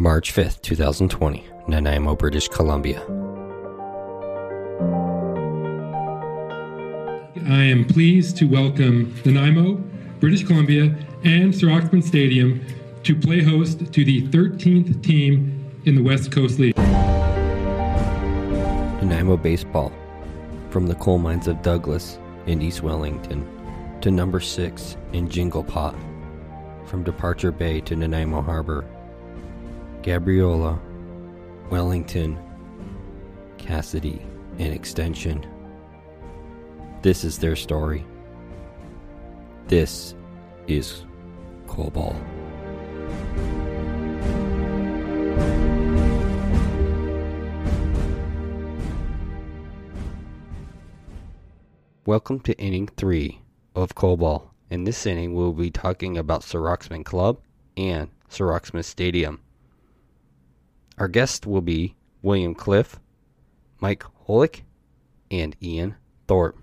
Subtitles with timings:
[0.00, 3.00] March 5th, 2020, Nanaimo, British Columbia.
[7.48, 9.74] I am pleased to welcome Nanaimo,
[10.20, 12.64] British Columbia, and Serauxmen Stadium
[13.02, 16.78] to play host to the 13th team in the West Coast League.
[19.02, 19.92] Nanaimo Baseball,
[20.70, 23.44] from the coal mines of Douglas in East Wellington
[24.00, 25.96] to number 6 in Jingle Pot,
[26.86, 28.84] from Departure Bay to Nanaimo Harbor,
[30.08, 30.80] Gabriola,
[31.68, 32.38] Wellington,
[33.58, 34.24] Cassidy,
[34.58, 35.46] and Extension.
[37.02, 38.06] This is their story.
[39.66, 40.14] This
[40.66, 41.04] is
[41.66, 42.16] Cobalt.
[52.06, 53.42] Welcome to inning three
[53.74, 54.48] of Cobalt.
[54.70, 57.42] In this inning, we'll be talking about Serauxmen Club
[57.76, 59.42] and Serauxmen Stadium.
[60.98, 62.98] Our guests will be William Cliff,
[63.78, 64.62] Mike Holick,
[65.30, 65.94] and Ian
[66.26, 66.58] Thorpe.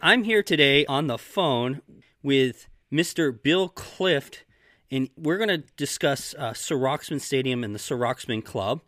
[0.00, 1.82] I'm here today on the phone
[2.22, 3.30] with Mr.
[3.42, 4.45] Bill Clift,
[4.90, 8.80] and we're going to discuss uh, Serauxmen Stadium and the Serauxmen Club.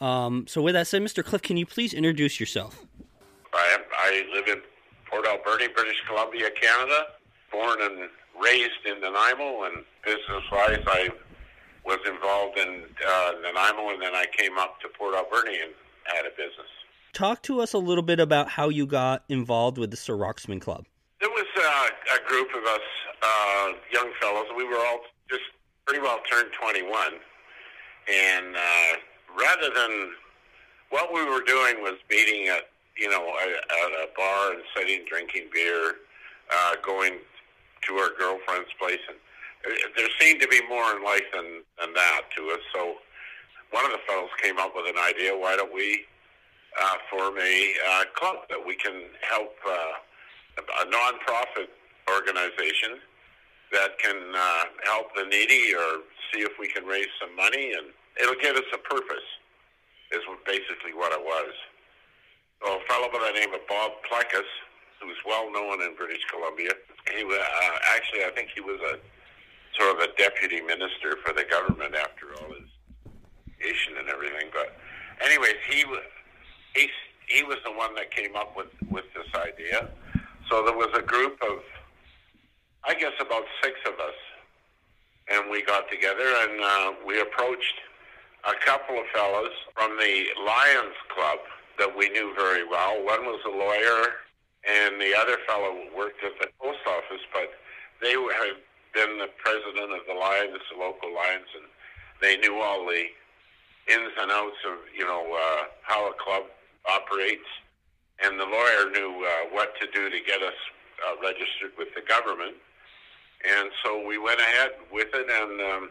[0.00, 1.24] Um, so, with that said, Mr.
[1.24, 2.84] Cliff, can you please introduce yourself?
[3.54, 4.62] I, am, I live in
[5.10, 7.06] Port Alberni, British Columbia, Canada.
[7.50, 8.10] Born and
[8.42, 11.08] raised in Nanaimo, and business-wise, I
[11.86, 15.72] was involved in uh, Nanaimo, and then I came up to Port Alberni and
[16.04, 16.68] had a business.
[17.12, 20.84] Talk to us a little bit about how you got involved with the Serauxmen Club.
[21.20, 22.80] There was uh, a group of us,
[23.22, 24.46] uh, young fellows.
[24.54, 25.42] We were all just
[25.86, 27.14] pretty well turned 21,
[28.08, 28.92] and uh,
[29.38, 30.12] rather than
[30.90, 35.48] what we were doing was meeting at you know at, a bar and sitting drinking
[35.52, 35.96] beer,
[36.52, 37.18] uh, going
[37.86, 39.16] to our girlfriend's place, and
[39.96, 42.60] there seemed to be more in life than than that to us.
[42.74, 42.94] So
[43.70, 45.36] one of the fellows came up with an idea.
[45.36, 46.04] Why don't we
[46.80, 49.92] uh, form a uh, club that we can help uh,
[50.82, 51.70] a non-profit
[52.08, 53.00] organization
[53.72, 57.88] that can uh, help the needy or see if we can raise some money and
[58.20, 59.26] it'll give us a purpose
[60.12, 61.52] is basically what it was.
[62.62, 64.48] So a fellow by the name of Bob Plecas,
[65.02, 66.70] who's well known in British Columbia,
[67.14, 68.98] he was uh, actually I think he was a
[69.78, 72.70] sort of a deputy minister for the government after all his
[73.58, 74.48] education and everything.
[74.52, 74.76] But
[75.20, 75.84] anyways, he
[76.74, 76.88] he
[77.28, 79.88] he was the one that came up with with this idea.
[80.48, 81.58] So there was a group of,
[82.86, 84.14] I guess, about six of us,
[85.26, 87.74] and we got together and uh, we approached
[88.46, 91.38] a couple of fellows from the Lions Club
[91.80, 92.94] that we knew very well.
[93.04, 94.22] One was a lawyer,
[94.62, 97.50] and the other fellow worked at the post office, but
[98.00, 98.62] they had
[98.94, 101.66] been the president of the Lions, the local Lions, and
[102.22, 103.02] they knew all the
[103.90, 106.44] ins and outs of you know uh, how a club
[106.86, 107.50] operates,
[108.22, 110.54] and the lawyer knew uh, what to do to get us
[111.02, 112.54] uh, registered with the government.
[113.46, 115.90] And so we went ahead with it, and um,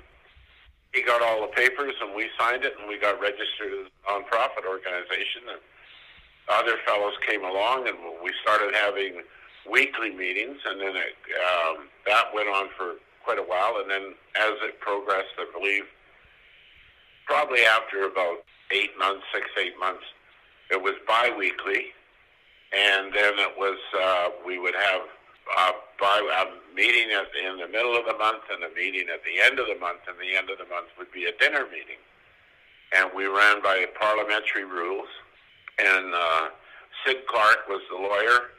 [0.94, 4.12] he got all the papers, and we signed it, and we got registered as a
[4.12, 5.48] nonprofit organization.
[5.50, 5.60] And
[6.50, 9.22] other fellows came along, and we started having
[9.70, 13.78] weekly meetings, and then it, um, that went on for quite a while.
[13.80, 15.84] And then as it progressed, I believe,
[17.26, 20.04] probably after about eight months, six, eight months,
[20.72, 21.94] it was biweekly,
[22.74, 25.02] and then it was uh, we would have
[25.46, 26.46] bi- a
[26.76, 29.68] meeting at, in the middle of the month and a meeting at the end of
[29.68, 32.00] the month, and the end of the month would be a dinner meeting.
[32.96, 35.08] And we ran by parliamentary rules,
[35.80, 36.48] and uh,
[37.06, 38.52] Sid Clark was the lawyer.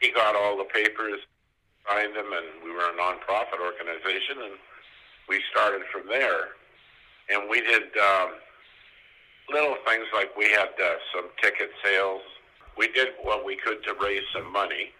[0.00, 1.20] He got all the papers,
[1.88, 4.54] signed them, and we were a nonprofit organization, and
[5.28, 6.56] we started from there.
[7.30, 7.94] And we did.
[7.96, 8.30] Um,
[9.52, 12.22] little things like we had uh, some ticket sales.
[12.76, 14.90] We did what we could to raise some money,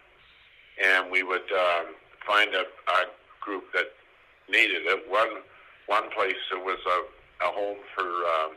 [0.83, 1.95] and we would um,
[2.25, 2.99] find a, a
[3.41, 3.87] group that
[4.49, 5.09] needed it.
[5.09, 5.41] One
[5.87, 8.55] one place there was a, a home for um,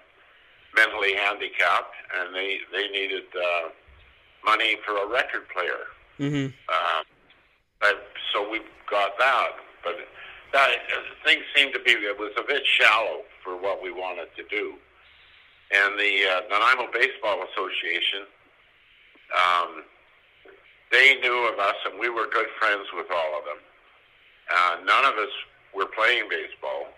[0.77, 3.69] mentally handicapped, and they they needed uh,
[4.45, 5.89] money for a record player.
[6.21, 6.47] Mm-hmm.
[6.69, 7.03] Uh,
[7.81, 9.51] but, so we got that,
[9.83, 9.95] but
[10.53, 10.71] that
[11.25, 14.75] things seemed to be it was a bit shallow for what we wanted to do.
[15.75, 18.31] And the uh, Nanaimo Baseball Association,
[19.35, 19.83] um,
[20.91, 23.59] they knew of us, and we were good friends with all of them.
[24.55, 25.33] Uh, none of us
[25.75, 26.89] were playing baseball.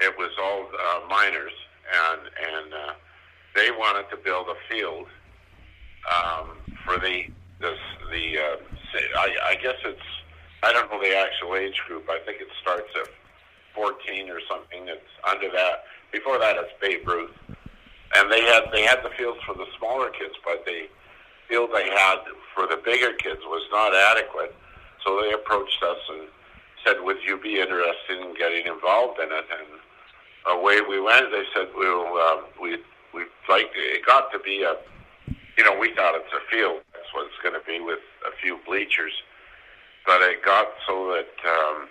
[0.00, 1.52] It was all uh, minors,
[1.92, 2.92] and and uh,
[3.54, 5.06] they wanted to build a field
[6.06, 6.50] um,
[6.84, 7.26] for the
[7.60, 7.74] the
[8.10, 8.38] the.
[8.38, 8.56] Uh,
[9.18, 10.00] I, I guess it's
[10.62, 12.08] I don't know the actual age group.
[12.08, 13.08] I think it starts at
[13.74, 14.88] 14 or something.
[14.88, 15.84] It's under that.
[16.10, 17.30] Before that, it's Babe Ruth,
[18.16, 20.88] and they had they had the fields for the smaller kids, but the
[21.48, 22.18] field they had
[22.54, 24.54] for the bigger kids was not adequate.
[25.04, 26.28] So they approached us and
[26.84, 31.30] said, "Would you be interested in getting involved in it?" And away we went.
[31.30, 32.78] They said, "We'll uh, we
[33.14, 34.76] we like it got to be a
[35.56, 36.82] you know we thought it's a field.
[36.92, 39.12] That's what it's going to be with a few bleachers."
[40.08, 41.86] but it got so that um,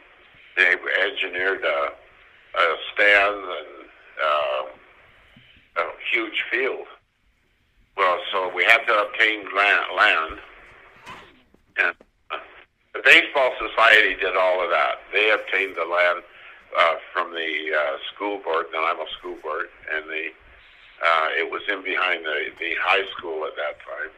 [0.58, 0.74] they
[1.06, 1.90] engineered a,
[2.60, 3.90] a stand and
[4.26, 6.88] uh, a huge field.
[7.98, 10.40] Well, so we had to obtain land, land
[11.78, 11.96] and
[12.32, 12.38] uh,
[12.94, 15.00] the Baseball Society did all of that.
[15.12, 16.24] They obtained the land
[16.78, 20.30] uh, from the uh, school board, the Nanaimo school board, and the
[21.04, 24.10] uh, it was in behind the, the high school at that time.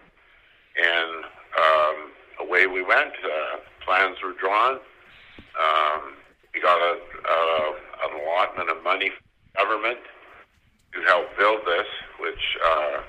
[0.80, 1.26] And
[1.60, 3.14] um, away we went.
[3.24, 4.80] Uh, plans were drawn.
[5.60, 6.14] Um,
[6.54, 7.76] we got a, a,
[8.08, 10.00] an allotment of money from government
[10.94, 11.88] to help build this,
[12.20, 13.02] which uh,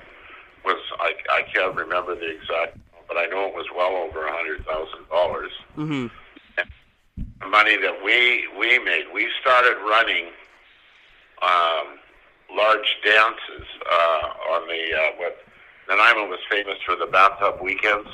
[0.65, 2.77] was I, I can't remember the exact,
[3.07, 5.51] but I know it was well over a hundred thousand dollars.
[5.77, 6.07] Mm-hmm.
[7.39, 10.27] The money that we we made, we started running
[11.41, 11.97] um,
[12.55, 15.37] large dances uh, on the uh, what
[15.89, 18.09] Nanaimo was famous for the bathtub weekends,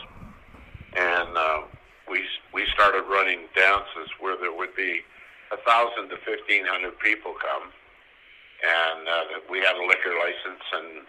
[0.96, 1.62] and uh,
[2.10, 2.24] we
[2.54, 5.02] we started running dances where there would be
[5.52, 7.70] a thousand to fifteen hundred people come,
[8.64, 11.06] and uh, we had a liquor license, and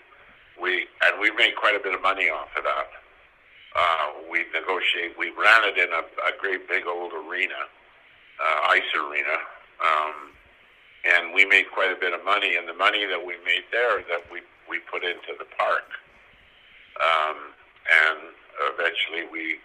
[0.60, 2.88] we and we made quite a bit of money off of that.
[3.76, 5.14] Uh, we negotiate.
[5.18, 7.68] We ran it in a, a great big old arena,
[8.40, 9.36] uh, ice arena,
[9.84, 10.14] um,
[11.04, 12.56] and we made quite a bit of money.
[12.56, 15.88] And the money that we made there, that we we put into the park,
[17.00, 17.54] um,
[17.86, 18.18] and
[18.74, 19.58] eventually we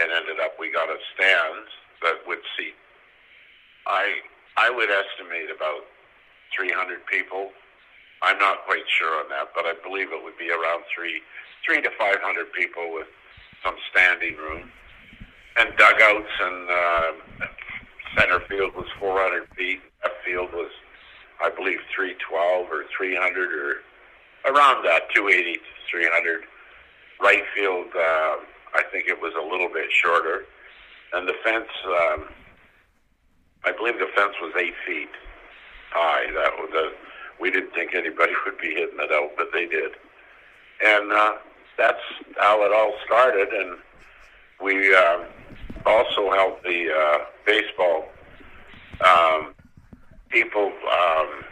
[0.00, 1.66] and ended up we got a stand
[2.02, 2.74] that would seat.
[3.86, 4.18] I
[4.56, 5.84] I would estimate about
[6.56, 7.50] 300 people.
[8.24, 11.20] I'm not quite sure on that, but I believe it would be around three
[11.64, 13.06] three to 500 people with
[13.64, 14.70] some standing room
[15.56, 17.12] and dugouts and uh,
[18.18, 19.80] center field was 400 feet.
[20.02, 20.70] Left field was,
[21.42, 23.80] I believe, 312 or 300 or
[24.50, 25.60] around that, 280 to
[25.90, 26.42] 300.
[27.20, 27.86] Right field.
[27.94, 28.36] Uh,
[28.74, 30.44] I think it was a little bit shorter.
[31.12, 32.24] And the fence, um,
[33.64, 35.08] I believe the fence was eight feet
[35.92, 36.26] high.
[36.34, 36.90] That was a,
[37.40, 39.92] we didn't think anybody would be hitting it out, but they did.
[40.84, 41.34] And uh,
[41.78, 42.02] that's
[42.38, 43.48] how it all started.
[43.48, 43.78] And
[44.62, 45.24] we uh,
[45.86, 48.08] also helped the uh, baseball
[49.04, 49.54] um,
[50.28, 51.44] people um,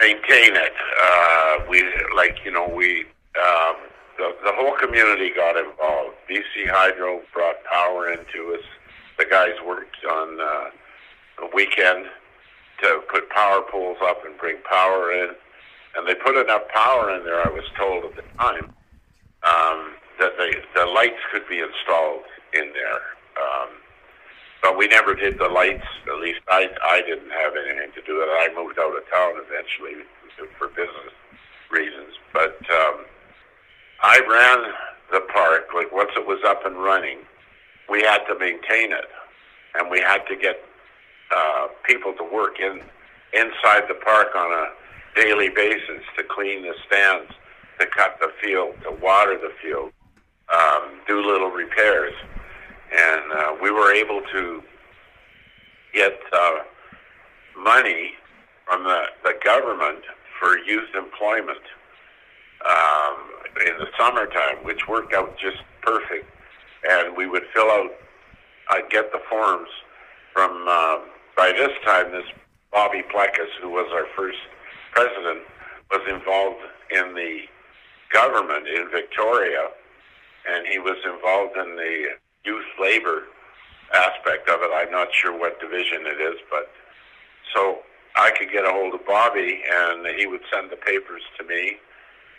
[0.00, 0.72] maintain it.
[1.00, 1.84] Uh, we
[2.14, 3.00] like you know we
[3.38, 3.76] um,
[4.18, 6.14] the, the whole community got involved.
[6.28, 8.64] BC Hydro brought power into us.
[9.18, 10.70] The guys worked on uh,
[11.38, 12.06] the weekend
[12.82, 15.30] to put power poles up and bring power in.
[15.96, 18.72] And they put enough power in there, I was told at the time,
[19.42, 22.22] um, that they, the lights could be installed
[22.54, 23.02] in there.
[23.38, 23.68] Um,
[24.62, 25.86] but we never did the lights.
[26.06, 28.50] At least I, I didn't have anything to do with it.
[28.50, 30.04] I moved out of town eventually
[30.58, 31.14] for business
[31.70, 32.14] reasons.
[32.32, 33.06] But um,
[34.02, 34.72] I ran
[35.12, 37.18] the park, like once it was up and running,
[37.88, 39.08] we had to maintain it,
[39.74, 40.60] and we had to get
[41.34, 42.80] uh, people to work in
[43.34, 47.30] inside the park on a daily basis to clean the stands,
[47.78, 49.92] to cut the field, to water the field,
[50.52, 52.14] um, do little repairs,
[52.96, 54.62] and uh, we were able to
[55.92, 56.58] get uh,
[57.56, 58.12] money
[58.66, 60.04] from the, the government
[60.38, 61.60] for youth employment.
[62.68, 66.26] Um, in the summertime, which worked out just perfect.
[66.88, 67.90] And we would fill out,
[68.70, 69.68] I'd get the forms
[70.32, 70.98] from, uh,
[71.38, 72.26] by this time, this
[72.72, 74.38] Bobby Plecas, who was our first
[74.90, 75.46] president,
[75.88, 76.58] was involved
[76.90, 77.42] in the
[78.12, 79.68] government in Victoria,
[80.50, 83.22] and he was involved in the youth labor
[83.94, 84.70] aspect of it.
[84.74, 86.72] I'm not sure what division it is, but
[87.54, 87.78] so
[88.16, 91.76] I could get a hold of Bobby, and he would send the papers to me.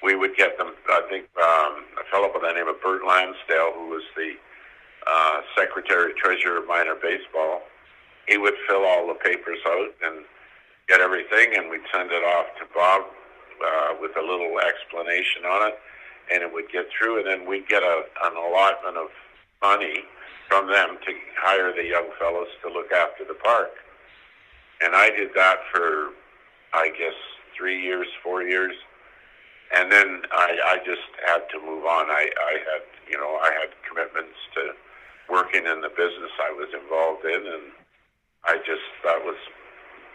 [0.03, 0.73] We would get them.
[0.89, 4.33] I think um, a fellow by the name of Bert Lansdale, who was the
[5.07, 7.61] uh, secretary treasurer of minor baseball,
[8.29, 10.23] he would fill all the papers out and
[10.87, 13.01] get everything, and we'd send it off to Bob
[13.65, 15.79] uh, with a little explanation on it,
[16.31, 19.09] and it would get through, and then we'd get a, an allotment of
[19.61, 20.03] money
[20.47, 23.71] from them to hire the young fellows to look after the park.
[24.81, 26.09] And I did that for,
[26.73, 27.17] I guess,
[27.57, 28.73] three years, four years.
[29.75, 32.09] And then I, I just had to move on.
[32.09, 34.73] I, I had, you know, I had commitments to
[35.29, 37.71] working in the business I was involved in, and
[38.45, 39.37] I just that was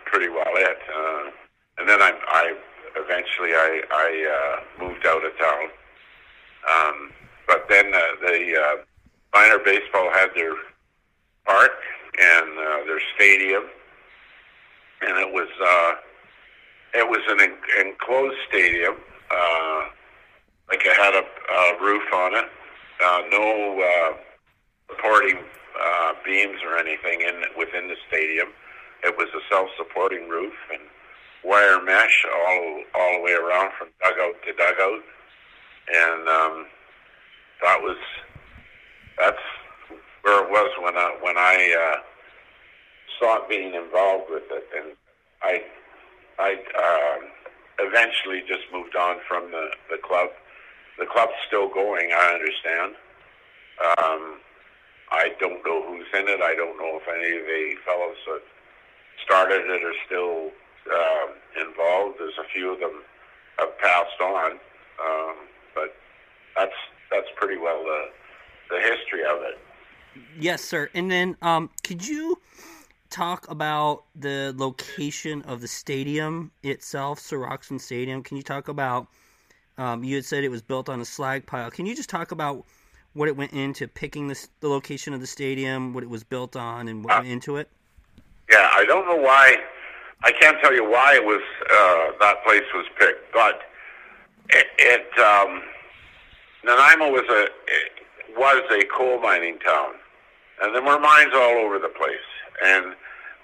[0.06, 0.78] pretty well it.
[0.94, 1.30] Uh,
[1.78, 2.54] and then I, I
[2.96, 5.68] eventually I, I uh, moved out of town.
[6.70, 7.12] Um,
[7.46, 8.76] but then uh, the uh,
[9.34, 10.54] minor baseball had their
[11.44, 11.72] park
[12.20, 13.64] and uh, their stadium,
[15.02, 15.94] and it was uh,
[16.94, 18.94] it was an en- enclosed stadium.
[19.30, 19.84] Uh,
[20.68, 22.44] like it had a, a roof on it,
[23.04, 24.16] uh, no uh,
[24.88, 25.38] supporting
[25.80, 28.48] uh, beams or anything in within the stadium.
[29.04, 30.82] It was a self-supporting roof and
[31.44, 35.02] wire mesh all all the way around from dugout to dugout,
[35.92, 36.66] and um,
[37.62, 37.98] that was
[39.18, 39.42] that's
[40.22, 42.00] where it was when I when I uh,
[43.16, 44.96] stopped being involved with it, and
[45.42, 45.62] I
[46.38, 50.28] I uh, eventually just moved on from the the club.
[50.98, 52.94] The club's still going, I understand.
[53.98, 54.38] Um,
[55.14, 56.40] I don't know who's in it.
[56.40, 58.42] I don't know if any of the fellows that
[59.24, 60.50] started it are still
[60.92, 62.16] uh, involved.
[62.18, 63.02] There's a few of them
[63.58, 64.52] have passed on,
[65.00, 65.36] um,
[65.74, 65.94] but
[66.56, 66.74] that's
[67.10, 68.10] that's pretty well the
[68.70, 69.58] the history of it.
[70.38, 70.90] Yes, sir.
[70.94, 72.38] And then, um, could you
[73.10, 78.22] talk about the location of the stadium itself, Sir Stadium?
[78.22, 79.08] Can you talk about?
[79.76, 81.70] Um, you had said it was built on a slag pile.
[81.70, 82.64] Can you just talk about
[83.14, 86.56] what it went into picking the, the location of the stadium, what it was built
[86.56, 87.68] on, and what uh, went into it?
[88.50, 89.56] Yeah, I don't know why.
[90.22, 93.60] I can't tell you why it was uh, that place was picked, but
[94.50, 95.62] it, it um,
[96.64, 97.48] Nanaimo was a
[98.36, 99.94] was a coal mining town,
[100.62, 102.16] and there were mines all over the place.
[102.64, 102.94] And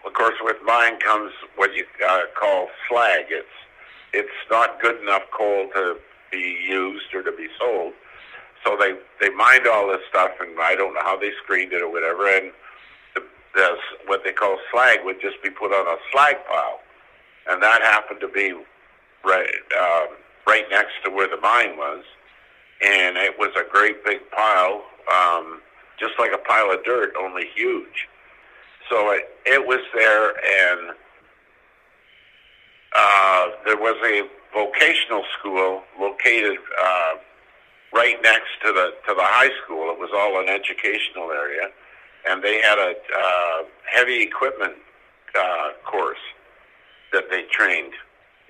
[0.06, 3.26] of course, with mine comes what you uh, call slag.
[3.28, 3.46] It's
[4.12, 5.96] it's not good enough coal to
[6.32, 7.92] be used or to be sold.
[8.64, 11.82] So they they mined all this stuff, and I don't know how they screened it
[11.82, 12.28] or whatever.
[12.28, 12.52] And
[13.14, 13.22] the,
[13.54, 13.76] the
[14.06, 16.80] what they call slag would just be put on a slag pile,
[17.48, 18.52] and that happened to be
[19.24, 22.04] right um, right next to where the mine was
[22.82, 25.60] and it was a great big pile, um,
[25.98, 28.08] just like a pile of dirt, only huge.
[28.88, 30.96] So it, it was there, and
[32.96, 34.22] uh, there was a
[34.54, 37.12] vocational school located uh,
[37.92, 39.90] right next to the to the high school.
[39.90, 41.68] It was all an educational area,
[42.28, 44.74] and they had a uh, heavy equipment
[45.38, 46.22] uh, course
[47.12, 47.92] that they trained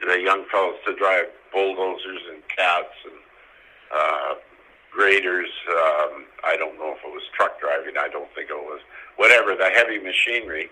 [0.07, 3.15] the young fellows to drive bulldozers and cats and
[3.95, 4.35] uh,
[4.93, 5.51] graders.
[5.69, 7.95] Um, I don't know if it was truck driving.
[7.99, 8.81] I don't think it was.
[9.17, 10.71] Whatever the heavy machinery,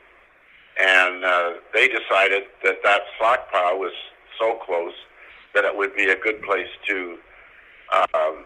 [0.79, 3.93] and uh, they decided that that slack pile was
[4.39, 4.95] so close
[5.55, 7.19] that it would be a good place to
[8.15, 8.45] um,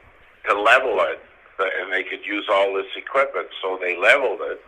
[0.49, 1.21] to level it,
[1.59, 3.49] and they could use all this equipment.
[3.63, 4.61] So they leveled it,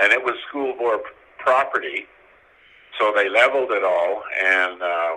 [0.00, 1.00] and it was school board
[1.38, 2.06] property.
[2.98, 5.14] So they leveled it all, and uh,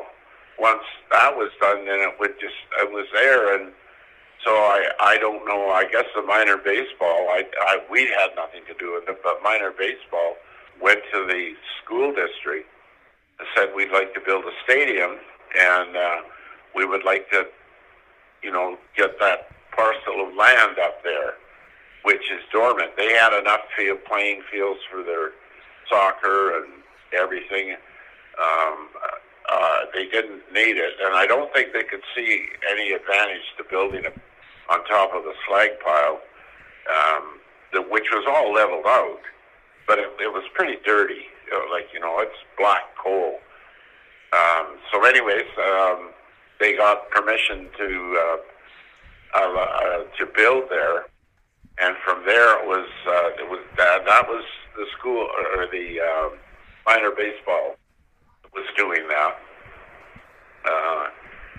[0.60, 3.74] once that was done, then it would just it was there, and
[4.46, 5.70] so I, I don't know.
[5.70, 9.42] I guess the minor baseball, I, I, we had nothing to do with it, but
[9.44, 10.36] minor baseball
[10.82, 11.54] went to the
[11.84, 12.68] school district
[13.40, 15.18] and said we'd like to build a stadium,
[15.60, 16.18] and uh,
[16.76, 17.46] we would like to,
[18.44, 21.36] you know, get that parcel of land up there,
[22.04, 22.92] which is dormant.
[22.98, 25.32] They had enough field playing fields for their
[25.90, 26.84] soccer and
[27.18, 27.76] everything.
[28.42, 28.90] Um,
[29.50, 33.64] uh, they didn't need it, and I don't think they could see any advantage to
[33.70, 34.12] building a
[34.70, 36.20] on top of the slag pile,
[36.90, 37.40] um,
[37.74, 39.20] the, which was all leveled out,
[39.88, 41.26] but it, it was pretty dirty.
[41.48, 43.40] You know, like you know, it's black coal.
[44.32, 46.10] Um, so, anyways, um,
[46.60, 48.38] they got permission to uh,
[50.18, 51.06] to build there,
[51.80, 54.44] and from there it was uh, it was that, that was
[54.76, 56.38] the school or the um,
[56.86, 57.76] minor baseball
[58.54, 59.36] was doing that,
[60.66, 61.08] uh,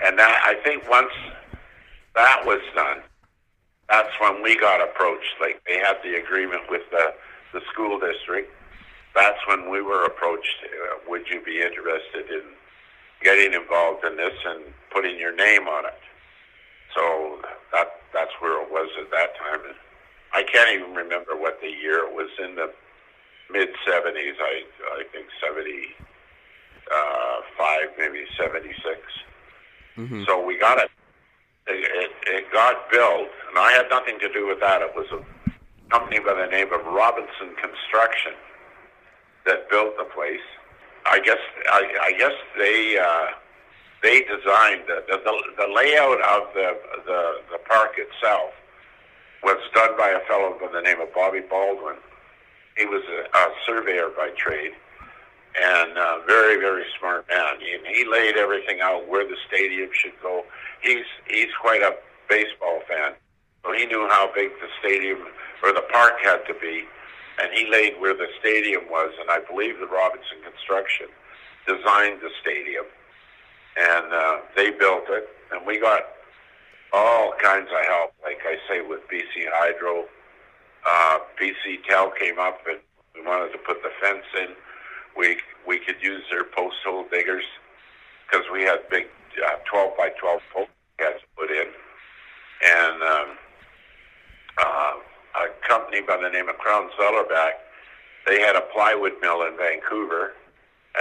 [0.04, 1.12] and that I think once
[2.14, 2.98] that was done,
[3.88, 5.34] that's when we got approached.
[5.40, 7.14] Like they had the agreement with the
[7.52, 8.50] the school district,
[9.14, 10.56] that's when we were approached.
[10.64, 12.42] Uh, would you be interested in
[13.22, 15.94] getting involved in this and putting your name on it?
[16.94, 17.40] So
[17.72, 19.60] that that's where it was at that time.
[20.32, 22.72] I can't even remember what the year it was in the
[23.50, 24.34] mid '70s.
[24.40, 24.64] I
[24.98, 25.94] I think '75,
[26.92, 28.98] uh, maybe '76.
[29.96, 30.24] Mm-hmm.
[30.26, 30.90] So we got it.
[31.66, 32.10] It, it.
[32.26, 34.82] it got built, and I had nothing to do with that.
[34.82, 35.24] It was a
[35.90, 38.32] company by the name of Robinson Construction
[39.46, 40.44] that built the place.
[41.06, 43.26] I guess I, I guess they uh,
[44.04, 45.16] they designed the, the
[45.56, 46.76] the layout of the
[47.08, 47.20] the
[47.50, 48.52] the park itself
[49.42, 51.96] was done by a fellow by the name of Bobby Baldwin.
[52.76, 54.72] He was a, a surveyor by trade
[55.56, 57.56] and a very very smart man.
[57.58, 60.44] He, he laid everything out where the stadium should go.
[60.82, 61.96] He's he's quite a
[62.28, 63.14] baseball fan,
[63.64, 65.18] so he knew how big the stadium
[65.62, 66.84] or the park had to be
[67.38, 71.06] and he laid where the stadium was, and I believe the Robinson Construction
[71.66, 72.84] designed the stadium,
[73.76, 76.02] and uh, they built it, and we got
[76.92, 80.04] all kinds of help, like I say, with BC Hydro.
[80.86, 82.78] Uh, BC Tel came up and
[83.14, 84.54] we wanted to put the fence in.
[85.16, 87.44] We we could use their post hole diggers
[88.26, 89.06] because we had big
[89.44, 90.70] uh, 12 by 12 posts
[91.36, 91.66] put in,
[92.64, 93.28] and um,
[94.58, 94.92] uh,
[95.34, 97.52] a company by the name of Crown Zellerbach.
[98.26, 100.32] They had a plywood mill in Vancouver,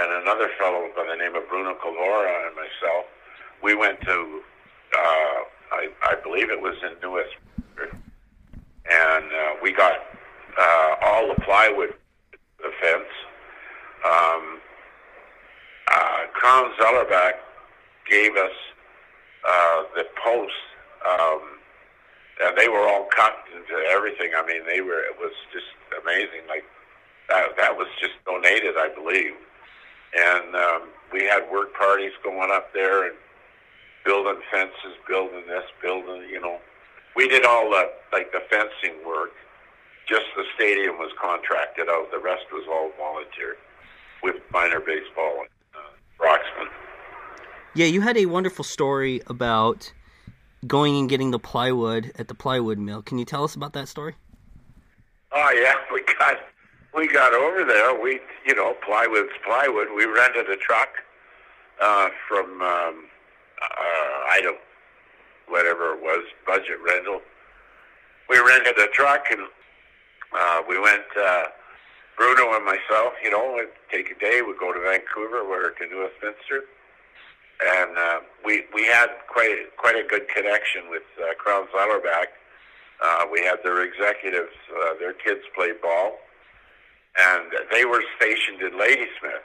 [0.00, 3.06] and another fellow by the name of Bruno Calora and myself.
[3.62, 4.40] We went to,
[4.96, 5.38] uh,
[5.72, 7.18] I, I believe it was in New
[8.90, 9.94] and uh, we got
[10.58, 11.94] uh, all the plywood,
[12.58, 13.12] the fence.
[14.04, 14.60] Um,
[15.90, 17.32] uh, Crown Zellerbach
[18.10, 18.52] gave us
[19.48, 20.56] uh, the posts,
[21.08, 21.40] Um,
[22.42, 24.32] and they were all cut into everything.
[24.36, 25.00] I mean, they were.
[25.00, 25.66] It was just
[26.02, 26.48] amazing.
[26.48, 26.64] Like
[27.28, 27.56] that.
[27.56, 29.34] That was just donated, I believe.
[30.16, 33.16] And um, we had work parties going up there and
[34.04, 36.28] building fences, building this, building.
[36.30, 36.58] You know,
[37.16, 39.30] we did all the like the fencing work.
[40.08, 42.10] Just the stadium was contracted out.
[42.12, 43.56] The rest was all volunteer
[44.22, 46.68] with minor baseball and uh, Roxman.
[47.74, 49.92] Yeah, you had a wonderful story about
[50.66, 53.02] going and getting the plywood at the plywood mill.
[53.02, 54.14] Can you tell us about that story?
[55.32, 56.38] Oh yeah, we got
[56.94, 58.00] we got over there.
[58.00, 59.88] We you know plywood's plywood.
[59.94, 60.90] We rented a truck
[61.82, 63.06] uh, from um,
[63.62, 64.60] uh, I don't
[65.48, 67.20] whatever it was budget rental.
[68.28, 69.42] We rented a truck and
[70.36, 71.04] uh, we went.
[71.18, 71.44] Uh,
[72.16, 74.40] Bruno and myself, you know, would take a day.
[74.40, 76.62] We'd go to Vancouver, we're to New Westminster
[77.62, 82.34] and uh, we we had quite a, quite a good connection with uh, Crown Zellerbach.
[83.02, 86.18] Uh, we had their executives, uh, their kids played ball,
[87.18, 89.44] and they were stationed in Ladysmith,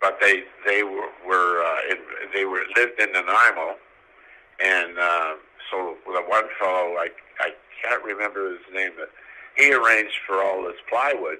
[0.00, 1.98] but they they were, were uh, in,
[2.34, 3.76] they were lived in Nanaimo,
[4.62, 5.34] and uh,
[5.70, 7.08] so the one fellow I
[7.40, 7.50] I
[7.82, 9.10] can't remember his name, but
[9.56, 11.38] he arranged for all this plywood.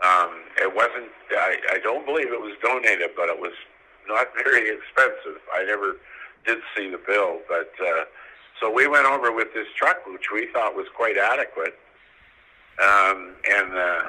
[0.00, 1.10] Um, it wasn't.
[1.30, 3.54] I, I don't believe it was donated, but it was
[4.08, 5.40] not very expensive.
[5.54, 5.96] I never
[6.44, 8.04] did see the bill, but uh,
[8.60, 11.78] so we went over with this truck, which we thought was quite adequate,
[12.82, 14.08] um, and uh,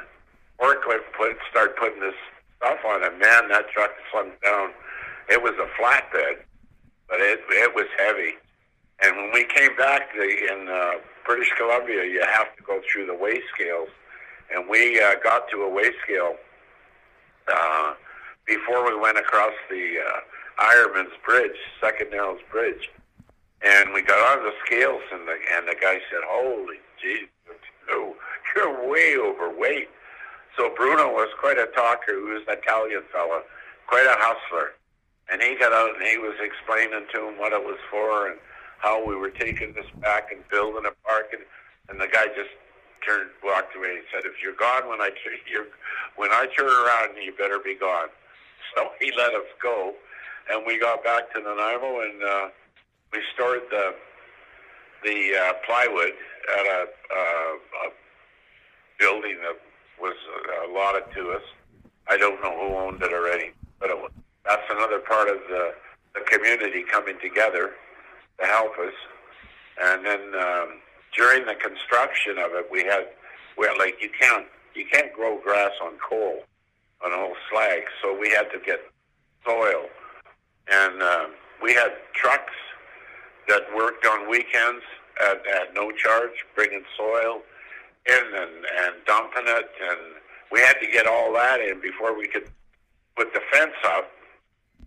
[0.60, 2.16] forklift put start putting this
[2.58, 3.12] stuff on it.
[3.20, 4.72] Man, that truck slumped down.
[5.30, 6.44] It was a flatbed,
[7.10, 8.34] but it it was heavy.
[9.02, 10.92] And when we came back in uh,
[11.26, 13.90] British Columbia, you have to go through the weigh scales,
[14.54, 16.36] and we uh, got to a weigh scale.
[17.48, 17.94] Uh,
[18.46, 22.90] before we went across the uh, Ironman's Bridge, Second Narrows Bridge,
[23.62, 28.16] and we got on the scales, and the and the guy said, "Holy you,
[28.56, 29.90] you're way overweight."
[30.58, 32.14] So Bruno was quite a talker.
[32.14, 33.42] He was an Italian fella,
[33.88, 34.74] quite a hustler,
[35.32, 38.38] and he got out and he was explaining to him what it was for and
[38.80, 41.42] how we were taking this back and building a park, and
[41.90, 42.52] and the guy just
[43.06, 45.68] turned, walked away, and said, "If you're gone when I turn, you're,
[46.16, 48.10] when I turn around, you better be gone."
[48.76, 49.94] so he let us go,
[50.52, 52.48] and we got back to Nanaimo and uh,
[53.12, 53.96] we stored the
[55.04, 56.14] the uh, plywood
[56.60, 57.90] at a, uh, a
[58.98, 59.60] building that
[60.04, 61.42] was uh, allotted to us.
[62.10, 64.12] I don't know who owned it already, but it was,
[64.46, 65.74] that's another part of the
[66.14, 67.72] the community coming together
[68.40, 68.94] to help us.
[69.82, 70.68] And then um,
[71.18, 73.08] during the construction of it, we had
[73.58, 76.44] we had like you can't you can't grow grass on coal
[77.04, 78.82] on old slag, so we had to get
[79.46, 79.86] soil.
[80.72, 81.26] And uh,
[81.62, 82.54] we had trucks
[83.48, 84.84] that worked on weekends
[85.22, 87.42] at, at no charge, bringing soil
[88.08, 89.70] in and, and dumping it.
[89.82, 90.00] And
[90.52, 92.48] we had to get all that in before we could
[93.16, 94.10] put the fence up.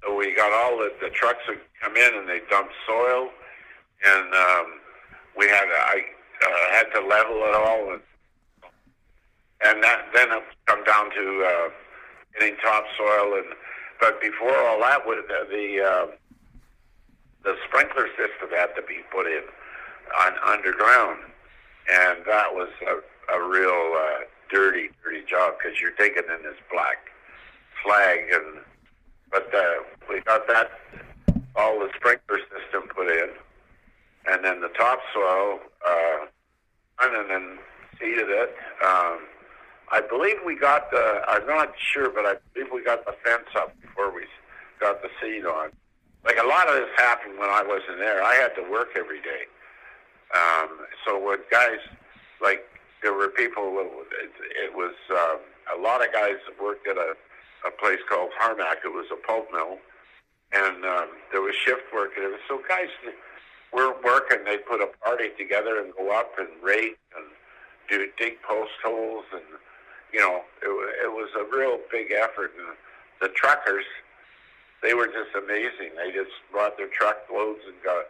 [0.03, 3.31] So we got all the, the trucks that come in and they dump soil,
[4.05, 4.67] and um,
[5.37, 6.03] we had I
[6.43, 8.03] uh, had to level it all, and
[9.65, 11.71] and that then it come down to uh,
[12.39, 13.47] getting topsoil and.
[13.99, 16.07] But before all that, the the, uh,
[17.45, 19.43] the sprinkler system had to be put in
[20.21, 21.21] on underground,
[21.91, 26.59] and that was a, a real uh, dirty, dirty job because you're digging in this
[26.71, 26.99] black
[27.83, 28.61] slag, and
[29.31, 30.71] but uh, we got that
[31.57, 33.31] all the sprinkler system put in,
[34.27, 36.27] and then the topsoil, uh,
[37.03, 37.59] and then
[37.99, 38.55] seeded it.
[38.85, 39.21] Um,
[39.93, 41.23] I believe we got the.
[41.29, 44.23] I'm not sure, but I believe we got the fence up before we
[44.81, 45.71] got the seed on.
[46.25, 48.23] Like a lot of this happened when I wasn't there.
[48.23, 49.47] I had to work every day.
[50.35, 50.69] Um,
[51.05, 51.79] so when guys
[52.41, 52.65] like
[53.03, 53.63] there were people.
[53.79, 54.33] It,
[54.65, 55.39] it was um,
[55.79, 57.15] a lot of guys that worked at a,
[57.67, 58.85] a place called Harmac.
[58.85, 59.79] It was a pulp mill,
[60.53, 62.13] and um, there was shift work.
[62.17, 62.89] And it was, so guys
[63.73, 64.39] were working.
[64.45, 67.27] They put a party together and go up and rake and
[67.89, 69.45] do dig post holes, and
[70.13, 72.53] you know it, it was a real big effort.
[72.59, 72.77] And
[73.21, 73.85] the truckers,
[74.83, 75.95] they were just amazing.
[75.97, 78.07] They just brought their truckloads and got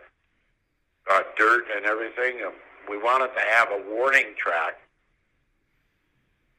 [1.08, 2.40] got dirt and everything.
[2.42, 2.52] And
[2.88, 4.78] we wanted to have a warning track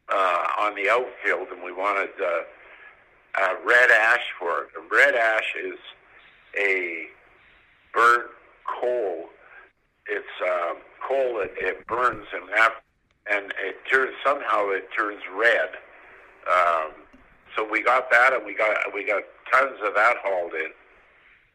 [0.10, 4.70] uh, on the outfield, and we wanted uh, uh, red ash for it.
[4.78, 5.80] And red ash is
[6.60, 7.08] a
[7.94, 8.30] burnt
[8.66, 9.30] coal.
[10.08, 10.74] It's uh,
[11.08, 12.82] coal that it burns and af-
[13.30, 15.70] and it turns somehow it turns red.
[16.50, 16.92] Um,
[17.56, 20.72] so we got that, and we got we got tons of that hauled in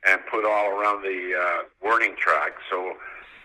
[0.07, 2.53] and put all around the uh, warning track.
[2.71, 2.95] So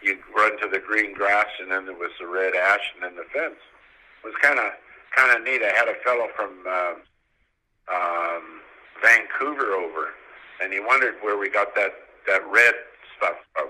[0.02, 3.16] you run to the green grass, and then there was the red ash, and then
[3.16, 3.60] the fence.
[4.24, 4.72] It was kind of
[5.16, 5.62] kind of neat.
[5.64, 6.94] I had a fellow from uh,
[7.94, 8.62] um,
[9.02, 10.10] Vancouver over,
[10.62, 11.94] and he wondered where we got that
[12.28, 12.74] that red
[13.18, 13.70] stuff from,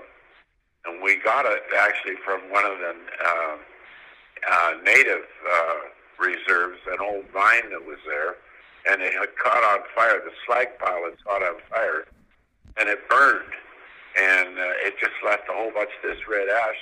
[0.86, 3.56] and we got it actually from one of the uh,
[4.50, 5.74] uh, native uh,
[6.18, 8.36] reserves, an old mine that was there,
[8.90, 10.20] and it had caught on fire.
[10.24, 12.06] The slag pile had caught on fire,
[12.78, 13.52] and it burned
[14.18, 16.76] and uh, it just left a whole bunch of this red ash.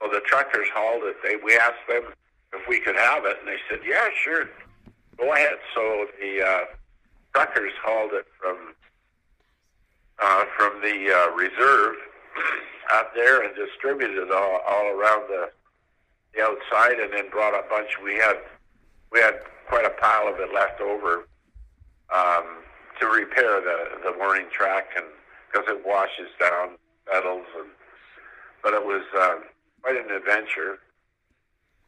[0.00, 1.16] Well, the truckers hauled it.
[1.22, 2.12] They we asked them
[2.52, 4.48] if we could have it, and they said, "Yeah, sure,
[5.18, 6.64] go ahead." So the uh,
[7.34, 8.74] truckers hauled it from
[10.20, 11.96] uh, from the uh, reserve
[12.92, 15.50] out there and distributed it all, all around the
[16.34, 17.98] the outside, and then brought a bunch.
[18.04, 18.36] We had
[19.10, 21.26] we had quite a pile of it left over
[22.14, 22.62] um,
[23.00, 25.06] to repair the the warning track and
[25.46, 26.76] because it washes down
[27.12, 27.46] metals.
[27.58, 27.68] And
[28.62, 29.36] but it was uh,
[29.82, 30.78] quite an adventure.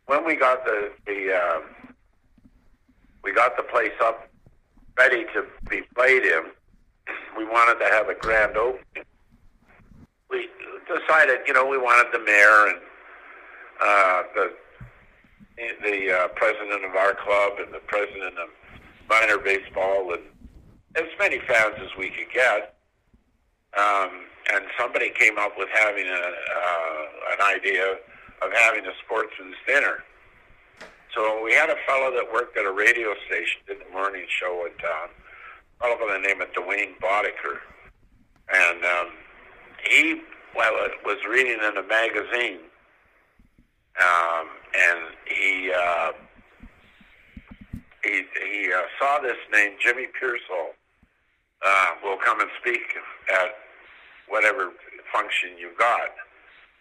[0.07, 1.61] When we got the the uh,
[3.23, 4.29] we got the place up
[4.97, 6.45] ready to be played in,
[7.37, 9.05] we wanted to have a grand opening.
[10.31, 10.49] We
[10.87, 12.79] decided, you know, we wanted the mayor and
[13.81, 14.53] uh, the
[15.83, 18.49] the uh, president of our club and the president of
[19.09, 20.23] minor baseball and
[20.95, 22.78] as many fans as we could get.
[23.79, 24.11] Um,
[24.53, 27.97] and somebody came up with having a, uh, an idea
[28.43, 30.03] of having a sportsman's dinner.
[31.15, 34.67] So we had a fellow that worked at a radio station, did the morning show
[34.67, 35.09] in town,
[35.81, 37.59] a fellow by the name of Dwayne Boddicker.
[38.53, 39.13] And um,
[39.85, 40.23] he
[40.57, 40.73] well,
[41.05, 42.61] was reading in a magazine,
[44.01, 46.13] um, and he uh,
[48.03, 50.71] he, he uh, saw this name, Jimmy Piersall,
[51.67, 52.81] uh, will come and speak
[53.33, 53.55] at
[54.29, 54.73] whatever
[55.13, 56.11] function you got.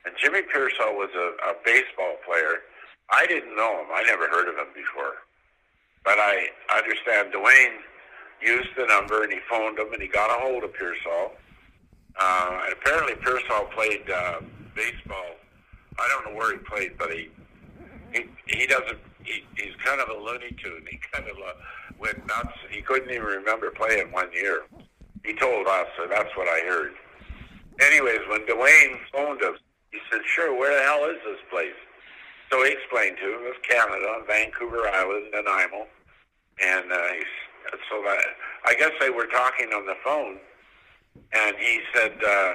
[0.06, 2.64] And Jimmy Piersall was a, a baseball player.
[3.10, 3.88] I didn't know him.
[3.94, 5.24] I never heard of him before.
[6.04, 7.80] But I understand Dwayne
[8.42, 11.32] used the number and he phoned him and he got a hold of Piersall.
[12.20, 14.42] Uh, and apparently Piersall played uh,
[14.76, 15.36] baseball.
[16.00, 17.30] I don't know where he played, but he
[18.14, 19.00] he, he doesn't.
[19.24, 20.86] He, he's kind of a Looney Tune.
[20.90, 21.54] He kind of uh,
[22.00, 22.56] went nuts.
[22.70, 24.62] He couldn't even remember playing one year.
[25.26, 26.94] He told us, so that's what I heard.
[27.80, 29.60] Anyways, when Dwayne phoned us,
[29.92, 31.76] he said, "Sure, where the hell is this place?"
[32.52, 35.88] So he explained to him it was Canada Vancouver Island, Nanaimo,
[36.62, 37.24] and uh, he,
[37.90, 38.20] so that
[38.66, 40.38] I guess they were talking on the phone,
[41.34, 42.54] and he said, uh,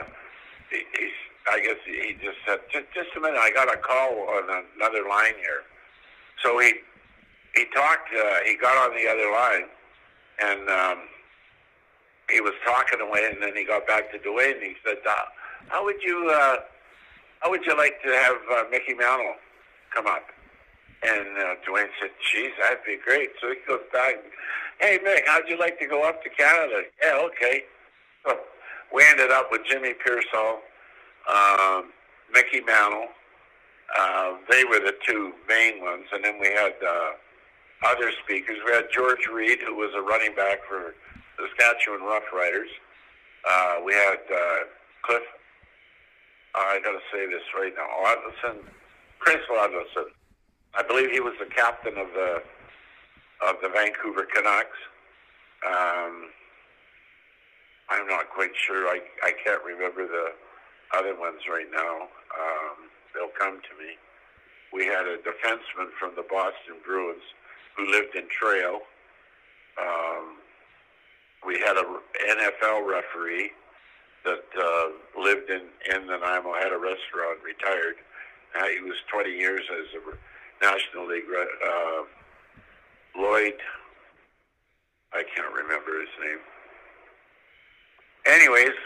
[0.70, 1.10] he, he,
[1.50, 5.06] I guess he just said, just, just a minute, I got a call on another
[5.08, 5.62] line here.
[6.42, 6.72] So he
[7.54, 9.68] he talked, uh, he got on the other line,
[10.40, 10.98] and um,
[12.32, 15.24] he was talking away, and then he got back to Dwayne, and he said, uh,
[15.68, 16.56] "How would you, uh,
[17.40, 19.34] how would you like to have uh, Mickey Mantle
[19.94, 20.24] come up?"
[21.02, 23.30] And uh, Dwayne said, geez, that'd be great.
[23.40, 24.14] So he goes back,
[24.80, 26.82] hey, Mick, how'd you like to go up to Canada?
[27.02, 27.64] Yeah, okay.
[28.24, 28.38] So
[28.94, 30.58] we ended up with Jimmy Piersall,
[31.28, 31.90] um,
[32.32, 33.08] Mickey Mantle.
[33.98, 36.04] Uh, they were the two main ones.
[36.12, 37.10] And then we had uh,
[37.84, 38.58] other speakers.
[38.64, 40.94] We had George Reed, who was a running back for
[41.38, 42.70] Saskatchewan Roughriders.
[43.48, 44.56] Uh, we had uh,
[45.02, 45.22] Cliff,
[46.54, 48.58] I got to say this right now, Oddleifson,
[49.18, 50.10] Chris Oddleifson.
[50.74, 52.42] I believe he was the captain of the
[53.42, 54.78] of the Vancouver Canucks.
[55.66, 56.30] Um,
[57.90, 58.86] I'm not quite sure.
[58.88, 60.32] I I can't remember the
[60.96, 62.08] other ones right now.
[62.32, 63.96] Um, they'll come to me.
[64.72, 67.22] We had a defenseman from the Boston Bruins
[67.76, 68.80] who lived in Trail.
[69.80, 70.36] Um,
[71.46, 73.50] we had a NFL referee
[74.24, 75.62] that uh, lived in
[75.94, 77.96] in Nanaimo, had a restaurant, retired.
[78.58, 81.24] Uh, he was 20 years as a National League.
[81.64, 82.02] Uh,
[83.16, 83.54] Lloyd,
[85.12, 86.38] I can't remember his name.
[88.24, 88.76] Anyways,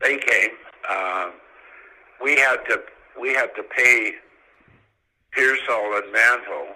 [0.00, 0.50] they came.
[0.88, 1.30] Uh,
[2.22, 2.82] we had to
[3.20, 4.14] we had to pay
[5.36, 6.74] Piersall and Mantle,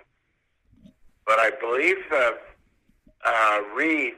[1.26, 2.38] but I believe that
[3.24, 4.14] uh, Reed,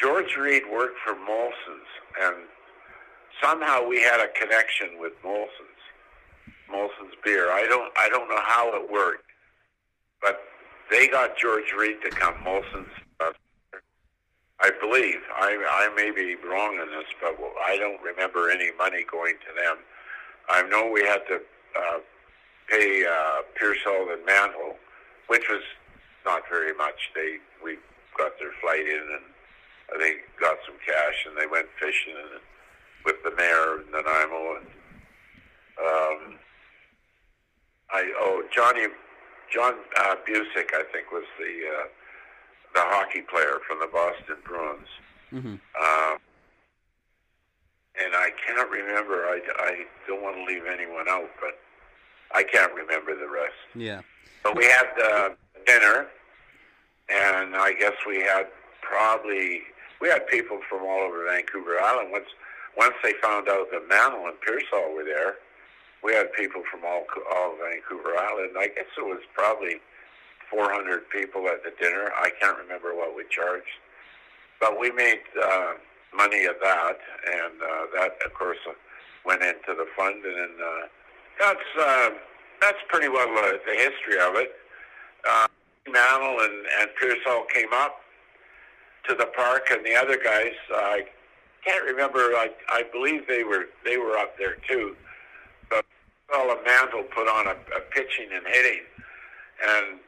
[0.00, 1.90] George Reed worked for Molson's,
[2.22, 2.36] and
[3.42, 5.82] somehow we had a connection with Molson's,
[6.70, 7.50] Molson's beer.
[7.50, 9.24] I don't I don't know how it worked,
[10.22, 10.40] but
[10.90, 12.34] they got George Reed to come.
[12.44, 13.32] Molson's, uh,
[14.60, 15.18] I believe.
[15.34, 19.62] I I may be wrong in this, but I don't remember any money going to
[19.62, 19.78] them.
[20.48, 21.40] I know we had to
[21.76, 21.98] uh,
[22.68, 24.76] pay uh, Piersall and Mantle,
[25.26, 25.62] which was
[26.24, 27.10] not very much.
[27.16, 27.78] They we
[28.16, 29.24] got their flight in and
[29.98, 32.40] they got some cash and they went fishing and
[33.04, 34.66] with the mayor of Nanaimo and
[35.78, 36.38] um,
[37.90, 38.86] I oh Johnny
[39.52, 41.86] John uh, Bucyk I think was the uh,
[42.74, 44.88] the hockey player from the Boston Bruins.
[45.32, 45.48] Mm-hmm.
[45.48, 46.18] Um,
[48.00, 49.26] and I can't remember.
[49.26, 51.58] I, I don't want to leave anyone out, but
[52.32, 53.54] I can't remember the rest.
[53.74, 54.02] Yeah.
[54.42, 55.28] But we had uh,
[55.66, 56.06] dinner,
[57.08, 58.46] and I guess we had
[58.82, 59.62] probably
[60.00, 62.10] we had people from all over Vancouver Island.
[62.12, 62.28] Once
[62.76, 65.36] once they found out that Mantle and Piersall were there,
[66.04, 68.56] we had people from all all Vancouver Island.
[68.58, 69.80] I guess it was probably
[70.50, 72.12] 400 people at the dinner.
[72.16, 73.66] I can't remember what we charged,
[74.60, 75.74] but we made uh,
[76.16, 78.72] money of that, and uh, that of course uh,
[79.24, 80.86] went into the fund, and uh,
[81.40, 82.10] that's uh,
[82.60, 84.52] that's pretty well uh, the history of it.
[85.28, 85.46] Uh,
[85.90, 88.00] Mantle and, and Piersall came up
[89.08, 91.04] to the park, and the other guys, uh, I
[91.64, 92.18] can't remember.
[92.18, 94.96] I I believe they were they were up there too.
[95.70, 95.84] But
[96.32, 98.82] and Mantle put on a, a pitching and hitting,
[99.66, 100.00] and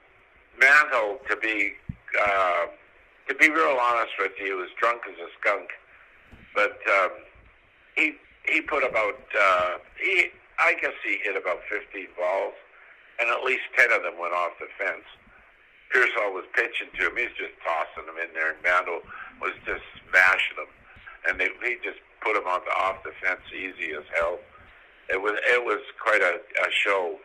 [0.59, 1.73] Mantle, to be
[2.21, 2.67] uh,
[3.29, 5.71] to be real honest with you, was drunk as a skunk.
[6.55, 7.11] But um,
[7.97, 12.55] he he put about uh, he I guess he hit about 15 balls,
[13.19, 15.09] and at least 10 of them went off the fence.
[15.91, 17.17] Piersall was pitching to him.
[17.19, 19.03] He's just tossing them in there, and Mantle
[19.43, 20.71] was just smashing them.
[21.27, 24.39] And they, he just put him on the off the fence easy as hell.
[25.11, 27.19] It was it was quite a, a show.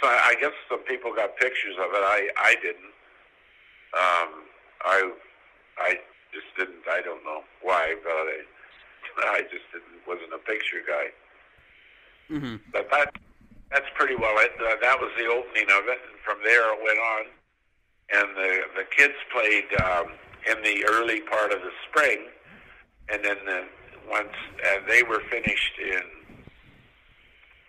[0.00, 2.04] So I, I guess some people got pictures of it.
[2.04, 2.94] I I didn't.
[3.96, 4.30] Um,
[4.86, 4.98] I
[5.78, 5.90] I
[6.32, 6.86] just didn't.
[6.88, 8.38] I don't know why, but I,
[9.36, 10.06] I just didn't.
[10.06, 11.06] Wasn't a picture guy.
[12.30, 12.56] Mm-hmm.
[12.72, 13.10] But that
[13.70, 14.52] that's pretty well it.
[14.60, 17.35] Uh, that was the opening of it, and from there it went on.
[18.14, 20.12] And the the kids played um,
[20.50, 22.26] in the early part of the spring,
[23.08, 23.64] and then the,
[24.08, 24.28] once
[24.64, 26.02] uh, they were finished in,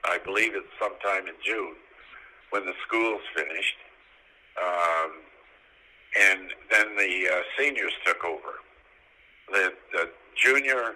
[0.06, 1.76] I believe it's sometime in June,
[2.52, 3.78] when the schools finished.
[4.62, 5.12] Um,
[6.20, 8.62] and then the uh, seniors took over.
[9.52, 10.96] The, the junior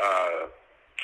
[0.00, 0.46] uh,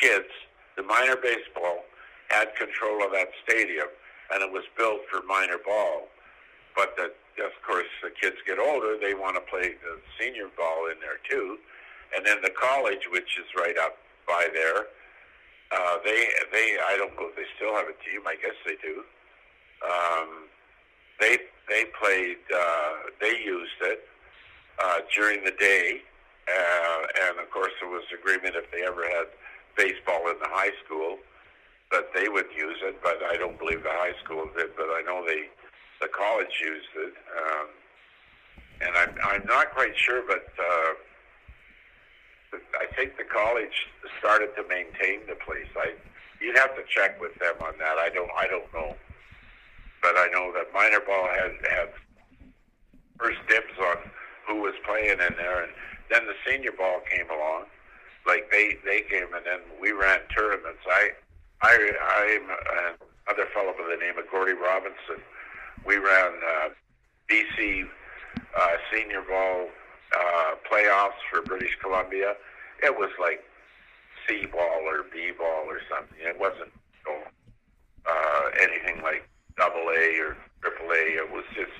[0.01, 0.29] kids,
[0.77, 1.85] the minor baseball,
[2.29, 3.87] had control of that stadium,
[4.33, 6.09] and it was built for minor ball.
[6.75, 10.89] But the, of course, the kids get older; they want to play the senior ball
[10.91, 11.59] in there too.
[12.15, 14.87] And then the college, which is right up by there,
[15.73, 18.23] uh, they they I don't know if they still have a team.
[18.27, 19.03] I guess they do.
[19.83, 20.49] Um,
[21.21, 22.39] they they played.
[22.55, 24.07] Uh, they used it
[24.79, 26.03] uh, during the day,
[26.49, 29.27] uh, and of course there was agreement if they ever had
[29.77, 31.19] baseball in the high school
[31.91, 33.03] that they would use it.
[33.03, 34.71] But I don't believe the high school did.
[34.77, 35.51] But I know they
[36.01, 37.69] the college used it, um,
[38.81, 40.47] and I'm I'm not quite sure, but.
[40.59, 40.93] Uh,
[42.81, 43.75] I think the college
[44.19, 45.67] started to maintain the place.
[45.77, 45.93] I,
[46.41, 47.99] you'd have to check with them on that.
[47.99, 48.97] I don't, I don't know
[50.07, 51.89] but I know that minor ball had had
[53.19, 53.97] first dibs on
[54.47, 55.73] who was playing in there, and
[56.11, 57.65] then the senior ball came along.
[58.27, 60.83] Like they they came, and then we ran tournaments.
[60.87, 61.11] I
[61.63, 61.75] I
[62.23, 62.47] I'm
[63.27, 65.19] another fellow by the name of Gordy Robinson.
[65.87, 66.69] We ran uh,
[67.31, 67.87] BC
[68.59, 69.69] uh, senior ball
[70.13, 72.35] uh, playoffs for British Columbia.
[72.83, 73.45] It was like
[74.27, 76.19] C ball or B ball or something.
[76.21, 76.73] It wasn't
[78.05, 81.23] uh, anything like double A or triple A.
[81.23, 81.71] It was just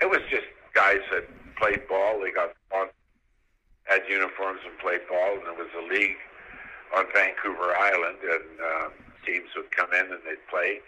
[0.00, 2.20] it was just guys that played ball.
[2.20, 2.88] They got on,
[3.84, 6.16] had uniforms and played ball, and there was a league
[6.96, 8.88] on Vancouver Island, and uh,
[9.26, 10.80] teams would come in and they'd play,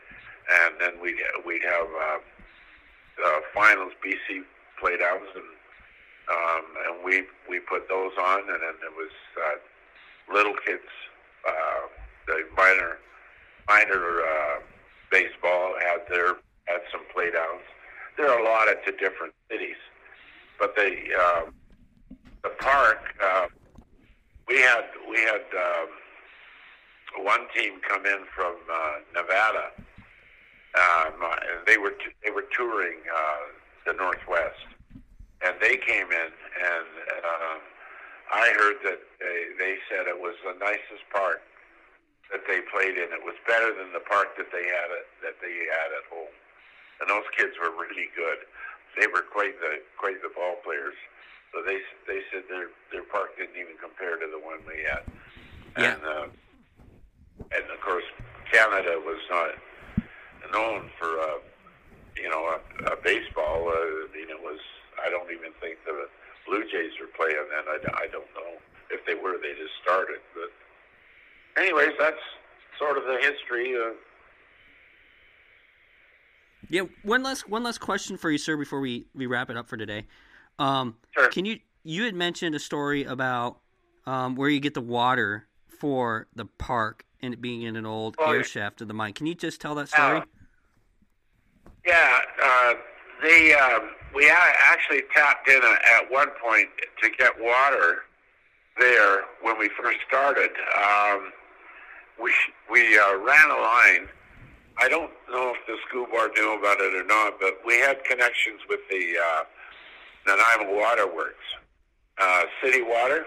[0.64, 2.18] and then we'd we'd have uh,
[3.24, 3.92] uh, finals.
[4.04, 4.42] BC
[4.80, 5.50] played out, and
[6.28, 10.88] um, and we we put those on, and then there was uh, little kids,
[11.46, 11.88] uh,
[12.26, 12.98] the minor
[13.68, 14.60] minor uh,
[15.10, 16.34] baseball had their
[16.66, 17.64] had some playdowns.
[18.16, 19.76] There are a lot of to different cities,
[20.58, 21.42] but the uh,
[22.42, 23.46] the park uh,
[24.48, 29.70] we had we had um, one team come in from uh, Nevada.
[30.74, 31.22] Um,
[31.66, 33.46] they were t- they were touring uh,
[33.86, 34.66] the Northwest,
[35.40, 36.90] and they came in, and
[37.22, 37.56] uh,
[38.34, 41.40] I heard that they, they said it was the nicest park
[42.30, 43.08] that they played in.
[43.14, 46.34] It was better than the park that they had at, that they had at home,
[47.00, 48.44] and those kids were really good.
[48.98, 50.96] They were quite the quite the ball players.
[51.54, 55.04] So they they said their their park didn't even compare to the one we had.
[55.78, 55.94] Yeah.
[55.94, 56.26] And uh,
[57.54, 58.04] and of course
[58.50, 59.54] Canada was not
[60.52, 61.38] known for uh,
[62.16, 63.68] you know a, a baseball.
[63.68, 64.58] Uh, I mean it was
[65.04, 66.08] I don't even think the
[66.46, 67.64] Blue Jays were playing then.
[67.68, 68.58] I, I don't know
[68.90, 69.36] if they were.
[69.42, 70.20] They just started.
[70.34, 72.22] But anyways, that's
[72.78, 73.74] sort of the history.
[73.76, 73.94] Uh,
[76.68, 79.68] Yeah, one last one last question for you, sir, before we, we wrap it up
[79.68, 80.06] for today.
[80.58, 81.28] Um, Sure.
[81.28, 83.58] Can you you had mentioned a story about
[84.06, 88.16] um, where you get the water for the park and it being in an old
[88.18, 89.12] Oh, air shaft of the mine.
[89.12, 90.18] Can you just tell that story?
[90.18, 90.24] Uh,
[91.86, 92.74] yeah, uh,
[93.22, 96.68] they um, we actually tapped in a, at one point
[97.02, 98.02] to get water
[98.78, 100.50] there when we first started.
[100.82, 101.32] Um,
[102.22, 102.32] we
[102.70, 104.08] we uh, ran a line.
[104.78, 108.04] I don't know if the school board knew about it or not, but we had
[108.04, 109.42] connections with the uh,
[110.26, 111.44] Nanaimo Water Works,
[112.18, 113.26] uh, city water,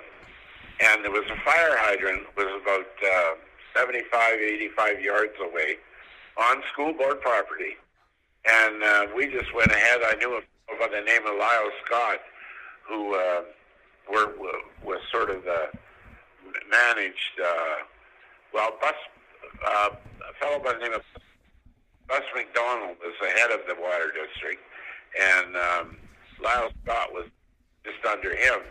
[0.79, 3.33] and there was a fire hydrant was about uh,
[3.75, 5.77] 75, 85 yards away
[6.37, 7.77] on school board property.
[8.49, 9.99] And uh, we just went ahead.
[10.03, 10.41] I knew a
[10.79, 12.19] by the name of Lyle Scott,
[12.87, 13.41] who uh,
[14.09, 14.33] were,
[14.83, 15.67] was sort of the
[16.71, 17.83] managed, uh,
[18.53, 18.93] well, Bus,
[19.67, 21.01] uh, a fellow by the name of
[22.07, 24.61] Bus McDonald was the head of the water district,
[25.19, 25.97] and um,
[26.41, 27.25] Lyle Scott was
[27.83, 28.61] just under him.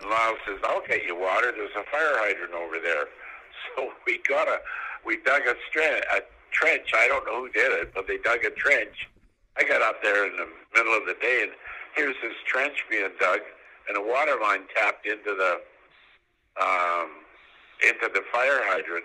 [0.00, 1.52] And Lyle says, "I'll get you water.
[1.52, 3.06] There's a fire hydrant over there."
[3.74, 4.60] So we got a,
[5.04, 6.90] we dug a, stre- a trench.
[6.94, 9.08] I don't know who did it, but they dug a trench.
[9.56, 11.52] I got up there in the middle of the day, and
[11.94, 13.40] here's this trench being dug,
[13.88, 15.60] and a water line tapped into the,
[16.62, 17.10] um,
[17.82, 19.04] into the fire hydrant.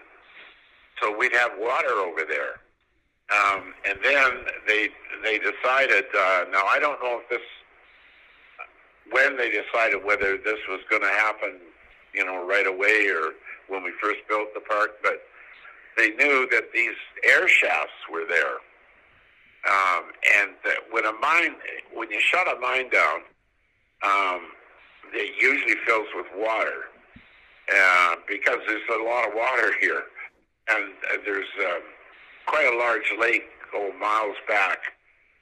[1.02, 2.60] So we'd have water over there.
[3.32, 4.32] Um, and then
[4.68, 4.90] they
[5.24, 6.06] they decided.
[6.14, 7.40] Uh, now I don't know if this
[9.12, 11.60] when they decided whether this was going to happen,
[12.14, 13.32] you know, right away or
[13.68, 15.22] when we first built the park, but
[15.98, 18.58] they knew that these air shafts were there.
[19.64, 20.06] Um,
[20.40, 21.56] and that when a mine,
[21.94, 23.22] when you shut a mine down,
[24.04, 24.48] um,
[25.14, 26.86] it usually fills with water
[27.74, 30.04] uh, because there's a lot of water here,
[30.70, 31.82] and uh, there's um,
[32.48, 34.80] quite a large lake go miles back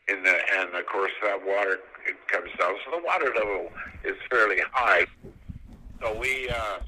[0.08, 1.80] in the, and of course that water
[2.28, 2.76] comes down.
[2.86, 3.72] So the water level
[4.04, 5.06] is fairly high.
[6.02, 6.80] So we uh,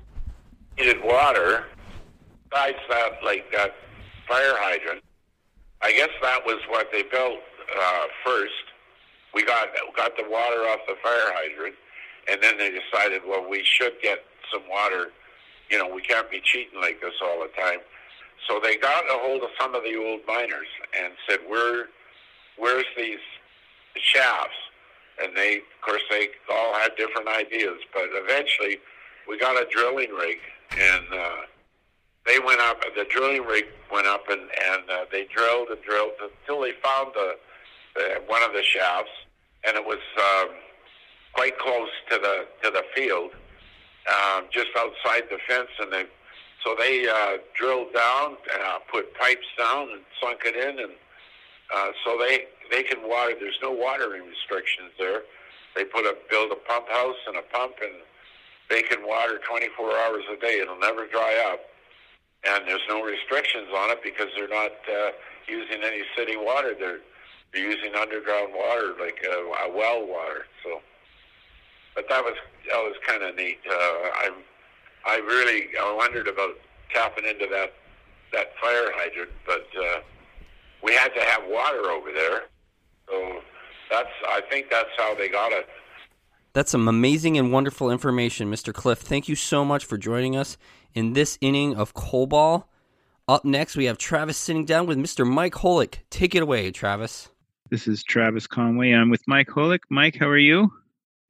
[0.77, 1.65] needed water.
[2.51, 3.73] Besides that, like that
[4.27, 5.03] fire hydrant,
[5.81, 7.39] I guess that was what they built
[7.79, 8.51] uh, first.
[9.33, 11.75] We got got the water off the fire hydrant,
[12.29, 14.19] and then they decided, well, we should get
[14.51, 15.11] some water.
[15.69, 17.79] You know, we can't be cheating like this all the time.
[18.49, 20.67] So they got a hold of some of the old miners
[20.99, 21.87] and said, "Where,
[22.57, 23.23] where's these
[23.95, 24.57] shafts?"
[25.23, 27.79] And they, of course, they all had different ideas.
[27.93, 28.79] But eventually,
[29.27, 30.39] we got a drilling rig,
[30.77, 31.41] and uh,
[32.31, 32.81] they went up.
[32.95, 37.11] The drilling rig went up, and and uh, they drilled and drilled until they found
[37.13, 37.35] the,
[37.95, 39.11] the one of the shafts,
[39.67, 40.49] and it was um,
[41.33, 43.31] quite close to the to the field,
[44.07, 46.05] um, just outside the fence, and they
[46.63, 50.93] so they uh, drilled down, uh, put pipes down, and sunk it in, and
[51.75, 53.33] uh, so they they can water.
[53.37, 55.23] There's no watering restrictions there.
[55.75, 57.91] They put a build a pump house and a pump, and
[58.69, 60.59] they can water 24 hours a day.
[60.61, 61.59] It'll never dry up,
[62.43, 65.11] and there's no restrictions on it because they're not uh,
[65.47, 66.73] using any city water.
[66.77, 66.99] They're
[67.53, 70.45] they're using underground water, like a, a well water.
[70.63, 70.81] So,
[71.95, 72.35] but that was
[72.69, 73.59] that was kind of neat.
[73.69, 74.29] Uh, I
[75.05, 76.55] I really I wondered about
[76.93, 77.73] tapping into that
[78.33, 79.99] that fire hydrant, but uh,
[80.83, 82.43] we had to have water over there.
[83.07, 83.41] So
[83.91, 85.67] that's I think that's how they got it.
[86.53, 88.73] That's some amazing and wonderful information, Mr.
[88.73, 88.99] Cliff.
[88.99, 90.57] Thank you so much for joining us
[90.93, 92.65] in this inning of Coball.
[93.27, 95.25] Up next, we have Travis sitting down with Mr.
[95.25, 95.99] Mike Holick.
[96.09, 97.29] Take it away, Travis.
[97.69, 98.91] This is Travis Conway.
[98.91, 99.81] I'm with Mike Holick.
[99.89, 100.71] Mike, how are you?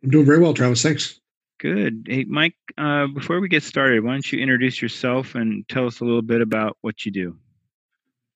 [0.03, 0.81] I'm doing very well, Travis.
[0.81, 1.19] Thanks.
[1.59, 2.07] Good.
[2.09, 5.99] Hey, Mike, uh, before we get started, why don't you introduce yourself and tell us
[5.99, 7.37] a little bit about what you do?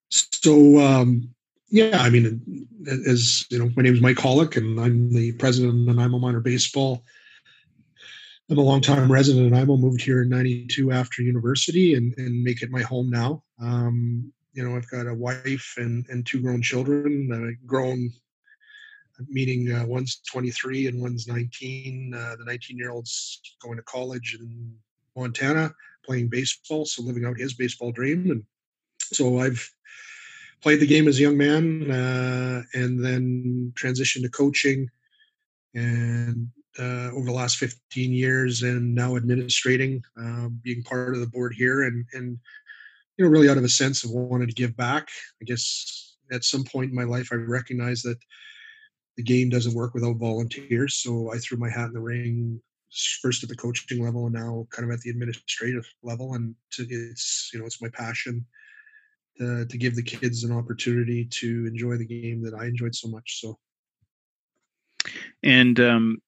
[0.10, 1.34] So, um,
[1.70, 2.68] yeah, I mean,
[3.08, 6.42] as you know, my name is Mike Holick, and I'm the president of Nanaimo Minor
[6.42, 7.04] Baseball.
[8.50, 12.62] I'm a longtime resident in Nanaimo, moved here in 92 after university and, and make
[12.62, 13.44] it my home now.
[13.60, 18.12] Um, you know, I've got a wife and, and two grown children, uh, grown,
[19.28, 22.14] meaning uh, one's 23 and one's 19.
[22.14, 24.76] Uh, the 19 year old's going to college in
[25.16, 25.74] Montana
[26.06, 28.30] playing baseball, so living out his baseball dream.
[28.30, 28.44] And
[29.00, 29.68] so I've
[30.62, 34.92] played the game as a young man uh, and then transitioned to coaching
[35.74, 36.50] and
[36.80, 41.54] uh, over the last 15 years and now administrating, um, being part of the board
[41.56, 42.38] here and, and
[43.18, 45.08] you know, really out of a sense of wanting to give back.
[45.42, 48.18] I guess at some point in my life, I recognized that
[49.18, 50.96] the game doesn't work without volunteers.
[50.96, 52.60] So I threw my hat in the ring
[53.22, 56.34] first at the coaching level and now kind of at the administrative level.
[56.34, 58.46] And to, it's, you know, it's my passion
[59.40, 63.08] to, to give the kids an opportunity to enjoy the game that I enjoyed so
[63.08, 63.40] much.
[63.42, 63.58] So,
[65.44, 66.22] and um,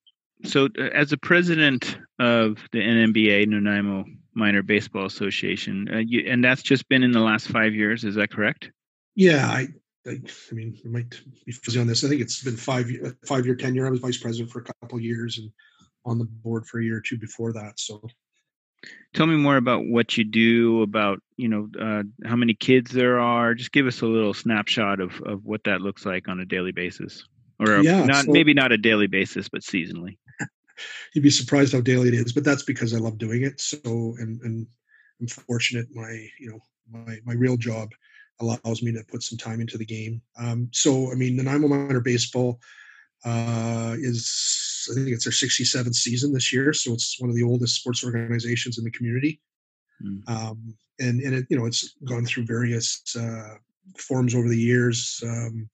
[0.44, 6.44] so uh, as a president of the NMBA, Nanaimo Minor Baseball Association, uh, you, and
[6.44, 8.04] that's just been in the last five years.
[8.04, 8.72] Is that correct?
[9.16, 9.68] Yeah, I,
[10.06, 12.04] I, I mean, I might be fuzzy on this.
[12.04, 12.90] I think it's been five
[13.26, 13.88] five year tenure.
[13.88, 15.52] I was vice president for a couple of years and
[16.06, 17.80] on the board for a year or two before that.
[17.80, 18.02] So,
[19.14, 20.84] tell me more about what you do.
[20.84, 23.56] About you know uh, how many kids there are.
[23.56, 26.72] Just give us a little snapshot of of what that looks like on a daily
[26.72, 27.26] basis,
[27.60, 30.18] or yeah, not so, maybe not a daily basis, but seasonally
[31.14, 32.34] you'd be surprised how daily it is.
[32.34, 33.60] But that's because I love doing it.
[33.60, 34.68] So, and and
[35.20, 35.88] I'm fortunate.
[35.94, 36.60] My you know
[36.92, 37.90] my my real job
[38.40, 40.22] allows me to put some time into the game.
[40.40, 42.60] Um, so, I mean, the Nanaimo Minor Baseball
[43.26, 46.72] uh, is I think it's their 67th season this year.
[46.74, 49.42] So it's one of the oldest sports organizations in the community.
[50.04, 50.30] Mm.
[50.30, 53.56] Um, and and it, you know it's gone through various uh,
[53.98, 55.22] forms over the years.
[55.26, 55.70] Um,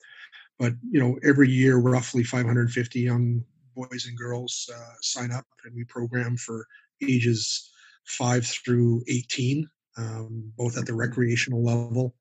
[0.64, 3.44] but you know every year roughly 550 young
[3.76, 6.66] boys and girls uh, sign up, and we program for
[7.02, 7.70] ages
[8.06, 12.16] five through 18, um, both at the recreational level.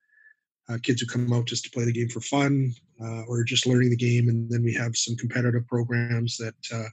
[0.68, 3.64] Uh, kids who come out just to play the game for fun uh, or just
[3.64, 6.88] learning the game, and then we have some competitive programs that uh,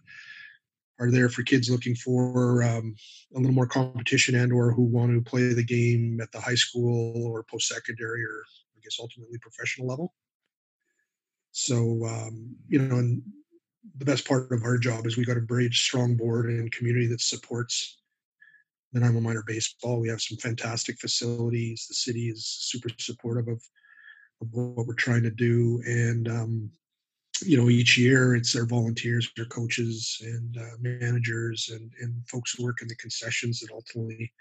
[1.00, 2.96] are there for kids looking for um,
[3.36, 6.62] a little more competition and or who want to play the game at the high
[6.66, 8.44] school or post-secondary or
[8.78, 10.14] I guess ultimately professional level.
[11.60, 13.22] So um, you know, and
[13.98, 17.08] the best part of our job is we got a very strong board and community
[17.08, 18.00] that supports
[18.94, 20.00] the Nanaimo Minor Baseball.
[20.00, 21.86] We have some fantastic facilities.
[21.88, 23.62] The city is super supportive of,
[24.42, 25.82] of what we're trying to do.
[25.86, 26.70] And, um,
[27.44, 32.54] you know, each year it's our volunteers, our coaches, and uh, managers, and, and folks
[32.54, 34.32] who work in the concessions that ultimately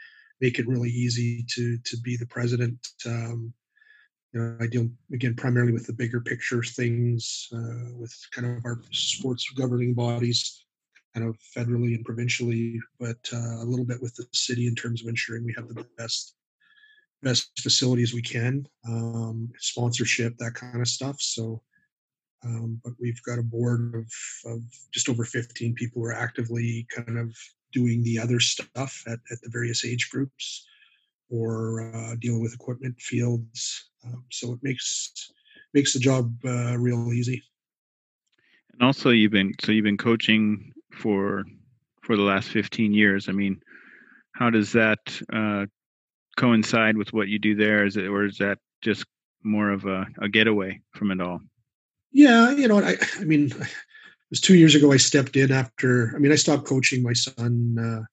[0.40, 2.78] make it really easy to to be the president.
[3.06, 3.52] Um,
[4.32, 8.64] you know, I deal again primarily with the bigger picture things, uh, with kind of
[8.64, 10.64] our sports governing bodies,
[11.14, 15.02] kind of federally and provincially, but uh, a little bit with the city in terms
[15.02, 16.34] of ensuring we have the best
[17.22, 21.16] best facilities we can, um, sponsorship, that kind of stuff.
[21.20, 21.62] So,
[22.44, 24.62] um, but we've got a board of, of
[24.92, 27.34] just over 15 people who are actively kind of
[27.72, 30.64] doing the other stuff at, at the various age groups
[31.30, 33.90] or uh, dealing with equipment fields.
[34.04, 35.12] Um, so it makes
[35.74, 37.42] makes the job uh, real easy.
[38.72, 41.44] And also, you've been so you've been coaching for
[42.02, 43.28] for the last 15 years.
[43.28, 43.60] I mean,
[44.32, 44.98] how does that
[45.32, 45.66] uh,
[46.36, 47.84] coincide with what you do there?
[47.84, 49.04] Is it or is that just
[49.42, 51.40] more of a, a getaway from it all?
[52.12, 54.92] Yeah, you know, I, I mean, it was two years ago.
[54.92, 56.12] I stepped in after.
[56.14, 58.04] I mean, I stopped coaching my son uh,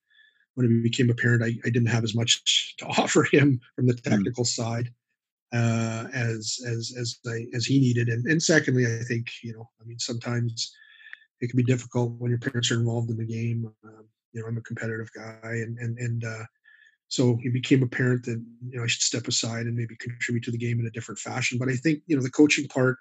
[0.55, 1.43] when he became apparent.
[1.43, 4.09] I, I didn't have as much to offer him from the hmm.
[4.09, 4.47] technical mm.
[4.47, 4.89] side
[5.53, 8.09] uh, as as as I, as he needed.
[8.09, 10.73] And and secondly, I think you know, I mean, sometimes
[11.41, 13.71] it can be difficult when your parents are involved in the game.
[13.83, 16.43] Um, you know, I'm a competitive guy, and and and uh,
[17.07, 20.51] so it became apparent that you know I should step aside and maybe contribute to
[20.51, 21.57] the game in a different fashion.
[21.57, 22.97] But I think you know the coaching part,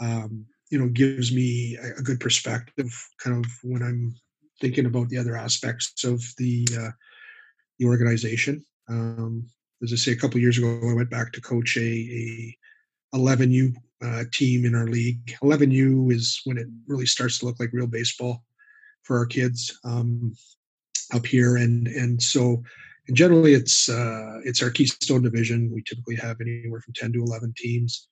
[0.00, 2.90] um, you know, gives me a, a, good perspective,
[3.22, 4.14] kind of when I'm
[4.62, 6.90] thinking about the other aspects of the uh,
[7.78, 8.64] the organization.
[8.88, 9.46] Um,
[9.82, 12.56] as I say, a couple years ago, I went back to coach a, a
[13.14, 15.36] 11U uh, team in our league.
[15.42, 18.44] 11U is when it really starts to look like real baseball
[19.02, 20.32] for our kids um,
[21.12, 22.62] up here, and and so
[23.08, 25.70] and generally it's uh, it's our Keystone division.
[25.74, 28.06] We typically have anywhere from 10 to 11 teams,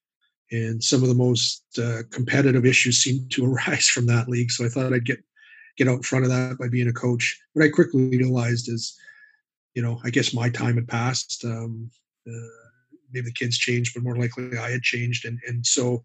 [0.51, 4.51] and some of the most uh, competitive issues seem to arise from that league.
[4.51, 5.23] So I thought I'd get
[5.77, 7.39] get out in front of that by being a coach.
[7.53, 8.99] What I quickly realized is
[9.75, 11.45] you know, I guess my time had passed.
[11.45, 11.91] Um,
[12.27, 12.67] uh,
[13.13, 16.03] maybe the kids changed, but more likely I had changed, and and so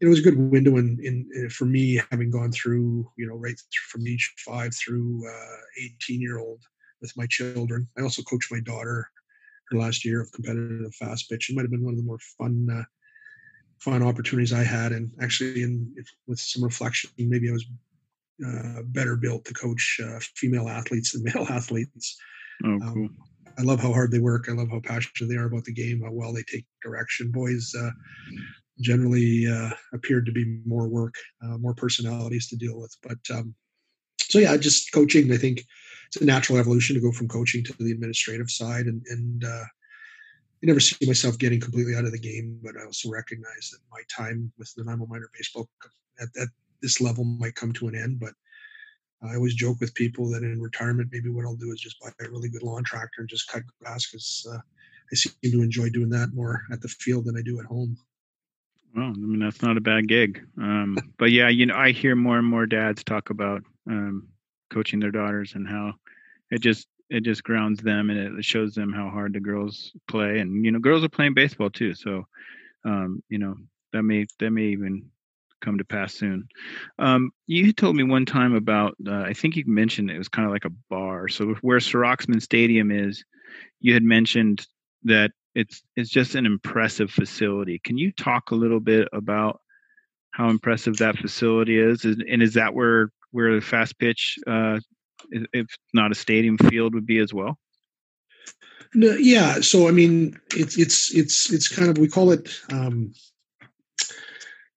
[0.00, 3.36] it was a good window in, in, in for me having gone through you know
[3.36, 3.58] right
[3.90, 5.56] from age five through uh,
[6.02, 6.62] 18 year old
[7.00, 7.88] with my children.
[7.98, 9.08] I also coached my daughter
[9.70, 11.48] her last year of competitive fast pitch.
[11.48, 12.84] It might have been one of the more fun uh,
[13.78, 15.94] fun opportunities I had, and actually, in
[16.26, 17.66] with some reflection, maybe I was
[18.46, 22.16] uh, better built to coach uh, female athletes than male athletes.
[22.64, 23.04] Oh, um, cool.
[23.04, 23.16] Um,
[23.58, 24.46] I love how hard they work.
[24.48, 27.30] I love how passionate they are about the game, how well they take direction.
[27.30, 27.90] Boys uh,
[28.80, 31.14] generally uh, appeared to be more work,
[31.44, 32.96] uh, more personalities to deal with.
[33.02, 33.54] But um,
[34.20, 35.64] so, yeah, just coaching, I think
[36.06, 38.86] it's a natural evolution to go from coaching to the administrative side.
[38.86, 39.64] And, and uh,
[40.62, 43.80] I never see myself getting completely out of the game, but I also recognize that
[43.90, 45.68] my time with the Nanaimo minor baseball
[46.20, 46.48] at, at
[46.82, 48.20] this level might come to an end.
[48.20, 48.32] But
[49.22, 52.08] I always joke with people that in retirement, maybe what I'll do is just buy
[52.20, 54.58] a really good lawn tractor and just cut grass because uh,
[55.12, 57.96] I seem to enjoy doing that more at the field than I do at home.
[58.94, 62.16] Well, I mean that's not a bad gig, um, but yeah, you know, I hear
[62.16, 64.28] more and more dads talk about um,
[64.70, 65.94] coaching their daughters and how
[66.50, 70.40] it just it just grounds them and it shows them how hard the girls play,
[70.40, 72.26] and you know, girls are playing baseball too, so
[72.84, 73.54] um, you know
[73.92, 75.08] that may that may even
[75.60, 76.48] come to pass soon.
[76.98, 80.46] Um, you told me one time about, uh, I think you mentioned it was kind
[80.46, 81.28] of like a bar.
[81.28, 83.24] So where Serauxmen Stadium is,
[83.80, 84.66] you had mentioned
[85.04, 87.80] that it's it's just an impressive facility.
[87.82, 89.60] Can you talk a little bit about
[90.32, 94.78] how impressive that facility is, and is that where where the fast pitch, uh,
[95.30, 97.58] if not a stadium field, would be as well?
[98.94, 99.60] No, yeah.
[99.60, 103.12] So I mean, it's it's it's it's kind of we call it um,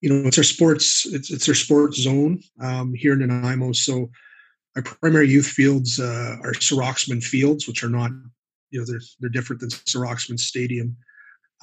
[0.04, 3.72] you know, it's our sports, it's, it's our sports zone um, here in Nanaimo.
[3.72, 4.10] So
[4.76, 8.12] our primary youth fields uh, are Serauxmen fields, which are not,
[8.70, 10.98] you know, they're, they're different than Serauxmen Stadium.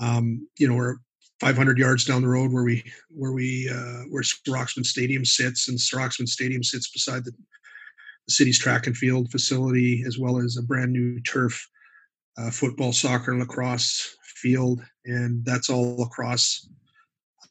[0.00, 0.96] Um, you know, we're
[1.40, 5.78] 500 yards down the road where we, where we, uh, where Serauxmen Stadium sits and
[5.78, 10.62] Serauxmen Stadium sits beside the, the city's track and field facility, as well as a
[10.62, 11.68] brand new turf
[12.38, 14.80] uh, football, soccer, and lacrosse field.
[15.04, 16.66] And that's all across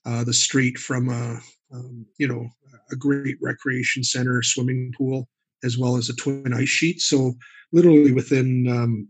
[0.05, 1.39] uh, the street from a
[1.73, 2.47] um, you know
[2.91, 5.27] a great recreation center, swimming pool,
[5.63, 7.01] as well as a twin ice sheet.
[7.01, 7.33] So
[7.71, 9.07] literally within, um,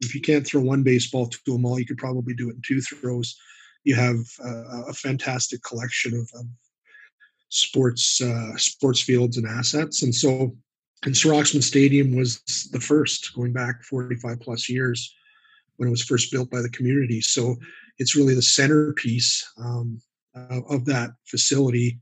[0.00, 2.62] if you can't throw one baseball to a mall, you could probably do it in
[2.66, 3.36] two throws.
[3.84, 6.30] You have uh, a fantastic collection of,
[7.50, 10.54] sports uh, sports fields and assets, and so.
[11.04, 12.42] And Serauxmen Stadium was
[12.72, 15.14] the first, going back 45 plus years
[15.76, 17.20] when it was first built by the community.
[17.20, 17.54] So
[17.98, 20.02] it's really the centerpiece um,
[20.50, 21.98] uh, of that facility.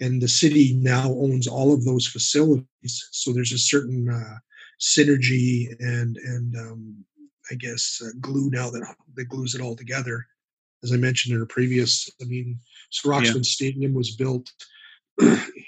[0.00, 3.08] And the city now owns all of those facilities.
[3.12, 4.38] So there's a certain uh,
[4.80, 7.04] synergy and and um,
[7.50, 8.82] i guess uh, glue now that
[9.14, 10.26] that glues it all together.
[10.82, 12.58] As i mentioned in a previous i mean
[12.90, 13.42] Serauxmen yeah.
[13.42, 14.50] stadium was built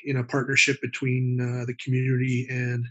[0.05, 2.86] in a partnership between uh, the community and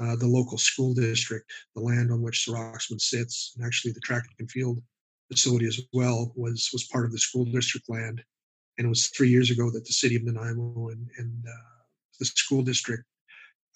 [0.00, 1.50] uh, the local school district.
[1.74, 4.80] The land on which Serauxmen sits and actually the track and field
[5.30, 8.22] facility as well was was part of the school district land
[8.78, 11.82] and it was three years ago that the city of Nanaimo and, and uh,
[12.18, 13.04] the school district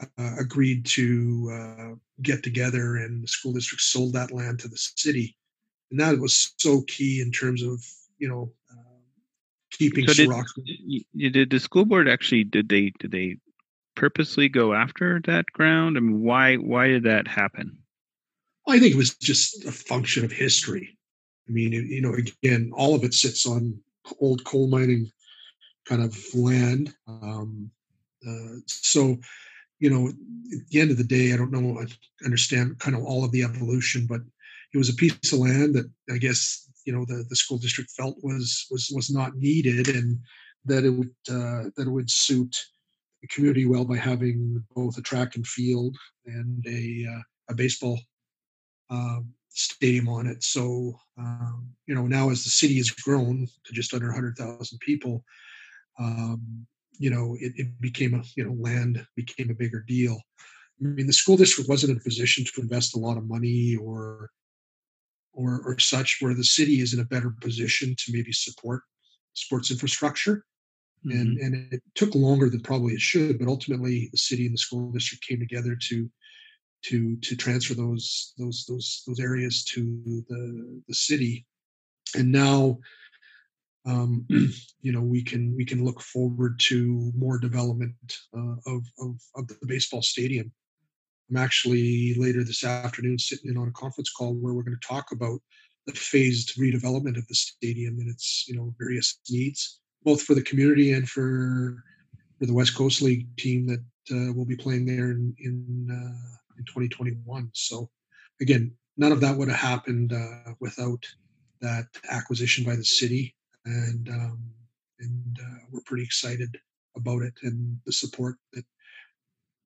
[0.00, 4.76] uh, agreed to uh, get together, and the school district sold that land to the
[4.76, 5.36] city,
[5.90, 7.84] and that was so key in terms of
[8.18, 8.98] you know uh,
[9.70, 10.14] keeping so
[11.14, 13.36] did, did the school board actually did they did they
[13.94, 15.96] purposely go after that ground?
[15.96, 17.78] I mean, why why did that happen?
[18.68, 20.96] I think it was just a function of history.
[21.48, 23.80] I mean, you know, again, all of it sits on
[24.20, 25.10] old coal mining
[25.86, 26.94] kind of land.
[27.08, 27.70] Um,
[28.26, 29.16] uh, so,
[29.78, 31.86] you know, at the end of the day, I don't know, I
[32.24, 34.20] understand kind of all of the evolution, but
[34.72, 37.90] it was a piece of land that I guess you know the the school district
[37.90, 40.18] felt was was was not needed, and
[40.64, 42.56] that it would uh, that it would suit
[43.20, 45.96] the community well by having both a track and field
[46.26, 48.00] and a uh, a baseball
[48.90, 50.42] um, stadium on it.
[50.42, 55.24] So um, you know now as the city has grown to just under 100,000 people,
[55.98, 56.66] um,
[56.98, 60.20] you know it, it, became a you know land became a bigger deal.
[60.80, 63.76] I mean the school district wasn't in a position to invest a lot of money
[63.76, 64.30] or
[65.32, 68.82] or or such where the city is in a better position to maybe support
[69.34, 70.44] sports infrastructure.
[71.06, 71.18] Mm-hmm.
[71.18, 74.58] And and it took longer than probably it should, but ultimately the city and the
[74.58, 76.08] school district came together to
[76.84, 81.46] to to transfer those those those those areas to the the city.
[82.16, 82.78] And now
[83.86, 84.26] um,
[84.80, 87.94] you know we can we can look forward to more development
[88.36, 90.52] uh, of, of, of the baseball stadium.
[91.30, 94.86] I'm actually later this afternoon sitting in on a conference call where we're going to
[94.86, 95.40] talk about
[95.86, 100.42] the phased redevelopment of the stadium and its you know various needs both for the
[100.42, 101.82] community and for
[102.38, 103.80] for the west coast league team that
[104.10, 107.50] uh, will be playing there in, in uh, in 2021.
[107.52, 107.90] So
[108.40, 111.04] again, none of that would have happened uh, without
[111.60, 113.34] that acquisition by the city,
[113.64, 114.38] and um,
[115.00, 116.58] and uh, we're pretty excited
[116.96, 118.64] about it and the support that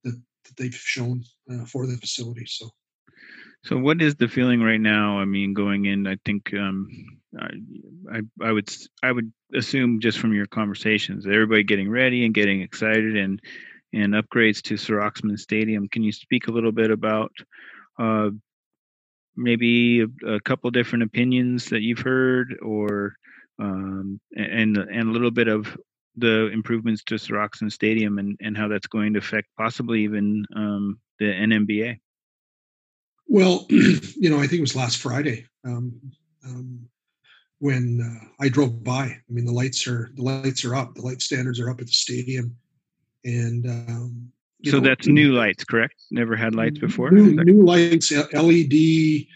[0.05, 2.47] that, that they've shown uh, for the facility.
[2.47, 2.70] So.
[3.64, 5.18] So, what is the feeling right now?
[5.18, 6.89] I mean, going in, I think um,
[7.37, 7.51] I,
[8.12, 8.70] I, I would
[9.03, 13.41] I would assume just from your conversations, everybody getting ready and getting excited, and
[13.97, 15.88] and upgrades to Serauxmen Stadium.
[15.88, 17.32] Can you speak a little bit about
[17.99, 18.30] uh,
[19.36, 23.14] maybe a, a, couple different opinions that you've heard, or
[23.59, 25.76] um, and and a little bit of
[26.16, 30.99] the improvements to Serauxmen Stadium and, and how that's going to affect possibly even um,
[31.18, 31.99] the NMBA?
[33.28, 35.99] Well, you know, I think it was last Friday um,
[36.44, 36.86] um,
[37.59, 39.05] when uh, I drove by.
[39.05, 40.94] I mean, the lights are the lights are up.
[40.94, 42.57] The light standards are up at the stadium
[43.26, 44.32] and um,
[44.64, 46.02] so know, that's new lights correct?
[46.10, 49.26] Never had lights before new, new lights led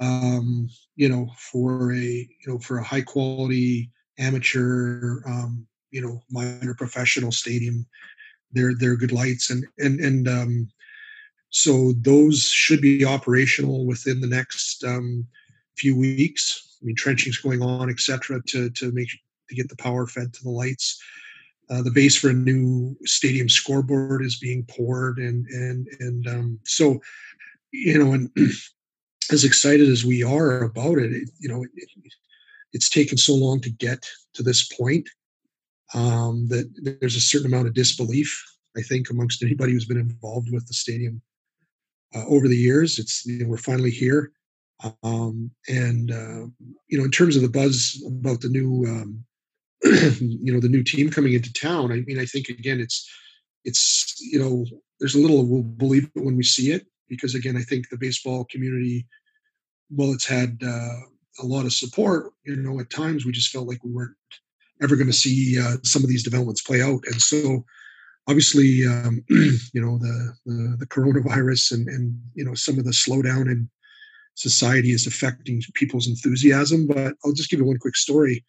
[0.00, 6.22] um, you know for a you know for a high quality amateur um, you know
[6.30, 7.86] minor professional stadium
[8.52, 10.68] they're they're good lights and and and um,
[11.48, 15.26] so those should be operational within the next um,
[15.76, 16.76] few weeks.
[16.82, 19.08] I mean trenching's going on etc to to make
[19.48, 21.02] to get the power fed to the lights
[21.70, 26.58] uh, the base for a new stadium scoreboard is being poured, and and and um,
[26.64, 27.00] so
[27.72, 28.30] you know, and
[29.32, 31.70] as excited as we are about it, it you know, it,
[32.72, 34.04] it's taken so long to get
[34.34, 35.08] to this point
[35.94, 36.68] um, that
[37.00, 38.44] there's a certain amount of disbelief,
[38.76, 41.22] I think, amongst anybody who's been involved with the stadium
[42.14, 42.98] uh, over the years.
[42.98, 44.32] It's you know, we're finally here,
[45.04, 46.46] um, and uh,
[46.88, 49.24] you know, in terms of the buzz about the new um,
[50.20, 53.08] you know the new team coming into town i mean i think again it's
[53.64, 54.64] it's you know
[54.98, 57.96] there's a little we'll believe it when we see it because again i think the
[57.96, 59.06] baseball community
[59.90, 60.96] well it's had uh,
[61.40, 64.16] a lot of support you know at times we just felt like we weren't
[64.82, 67.00] ever going to see uh, some of these developments play out.
[67.06, 67.64] And so
[68.28, 72.90] obviously um, you know the, the, the coronavirus and and you know some of the
[72.90, 73.68] slowdown in
[74.34, 78.44] society is affecting people's enthusiasm but i'll just give you one quick story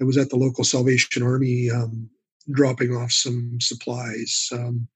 [0.00, 2.08] I was at the local Salvation Army um,
[2.50, 4.88] dropping off some supplies um,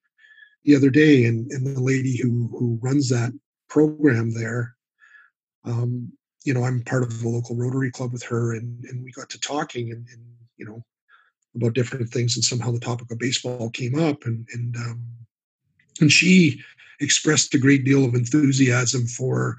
[0.65, 3.33] the other day, and, and the lady who who runs that
[3.69, 4.77] program there,
[5.65, 6.13] um,
[6.45, 9.29] you know, I'm part of the local Rotary Club with her, and and we got
[9.31, 10.23] to talking, and, and
[10.57, 10.85] you know,
[11.57, 15.05] about different things, and somehow the topic of baseball came up, and and um,
[16.01, 16.61] and she
[17.01, 19.59] expressed a great deal of enthusiasm for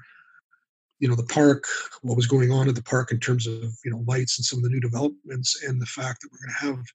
[1.04, 1.66] you know the park
[2.00, 4.58] what was going on at the park in terms of you know lights and some
[4.58, 6.86] of the new developments and the fact that we're going to have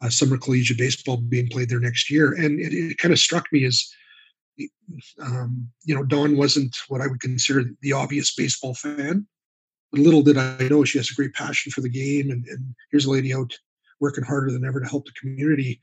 [0.00, 2.32] uh, summer collegiate baseball being played there next year.
[2.32, 3.86] And it, it kind of struck me as
[5.20, 9.26] um, you know dawn wasn't what i would consider the obvious baseball fan.
[9.92, 12.74] But little did i know she has a great passion for the game and, and
[12.90, 13.52] here's a lady out
[14.00, 15.82] working harder than ever to help the community.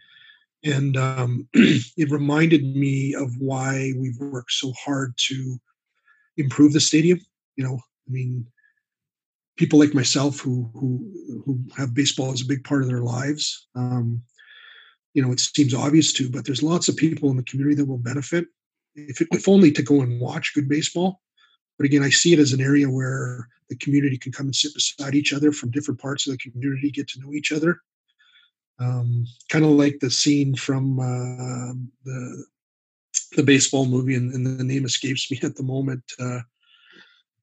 [0.64, 5.60] And um, it reminded me of why we've worked so hard to
[6.38, 7.20] improve the stadium
[7.56, 8.46] you know, I mean,
[9.58, 13.68] people like myself who who who have baseball as a big part of their lives.
[13.76, 14.24] Um,
[15.14, 17.86] you know, it seems obvious to, but there's lots of people in the community that
[17.86, 18.46] will benefit
[18.96, 21.22] if, if only to go and watch good baseball.
[21.78, 24.74] But again, I see it as an area where the community can come and sit
[24.74, 27.82] beside each other from different parts of the community, get to know each other.
[28.80, 31.74] Um, kind of like the scene from uh,
[32.04, 32.46] the
[33.34, 36.04] the baseball movie, and, and, the name escapes me at the moment.
[36.20, 36.40] Uh,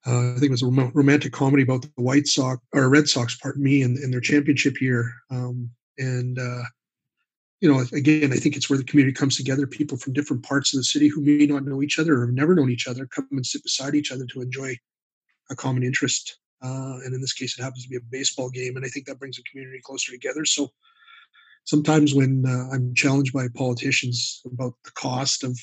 [0.07, 3.09] uh, I think it was a rom- romantic comedy about the White Sox or Red
[3.09, 5.13] Sox, pardon me, in, in their championship year.
[5.31, 6.63] Um, and uh,
[7.61, 9.67] you know, again, I think it's where the community comes together.
[9.67, 12.35] People from different parts of the city who may not know each other or have
[12.35, 14.77] never known each other come and sit beside each other to enjoy
[15.51, 16.39] a common interest.
[16.63, 19.07] Uh, and in this case, it happens to be a baseball game, and I think
[19.07, 20.45] that brings the community closer together.
[20.45, 20.71] So
[21.65, 25.59] sometimes when uh, I'm challenged by politicians about the cost of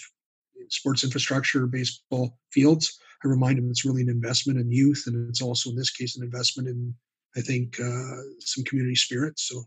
[0.70, 5.42] sports infrastructure, baseball fields, I remind them it's really an investment in youth, and it's
[5.42, 6.94] also in this case an investment in,
[7.36, 9.40] I think, uh, some community spirit.
[9.40, 9.64] So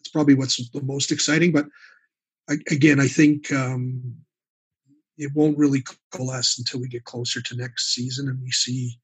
[0.00, 1.52] it's probably what's the most exciting.
[1.52, 1.66] But
[2.48, 4.16] I, again, I think um,
[5.18, 5.82] it won't really
[6.12, 8.98] coalesce until we get closer to next season and we see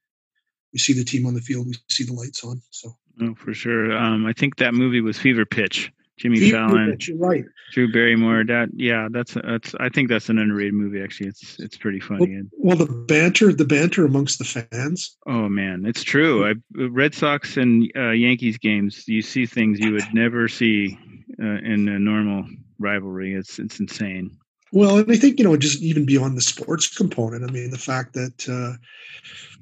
[0.72, 2.62] we see the team on the field, we see the lights on.
[2.70, 3.92] So, oh, for sure.
[3.92, 5.92] Um, I think that movie was Fever Pitch.
[6.20, 7.44] Jimmy Fever Fallon, Pitch, you're right?
[7.72, 8.44] Drew Barrymore.
[8.44, 9.74] That yeah, that's that's.
[9.80, 11.02] I think that's an underrated movie.
[11.02, 12.42] Actually, it's it's pretty funny.
[12.52, 15.16] Well, well, the banter, the banter amongst the fans.
[15.26, 16.46] oh man, it's true.
[16.46, 20.98] I, Red Sox and uh, Yankees games, you see things you would never see
[21.42, 22.44] uh, in a normal
[22.78, 23.34] rivalry.
[23.34, 24.36] It's it's insane.
[24.72, 27.48] Well, and I think you know, just even beyond the sports component.
[27.48, 28.76] I mean, the fact that uh,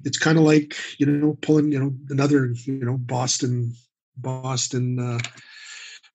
[0.05, 3.75] it's kind of like you know pulling you know another you know Boston
[4.17, 5.21] Boston uh,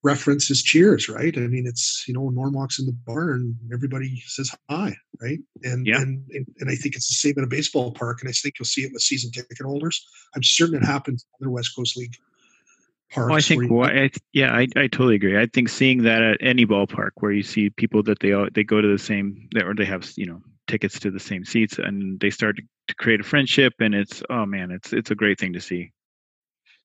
[0.04, 1.36] reference is Cheers, right?
[1.38, 5.40] I mean, it's you know Norm walks in the bar and everybody says hi, right?
[5.64, 6.02] And Yeah.
[6.02, 8.66] and and I think it's the same in a baseball park, and I think you'll
[8.66, 10.06] see it with season ticket holders.
[10.36, 13.30] I'm certain it happens in other West Coast League oh, parks.
[13.30, 15.40] Well, I think you- why, I, yeah, I, I totally agree.
[15.40, 18.64] I think seeing that at any ballpark where you see people that they all, they
[18.64, 22.20] go to the same or they have you know tickets to the same seats and
[22.20, 25.54] they start to create a friendship and it's oh man, it's it's a great thing
[25.54, 25.92] to see.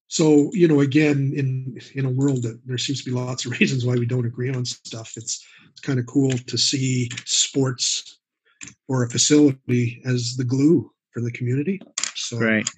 [0.09, 3.53] So you know, again, in in a world that there seems to be lots of
[3.61, 8.19] reasons why we don't agree on stuff, it's it's kind of cool to see sports
[8.89, 11.81] or a facility as the glue for the community.
[12.15, 12.69] So Right.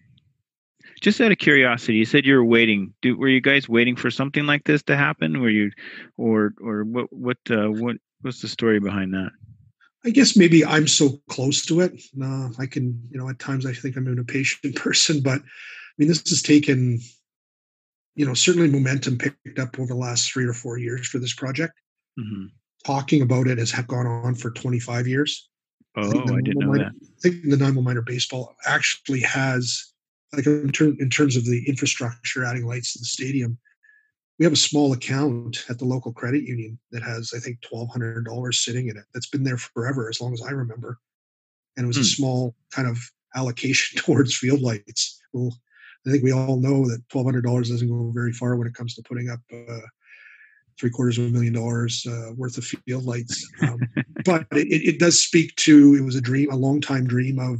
[1.01, 2.93] Just out of curiosity, you said you were waiting.
[3.01, 5.41] Do, were you guys waiting for something like this to happen?
[5.41, 5.70] Were you,
[6.18, 9.31] or or what what uh, what what's the story behind that?
[10.05, 12.01] I guess maybe I'm so close to it.
[12.22, 15.95] Uh, I can, you know, at times I think I'm an impatient person, but I
[15.99, 17.01] mean, this has taken,
[18.14, 21.34] you know, certainly momentum picked up over the last three or four years for this
[21.34, 21.74] project.
[22.18, 22.46] hmm
[22.84, 25.50] Talking about it has gone on for 25 years.
[25.96, 26.92] Oh, think I didn't know minor- that.
[27.18, 29.92] I think the Nanaimo Minor Baseball actually has,
[30.32, 33.58] like in, ter- in terms of the infrastructure, adding lights to the stadium,
[34.38, 37.90] we have a small account at the local credit union that has, I think, twelve
[37.90, 39.04] hundred dollars sitting in it.
[39.12, 40.98] That's been there forever, as long as I remember,
[41.76, 42.04] and it was a Hmm.
[42.04, 42.96] small kind of
[43.36, 45.20] allocation towards field lights.
[45.34, 45.54] Well,
[46.07, 48.74] I think we all know that twelve hundred dollars doesn't go very far when it
[48.74, 49.40] comes to putting up.
[49.53, 49.86] Uh,
[50.78, 53.80] Three quarters of a million dollars uh, worth of field lights, um,
[54.24, 57.59] but it, it does speak to it was a dream, a long time dream of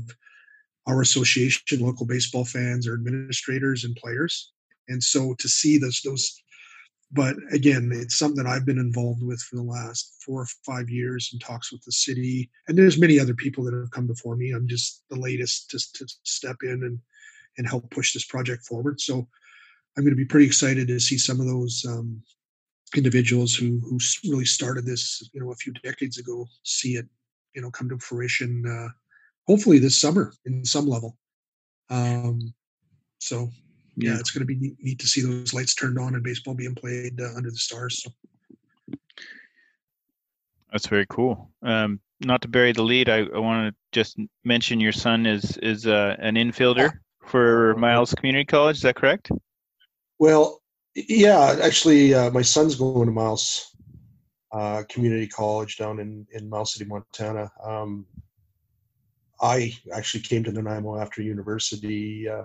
[0.87, 4.53] our association, local baseball fans, or administrators and players.
[4.89, 6.43] And so to see those those,
[7.13, 10.89] but again, it's something that I've been involved with for the last four or five
[10.89, 12.51] years in talks with the city.
[12.69, 14.53] And there's many other people that have come before me.
[14.53, 17.01] I'm just the latest to, to step in and
[17.61, 18.99] and help push this project forward.
[19.01, 19.29] So
[19.97, 22.23] I'm going to be pretty excited to see some of those um,
[22.97, 27.07] individuals who who really started this, you know, a few decades ago, see it,
[27.55, 28.65] you know, come to fruition.
[28.67, 28.89] Uh,
[29.47, 31.19] hopefully this summer in some level.
[31.91, 32.55] Um,
[33.19, 33.51] so
[33.97, 34.19] yeah, Yeah.
[34.21, 36.75] it's going to be neat, neat to see those lights turned on and baseball being
[36.75, 38.03] played uh, under the stars.
[38.03, 38.11] So.
[40.73, 41.51] That's very cool.
[41.63, 45.59] Um, not to bury the lead, I, I want to just mention your son is
[45.59, 46.93] is uh, an infielder
[47.31, 48.77] for Miles Community College.
[48.77, 49.31] Is that correct?
[50.19, 50.61] Well,
[50.95, 53.77] yeah, actually, uh, my son's going to Miles
[54.53, 57.51] uh, Community College down in, in Miles City, Montana.
[57.65, 58.07] Um,
[59.41, 62.29] I actually came to Nanaimo after university.
[62.29, 62.45] Uh,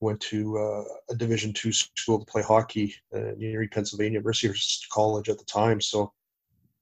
[0.00, 5.28] went to uh, a Division two school to play hockey in Erie, Pennsylvania, Mercyhurst College
[5.28, 5.80] at the time.
[5.80, 6.12] So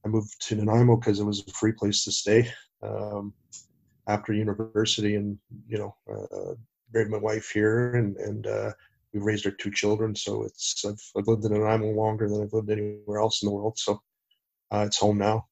[0.05, 2.53] I moved to Nanaimo because it was a free place to stay
[2.83, 3.33] um,
[4.09, 6.55] after university, and you know, uh,
[6.93, 8.73] married my wife here, and and uh,
[9.13, 10.15] we've raised our two children.
[10.15, 13.55] So it's I've, I've lived in Nanaimo longer than I've lived anywhere else in the
[13.55, 13.79] world.
[13.79, 14.01] So
[14.71, 15.47] uh, it's home now.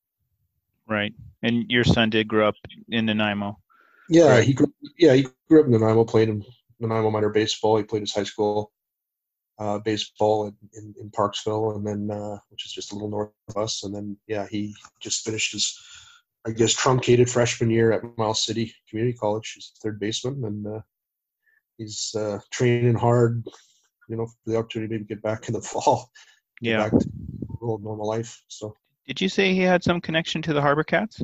[0.89, 1.15] Right.
[1.43, 2.57] And your son did grow up
[2.89, 3.59] in Nanaimo.
[4.09, 4.45] Yeah, Right.
[4.45, 6.45] he grew, yeah he grew up in Nanaimo, played in
[6.81, 7.77] Nanaimo minor baseball.
[7.77, 8.73] He played his high school
[9.59, 13.31] uh, baseball in, in, in Parksville, and then uh, which is just a little north
[13.51, 13.85] of us.
[13.85, 15.79] And then yeah, he just finished his
[16.47, 19.53] I guess truncated freshman year at Miles City Community College.
[19.55, 20.81] He's third baseman, and uh,
[21.81, 23.45] he's uh, training hard.
[24.09, 26.11] You know, for the opportunity to maybe get back in the fall.
[26.61, 26.89] Yeah.
[26.89, 27.09] back to
[27.61, 28.43] normal life.
[28.49, 28.77] So
[29.07, 31.23] Did you say he had some connection to the Harbor Cats?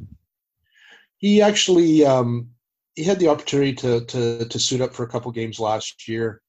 [1.18, 2.50] he actually um,
[2.94, 6.42] he had the opportunity to to to suit up for a couple games last year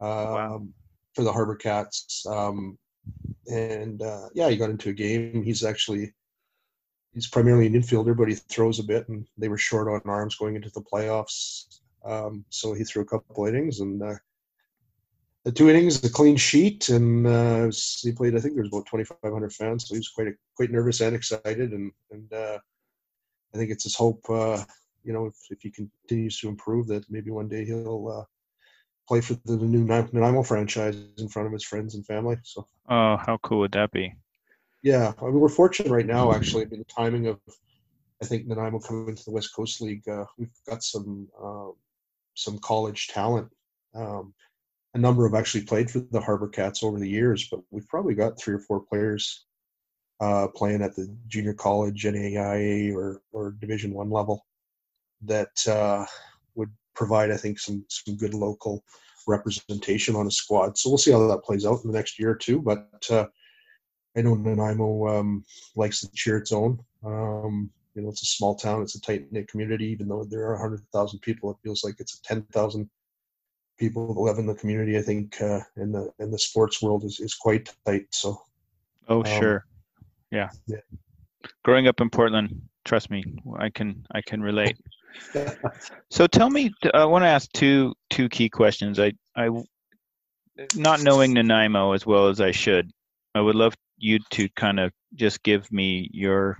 [0.00, 0.66] um, wow.
[1.14, 2.24] for the Harbor Cats.
[2.28, 2.78] Um,
[3.46, 5.42] and uh, yeah, he got into a game.
[5.42, 6.12] He's actually
[7.12, 10.36] he's primarily an infielder, but he throws a bit, and they were short on arms
[10.36, 11.79] going into the playoffs.
[12.04, 14.14] Um, so he threw a couple innings, and uh,
[15.44, 17.70] the two innings, the clean sheet, and uh,
[18.00, 18.36] he played.
[18.36, 21.14] I think there was about 2,500 fans, so he was quite a, quite nervous and
[21.14, 22.58] excited, and and uh,
[23.54, 24.24] I think it's his hope.
[24.28, 24.62] Uh,
[25.04, 28.24] you know, if, if he continues to improve, that maybe one day he'll uh,
[29.08, 32.36] play for the new Nanaimo franchise in front of his friends and family.
[32.42, 34.14] So, oh, how cool would that be?
[34.82, 36.32] Yeah, I mean, we're fortunate right now.
[36.32, 37.40] Actually, I mean, the timing of
[38.22, 41.68] I think Nanaimo coming into the West Coast League, uh, we've got some uh,
[42.40, 43.48] some college talent.
[43.94, 44.34] Um,
[44.94, 48.14] a number have actually played for the Harbor Cats over the years, but we've probably
[48.14, 49.44] got three or four players
[50.20, 54.44] uh, playing at the junior college, NAIA, or or Division One level
[55.22, 56.04] that uh,
[56.54, 58.84] would provide, I think, some some good local
[59.26, 60.76] representation on a squad.
[60.76, 62.60] So we'll see how that plays out in the next year or two.
[62.60, 63.26] But uh,
[64.16, 65.44] I know Nanaimo um,
[65.76, 66.80] likes to cheer its own.
[67.04, 69.86] Um, you know, it's a small town, it's a tight knit community.
[69.86, 72.88] Even though there are hundred thousand people, it feels like it's a ten thousand
[73.78, 74.98] people that live in the community.
[74.98, 78.06] I think uh, in the in the sports world is, is quite tight.
[78.10, 78.40] So,
[79.08, 79.66] oh um, sure,
[80.30, 80.50] yeah.
[80.66, 80.78] yeah.
[81.64, 83.24] Growing up in Portland, trust me,
[83.58, 84.76] I can I can relate.
[86.10, 89.00] so tell me, I want to ask two two key questions.
[89.00, 89.48] I I
[90.74, 92.90] not knowing Nanaimo as well as I should,
[93.34, 96.58] I would love you to kind of just give me your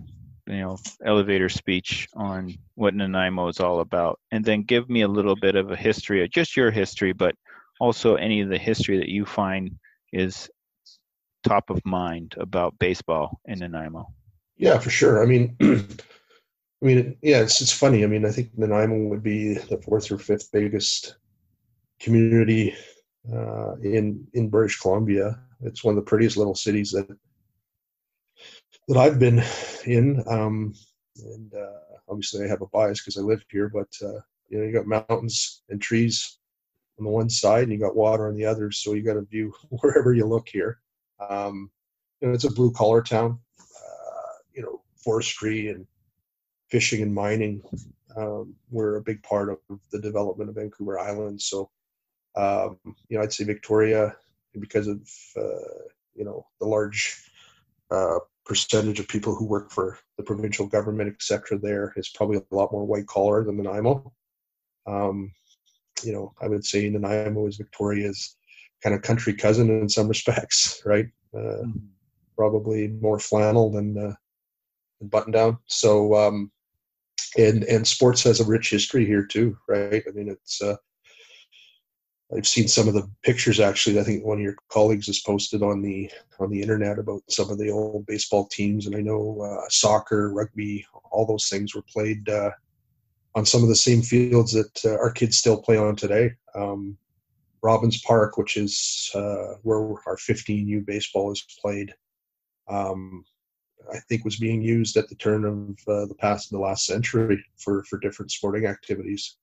[0.51, 5.09] you know elevator speech on what Nanaimo is all about, and then give me a
[5.09, 7.35] little bit of a history, just your history, but
[7.79, 9.79] also any of the history that you find
[10.13, 10.51] is
[11.45, 14.07] top of mind about baseball in Nanaimo.
[14.57, 15.23] Yeah, for sure.
[15.23, 18.05] I mean, I mean, yeah, it's it's funny.
[18.05, 21.17] I mean, I think Nanaimo would be the fourth or fifth biggest
[22.01, 22.75] community
[23.33, 25.39] uh, in in British Columbia.
[25.63, 27.17] It's one of the prettiest little cities that
[28.91, 29.41] that I've been
[29.87, 30.23] in.
[30.27, 30.75] Um,
[31.23, 31.79] and uh,
[32.09, 33.69] obviously, I have a bias because I live here.
[33.69, 36.39] But uh, you know, you got mountains and trees
[36.99, 38.73] on the one side, and you got water on the other.
[38.73, 40.81] So you got a view wherever you look here.
[41.29, 41.71] Um,
[42.21, 43.39] you know, it's a blue collar town.
[43.61, 45.87] Uh, you know, forestry and
[46.69, 47.63] fishing and mining
[48.17, 49.59] um, were a big part of
[49.93, 51.41] the development of Vancouver Island.
[51.41, 51.71] So,
[52.37, 52.77] um,
[53.09, 54.17] you know, I'd say Victoria,
[54.59, 55.85] because of uh,
[56.17, 57.31] you know the large
[57.93, 61.59] uh, percentage of people who work for the provincial government, etc.
[61.59, 64.13] There is probably a lot more white collar than Nanaimo.
[64.87, 65.33] Um,
[66.03, 68.37] you know, I would say Nanaimo is Victoria's
[68.83, 71.07] kind of country cousin in some respects, right?
[71.35, 71.79] Uh, mm-hmm.
[72.37, 74.15] Probably more flannel than, uh,
[74.99, 75.59] than button down.
[75.67, 76.51] So, um,
[77.37, 80.03] and and sports has a rich history here too, right?
[80.07, 80.77] I mean, it's uh,
[82.37, 83.99] I've seen some of the pictures actually.
[83.99, 87.51] I think one of your colleagues has posted on the on the internet about some
[87.51, 91.83] of the old baseball teams, and I know uh, soccer, rugby, all those things were
[91.83, 92.51] played uh,
[93.35, 96.33] on some of the same fields that uh, our kids still play on today.
[96.55, 96.97] Um,
[97.63, 101.93] Robbins Park, which is uh, where our 15U baseball is played,
[102.69, 103.25] um,
[103.93, 107.45] I think was being used at the turn of uh, the past the last century
[107.57, 109.37] for for different sporting activities.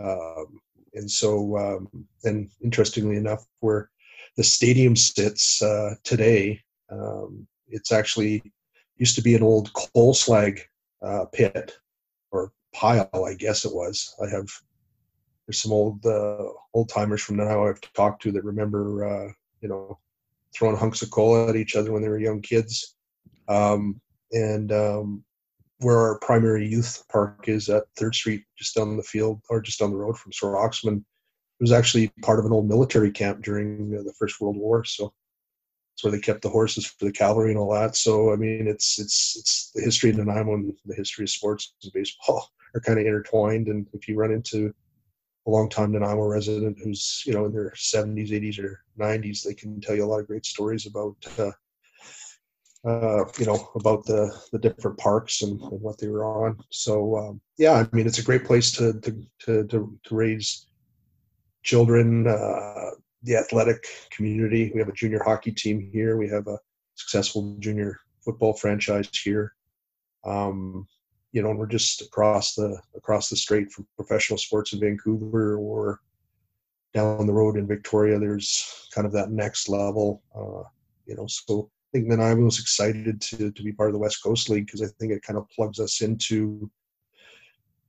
[0.00, 0.60] Um,
[0.94, 3.90] and so, um, and interestingly enough, where
[4.36, 6.60] the stadium sits uh, today,
[6.90, 8.42] um, it's actually
[8.96, 10.60] used to be an old coal slag
[11.02, 11.76] uh, pit
[12.30, 14.14] or pile, I guess it was.
[14.22, 14.48] I have
[15.46, 19.32] there's some old uh, old timers from now I've talked to that remember, uh,
[19.62, 19.98] you know,
[20.54, 22.96] throwing hunks of coal at each other when they were young kids.
[23.48, 24.00] Um,
[24.32, 25.24] and um,
[25.80, 29.78] where our primary youth park is at Third Street, just down the field or just
[29.78, 30.98] down the road from Serauxmen.
[30.98, 35.12] It was actually part of an old military camp during the First World War, so
[35.94, 37.96] it's where they kept the horses for the cavalry and all that.
[37.96, 41.74] So I mean, it's it's it's the history of Nanaimo and the history of sports
[41.82, 43.66] and baseball are kind of intertwined.
[43.66, 44.72] And if you run into
[45.46, 49.80] a long-time Nanaimo resident who's you know in their 70s, 80s, or 90s, they can
[49.80, 51.50] tell you a lot of great stories about uh,
[52.88, 56.58] uh, you know, about the the different parks and, and what they were on.
[56.70, 60.66] So um, yeah, I mean, it's a great place to to to to, to raise
[61.62, 62.26] children.
[62.26, 62.90] Uh,
[63.22, 64.70] the athletic community.
[64.72, 66.16] We have a junior hockey team here.
[66.16, 66.58] We have a
[66.94, 69.54] successful junior football franchise here.
[70.24, 70.86] Um,
[71.32, 75.56] you know, and we're just across the across the strait from professional sports in Vancouver
[75.56, 76.00] or
[76.94, 78.18] down the road in Victoria.
[78.18, 80.22] There's kind of that next level.
[80.34, 80.68] Uh,
[81.06, 84.50] you know, so think I was excited to, to be part of the West Coast
[84.50, 86.70] League because I think it kind of plugs us into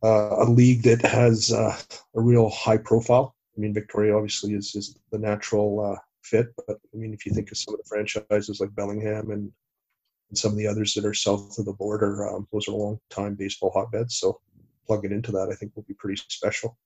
[0.04, 1.78] uh, a league that has uh,
[2.16, 3.36] a real high profile.
[3.58, 7.34] I mean, Victoria obviously is, is the natural uh, fit, but I mean, if you
[7.34, 9.52] think of some of the franchises like Bellingham and,
[10.30, 13.00] and some of the others that are south of the border, um, those are long
[13.10, 14.18] time baseball hotbeds.
[14.18, 14.40] So
[14.88, 16.78] plugging into that, I think will be pretty special.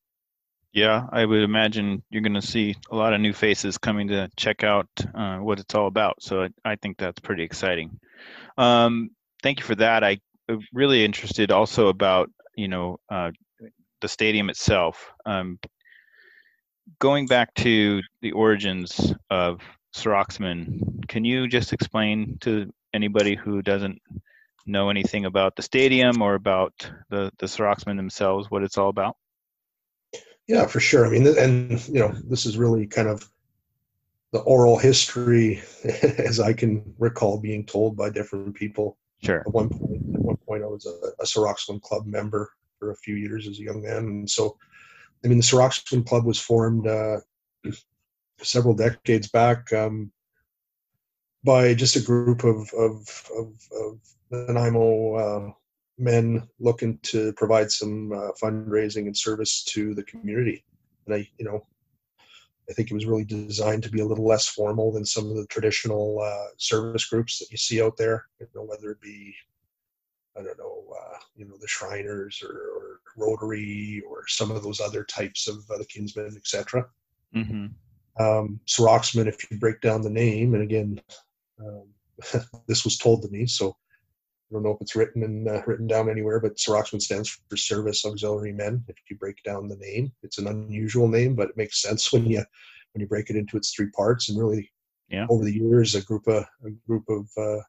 [0.73, 4.29] Yeah, I would imagine you're going to see a lot of new faces coming to
[4.35, 6.23] check out uh, what it's all about.
[6.23, 7.99] So I, I think that's pretty exciting.
[8.57, 9.11] Um,
[9.43, 10.03] thank you for that.
[10.03, 10.17] I
[10.73, 13.31] really interested also about you know uh,
[14.01, 15.11] the stadium itself.
[15.27, 15.59] Um,
[16.99, 19.61] going back to the origins of
[19.95, 24.01] Serauxmen, can you just explain to anybody who doesn't
[24.65, 26.73] know anything about the stadium or about
[27.11, 29.17] the the Serauxmen themselves what it's all about?
[30.47, 31.05] Yeah, for sure.
[31.05, 33.29] I mean, and you know, this is really kind of
[34.31, 35.61] the oral history,
[36.01, 38.97] as I can recall, being told by different people.
[39.23, 39.39] Sure.
[39.39, 42.95] At one point, at one point, I was a, a Serauxmen Club member for a
[42.95, 44.57] few years as a young man, and so,
[45.23, 47.19] I mean, the Serauxmen Club was formed uh,
[48.41, 50.11] several decades back um,
[51.45, 55.51] by just a group of of of, of Nanaimo uh,
[55.97, 60.63] men looking to provide some uh, fundraising and service to the community.
[61.05, 61.65] And I, you know,
[62.69, 65.35] I think it was really designed to be a little less formal than some of
[65.35, 68.25] the traditional uh, service groups that you see out there.
[68.39, 69.35] You know, whether it be,
[70.37, 74.79] I don't know, uh, you know, the Shriners or, or, Rotary or some of those
[74.79, 76.87] other types of uh, the Kinsmen, etc.
[77.35, 77.67] Mm-hmm.
[78.19, 80.99] Um, if you break down the name, and again,
[81.59, 81.85] um,
[82.67, 83.75] this was told to me, so
[84.53, 88.05] don't know if it's written and uh, written down anywhere, but Serauxmen stands for Service
[88.05, 88.83] Auxiliary Men.
[88.87, 92.25] If you break down the name, it's an unusual name, but it makes sense when
[92.25, 92.43] you
[92.93, 94.29] when you break it into its three parts.
[94.29, 94.71] And really,
[95.09, 95.25] yeah.
[95.29, 97.61] over the years, a group of a group of uh,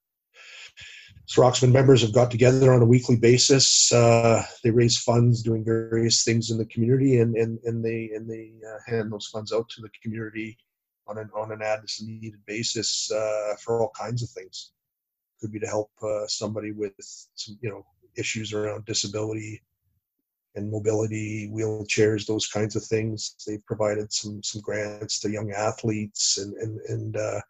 [1.27, 3.91] Serauxmen members have got together on a weekly basis.
[3.91, 8.31] Uh, they raise funds, doing various things in the community, and and, and they and
[8.31, 10.57] they uh, hand those funds out to the community
[11.07, 14.73] on an on an as needed basis uh, for all kinds of things
[15.45, 16.95] could be to help uh, somebody with
[17.35, 17.85] some you know
[18.17, 19.61] issues around disability
[20.55, 23.35] and mobility, wheelchairs, those kinds of things.
[23.47, 27.41] They've provided some some grants to young athletes and and and uh,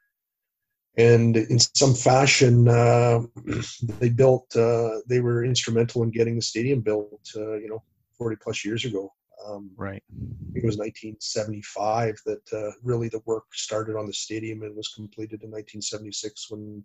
[0.96, 3.20] and in some fashion uh,
[4.00, 4.56] they built.
[4.56, 7.30] Uh, they were instrumental in getting the stadium built.
[7.36, 7.80] Uh, you know,
[8.18, 9.12] forty plus years ago.
[9.46, 10.02] Um, right.
[10.10, 14.74] I think it was 1975 that uh, really the work started on the stadium and
[14.74, 16.82] was completed in 1976 when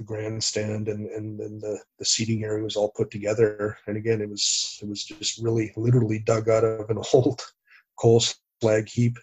[0.00, 3.76] the grandstand and and, and the, the seating area was all put together.
[3.86, 7.42] And again, it was it was just really literally dug out of an old
[7.96, 8.22] coal
[8.60, 9.18] slag heap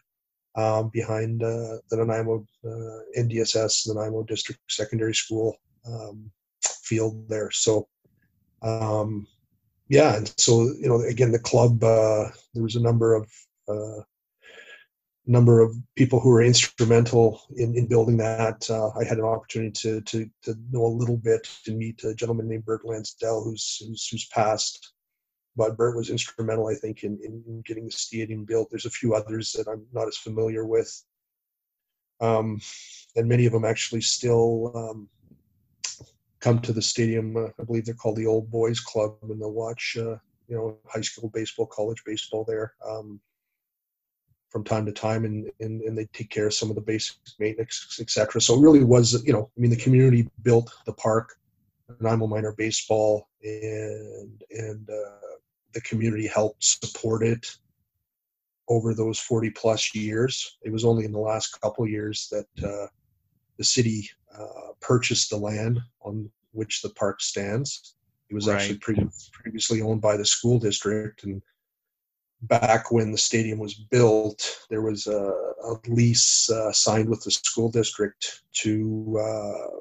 [0.55, 5.57] um, behind uh, the Nanaimo uh, NDSS, the Nanaimo District Secondary School
[5.87, 6.29] um,
[6.83, 7.49] field there.
[7.51, 7.87] So,
[8.61, 9.25] um,
[9.89, 13.27] yeah, and so you know, again, the club uh, there was a number of
[13.67, 14.03] uh,
[15.27, 18.69] number of people who were instrumental in, in building that.
[18.69, 22.15] Uh, I had an opportunity to, to, to know a little bit to meet a
[22.15, 24.93] gentleman named Bert Lansdell, who's, who's, who's passed.
[25.57, 28.69] But Bert was instrumental, I think, in, in getting the stadium built.
[28.69, 31.03] There's a few others that I'm not as familiar with.
[32.21, 32.61] Um,
[33.15, 35.09] and many of them actually still um,
[36.39, 37.35] come to the stadium.
[37.35, 40.17] Uh, I believe they're called the Old Boys Club, and they'll watch, uh,
[40.47, 42.73] you know, high school baseball, college baseball there.
[42.87, 43.19] Um,
[44.49, 47.17] from time to time and, and, and they take care of some of the basic
[47.39, 48.39] maintenance, etc.
[48.41, 51.35] So it really was, you know, I mean, the community built the park,
[51.99, 55.37] Nanaimo Minor Baseball, and and uh,
[55.73, 57.45] the community helped support it
[58.69, 60.57] over those 40 plus years.
[60.63, 62.87] It was only in the last couple years that uh,
[63.57, 67.95] the city uh, purchased the land on which the park stands.
[68.29, 68.55] It was right.
[68.55, 71.41] actually pre- previously owned by the school district, and
[72.41, 75.33] back when the stadium was built, there was a,
[75.63, 79.79] a lease uh, signed with the school district to uh,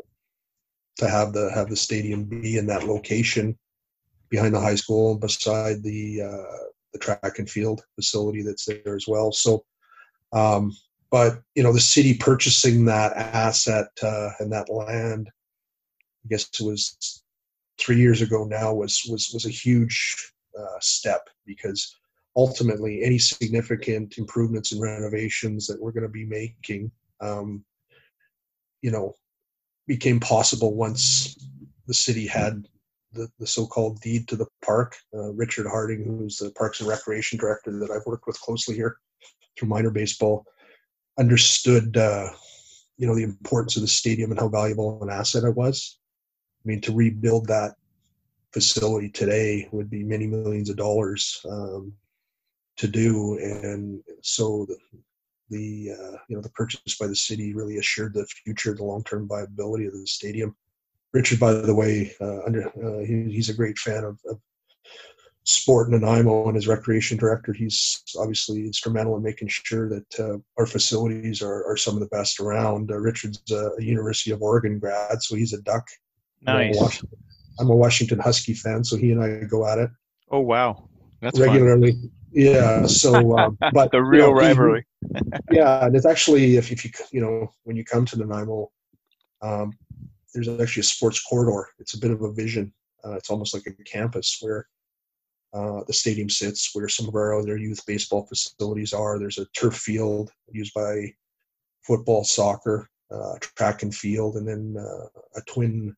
[0.99, 3.57] to have the have the stadium be in that location
[4.31, 9.07] behind the high school, beside the uh, the track and field facility that's there as
[9.07, 9.33] well.
[9.33, 9.65] So,
[10.33, 10.75] um,
[11.11, 15.29] but you know, the city purchasing that asset uh, and that land,
[16.25, 17.23] I guess it was
[17.79, 21.95] three years ago now, was was was a huge uh, step because
[22.37, 27.65] ultimately any significant improvements and renovations that we're going to be making um,
[28.83, 29.15] you know
[29.87, 31.37] became possible once
[31.87, 32.67] the city had
[33.13, 34.97] the, the so-called deed to the park.
[35.15, 38.99] Uh, richard harding who's the parks and recreation director that i've worked with closely here
[39.57, 40.45] through minor baseball
[41.19, 42.29] understood uh,
[42.99, 45.99] you know the importance of the stadium and how valuable an asset it was.
[46.65, 47.75] I mean to rebuild that
[48.53, 51.93] facility today would be many millions of dollars um,
[52.77, 54.77] to do, and so the
[55.49, 59.05] the uh, you know the purchase by the city really assured the future, the long
[59.05, 60.55] term viability of the stadium.
[61.13, 64.39] Richard, by the way, uh, under uh, he, he's a great fan of, of
[65.47, 70.39] sport in Nanaimo and as recreation director, he's obviously instrumental in making sure that uh,
[70.59, 72.91] our facilities are, are some of the best around.
[72.91, 75.87] Uh, Richard's a, a, University of Oregon grad, so he's a Duck.
[76.43, 76.79] Nice.
[76.79, 76.91] I'm a,
[77.61, 79.91] I'm a Washington Husky fan, so he and I go at it.
[80.31, 80.89] Oh wow,
[81.23, 81.93] that's regularly.
[81.93, 82.11] Fun.
[82.33, 82.87] Yeah.
[82.87, 84.87] So, um, but the real you know, rivalry.
[85.51, 88.71] Yeah, and it's actually if, if you you know when you come to Nanaimo,
[89.43, 89.73] um,
[90.35, 91.69] there's actually a sports corridor.
[91.79, 92.73] It's a bit of a vision.
[93.05, 94.67] Uh, it's almost like a campus where
[95.53, 99.19] uh, the stadium sits, where some of our other youth baseball facilities are.
[99.19, 101.13] There's a turf field used by
[101.83, 105.07] football, soccer, uh, track and field, and then uh,
[105.37, 105.95] a twin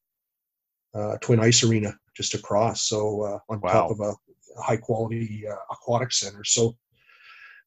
[0.95, 2.83] uh, twin ice arena just across.
[2.83, 3.73] So uh, on wow.
[3.73, 4.15] top of a
[4.63, 6.45] high quality aquatic center.
[6.45, 6.77] So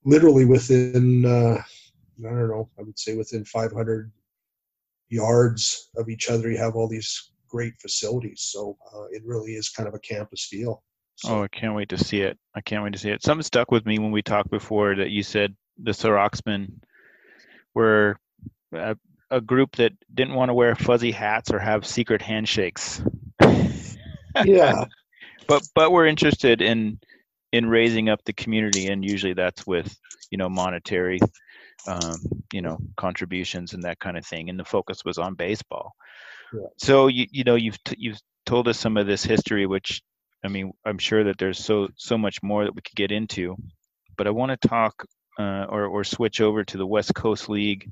[0.04, 1.26] literally within
[2.26, 4.12] I don't know, I would say within 500
[5.10, 8.42] yards of each other, you have all these great facilities.
[8.42, 10.84] So uh, it really is kind of a campus feel.
[11.16, 11.30] So.
[11.30, 12.38] Oh, I can't wait to see it.
[12.56, 13.24] I can't wait to see it.
[13.24, 16.72] Something stuck with me when we talked before that you said the Serauxmen
[17.74, 18.18] were
[18.74, 18.96] a,
[19.30, 23.04] a group that didn't want to wear fuzzy hats or have secret handshakes.
[24.44, 24.86] yeah.
[25.48, 27.00] but but we're interested in
[27.52, 29.96] in raising up the community and usually that's with
[30.30, 31.20] you know monetary
[31.88, 32.22] um,
[32.54, 35.94] you know contributions and that kind of thing and the focus was on baseball
[36.54, 36.68] yeah.
[36.78, 40.02] so you you know you've t- you've told us some of this history which
[40.44, 43.56] i mean i'm sure that there's so so much more that we could get into
[44.18, 45.06] but i want to talk
[45.40, 47.90] uh, or or switch over to the west coast league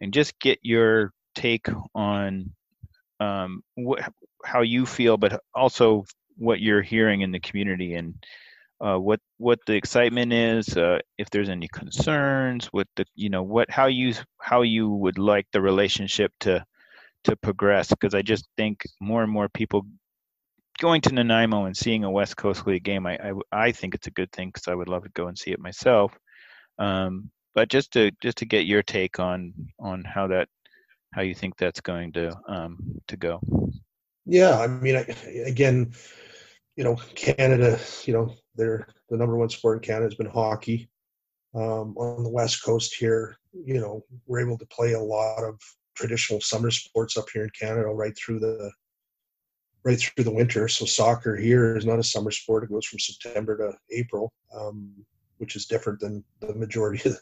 [0.00, 2.50] and just get your take on
[3.20, 4.12] um, what
[4.44, 6.04] how you feel but also
[6.36, 8.14] what you're hearing in the community and
[8.82, 13.42] uh, what what the excitement is, uh, if there's any concerns, what the you know
[13.42, 16.64] what how you how you would like the relationship to
[17.24, 17.88] to progress.
[17.88, 19.86] Because I just think more and more people
[20.80, 24.08] going to Nanaimo and seeing a West Coast League game, I I, I think it's
[24.08, 26.18] a good thing because I would love to go and see it myself.
[26.78, 30.48] Um, but just to just to get your take on on how that
[31.14, 32.78] how you think that's going to um,
[33.08, 33.40] to go.
[34.26, 35.00] Yeah, I mean, I,
[35.46, 35.92] again,
[36.76, 40.88] you know, Canada, you know, they're the number one sport in Canada has been hockey.
[41.54, 45.60] Um, on the west coast here, you know, we're able to play a lot of
[45.94, 48.70] traditional summer sports up here in Canada right through the
[49.84, 50.68] right through the winter.
[50.68, 54.92] So soccer here is not a summer sport; it goes from September to April, um,
[55.38, 57.18] which is different than the majority of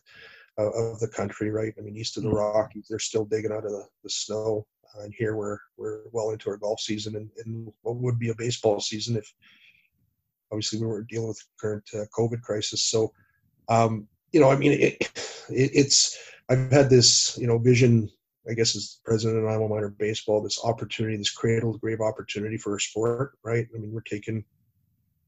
[0.56, 1.50] the, of the country.
[1.50, 1.74] Right?
[1.76, 2.38] I mean, east of the mm-hmm.
[2.38, 4.64] Rockies, they're still digging out of the, the snow,
[4.96, 8.30] uh, and here we're we're well into our golf season and, and what would be
[8.30, 9.32] a baseball season if
[10.52, 12.82] obviously we were dealing with the current uh, COVID crisis.
[12.82, 13.12] So,
[13.68, 14.96] um, you know, I mean, it,
[15.48, 16.18] it, it's
[16.48, 18.10] I've had this, you know, vision.
[18.48, 22.56] I guess as president of Nanaimo Minor Baseball, this opportunity, this cradle to grave opportunity
[22.56, 23.66] for a sport, right?
[23.74, 24.44] I mean, we're taking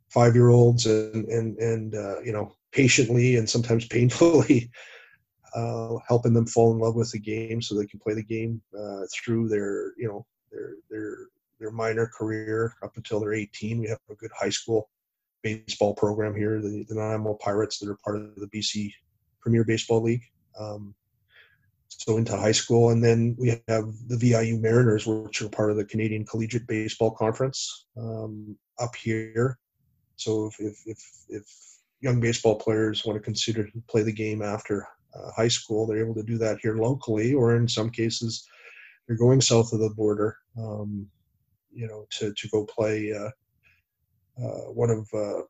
[0.09, 4.71] five-year-olds and and and uh, you know, patiently and sometimes painfully
[5.55, 8.61] uh, helping them fall in love with the game so they can play the game
[8.79, 11.17] uh, through their you know their their
[11.61, 13.81] their minor career up until they're 18.
[13.81, 14.91] We have a good high school
[15.43, 18.93] baseball program here, the, the Nanaimo Pirates that are part of the BC
[19.41, 20.25] Premier Baseball League.
[20.59, 20.95] Um,
[21.89, 25.77] so into high school, and then we have the VIU Mariners, which are part of
[25.77, 29.59] the Canadian Collegiate Baseball Conference um, up here.
[30.17, 30.99] So if, if, if,
[31.29, 31.45] if,
[32.01, 34.89] young baseball players want to consider play the game after
[35.37, 38.47] high school, they're able to do that here locally, or in some cases,
[39.07, 41.07] they're going south of the border, um,
[41.73, 43.31] you know, to, to go play uh,
[44.43, 45.43] uh, one of uh,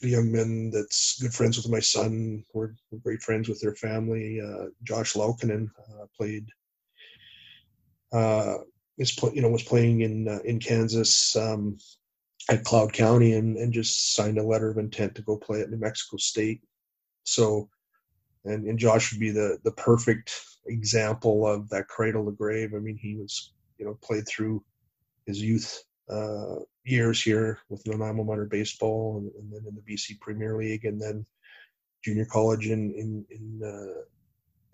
[0.00, 2.44] the young men that's good friends with my son.
[2.54, 4.40] We're, we're great friends with their family.
[4.40, 5.68] Uh, Josh Laukkanen
[6.16, 6.46] played.
[8.98, 11.78] is you know was playing in in Kansas um,
[12.50, 15.70] at Cloud County and, and just signed a letter of intent to go play at
[15.70, 16.60] New Mexico State.
[17.24, 17.68] So,
[18.44, 20.32] and, and Josh would be the the perfect
[20.66, 22.74] example of that cradle to grave.
[22.74, 24.62] I mean, he was you know played through
[25.26, 30.20] his youth uh, years here with Nanaimo minor baseball and, and, then in the BC
[30.20, 31.24] Premier League and then
[32.04, 34.00] junior college in in, in uh,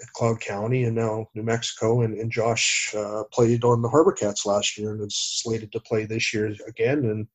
[0.03, 4.13] at Cloud County and now New Mexico and, and Josh uh, played on the Harbor
[4.13, 7.27] Cats last year and is slated to play this year again and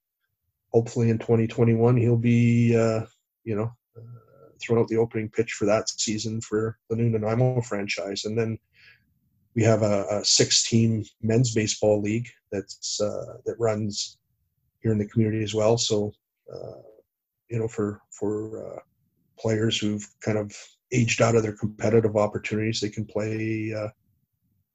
[0.72, 3.06] hopefully in 2021 he'll be uh,
[3.44, 4.21] you know uh,
[4.62, 8.58] thrown out the opening pitch for that season for the new Nanaimo franchise and then
[9.56, 14.18] we have a, a six team men's baseball league that's uh, that runs
[14.82, 15.78] here in the community as well.
[15.78, 16.14] So,
[16.54, 16.82] uh,
[17.50, 18.80] you know, for for uh,
[19.38, 20.54] players who've kind of
[20.92, 23.90] aged out of their competitive opportunities, they can play uh,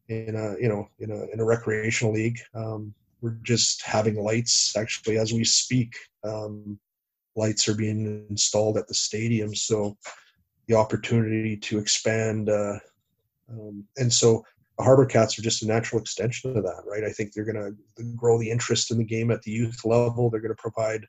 [0.09, 2.39] in a you know in a in a recreational league.
[2.55, 5.97] Um, we're just having lights actually as we speak.
[6.23, 6.79] Um,
[7.37, 9.97] lights are being installed at the stadium, so
[10.67, 12.49] the opportunity to expand.
[12.49, 12.79] Uh,
[13.51, 14.45] um, and so
[14.79, 17.05] the Harbor Cats are just a natural extension of that, right?
[17.05, 20.29] I think they're going to grow the interest in the game at the youth level.
[20.29, 21.07] They're going to provide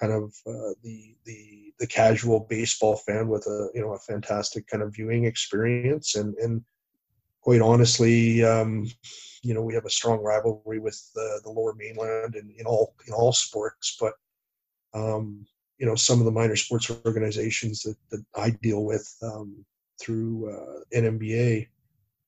[0.00, 4.66] kind of uh, the the the casual baseball fan with a you know a fantastic
[4.66, 6.62] kind of viewing experience and and
[7.40, 8.86] quite honestly um,
[9.42, 12.94] you know we have a strong rivalry with the, the lower mainland and in all
[13.06, 14.14] in all sports but
[14.94, 15.46] um,
[15.78, 19.64] you know some of the minor sports organizations that, that I deal with um,
[20.00, 21.68] through uh, NMBA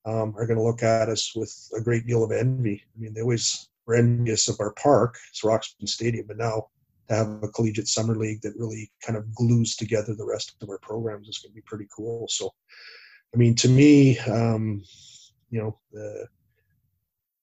[0.05, 2.83] um, are going to look at us with a great deal of envy.
[2.95, 6.67] I mean, they always were envious of our park, Serauxmen Stadium, but now
[7.07, 10.69] to have a collegiate summer league that really kind of glues together the rest of
[10.69, 12.27] our programs is going to be pretty cool.
[12.29, 12.53] So,
[13.33, 14.83] I mean, to me, um,
[15.49, 16.27] you know, the,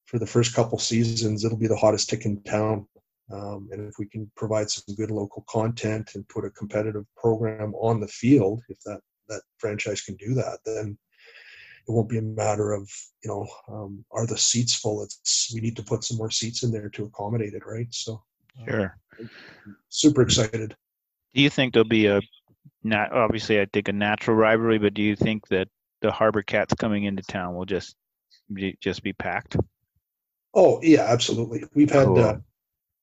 [0.07, 2.87] for the first couple seasons, it'll be the hottest tick in town.
[3.31, 7.75] Um, and if we can provide some good local content and put a competitive program
[7.75, 10.97] on the field, if that that franchise can do that, then
[11.87, 12.91] it won't be a matter of
[13.23, 15.03] you know um, are the seats full.
[15.03, 17.87] It's we need to put some more seats in there to accommodate it, right?
[17.91, 18.23] So
[18.67, 18.97] sure,
[19.89, 20.75] super excited.
[21.35, 22.21] Do you think there'll be a
[22.83, 25.69] not obviously I think a natural rivalry, but do you think that
[26.01, 27.97] the Harbor Cats coming into town will just
[28.53, 29.57] be, just be packed?
[30.55, 31.65] Oh yeah, absolutely.
[31.75, 32.19] We've had cool.
[32.19, 32.37] uh,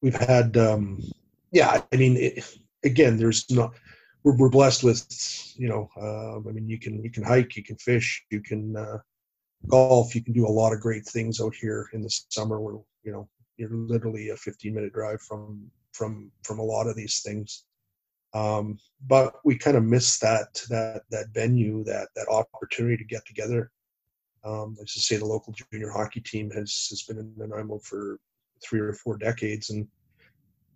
[0.05, 1.01] we've had um,
[1.51, 1.81] yeah.
[1.91, 3.73] I mean, it, again, there's not
[4.25, 5.05] we're, we're blessed with
[5.57, 8.75] you know uh, i mean you can you can hike you can fish you can
[8.75, 8.97] uh,
[9.67, 12.75] golf you can do a lot of great things out here in the summer where
[13.03, 15.61] you know you're literally a 15 minute drive from
[15.93, 17.63] from from a lot of these things
[18.33, 18.77] um,
[19.07, 23.71] but we kind of miss that that that venue that that opportunity to get together
[24.43, 28.19] um, let's say the local junior hockey team has has been in Nanaimo for
[28.67, 29.87] three or four decades and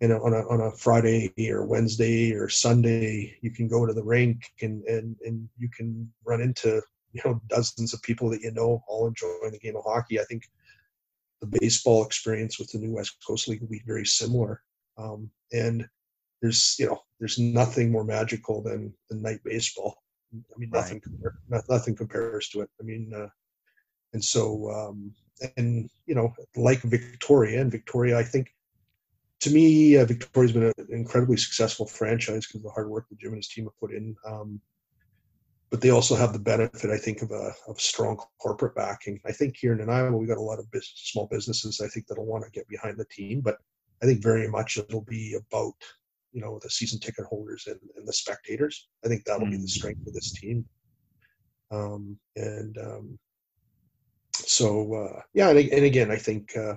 [0.00, 3.92] you know, on a on a Friday or Wednesday or Sunday, you can go to
[3.92, 6.80] the rink and and and you can run into
[7.12, 10.18] you know dozens of people that you know all enjoying the game of hockey.
[10.18, 10.44] I think
[11.42, 14.62] the baseball experience with the new West Coast League will be very similar.
[14.96, 15.86] Um, and
[16.40, 20.02] there's you know there's nothing more magical than than night baseball.
[20.34, 21.02] I mean nothing
[21.50, 21.62] right.
[21.68, 22.70] nothing compares to it.
[22.80, 23.28] I mean, uh,
[24.14, 25.12] and so um,
[25.56, 28.54] and you know like Victoria and Victoria, I think
[29.40, 33.18] to me, uh, Victoria's been an incredibly successful franchise because of the hard work that
[33.18, 34.14] Jim and his team have put in.
[34.26, 34.60] Um,
[35.70, 39.20] but they also have the benefit, I think, of a of strong corporate backing.
[39.24, 41.80] I think here in Nanaimo, we've got a lot of business, small businesses.
[41.80, 43.56] I think that'll want to get behind the team, but
[44.02, 45.74] I think very much it'll be about
[46.32, 48.88] you know the season ticket holders and, and the spectators.
[49.04, 49.52] I think that'll mm.
[49.52, 49.70] be the mm.
[49.70, 50.64] strength of this team.
[51.70, 53.18] Um, and um,
[54.50, 56.74] so uh, yeah, and, and, again, I think uh,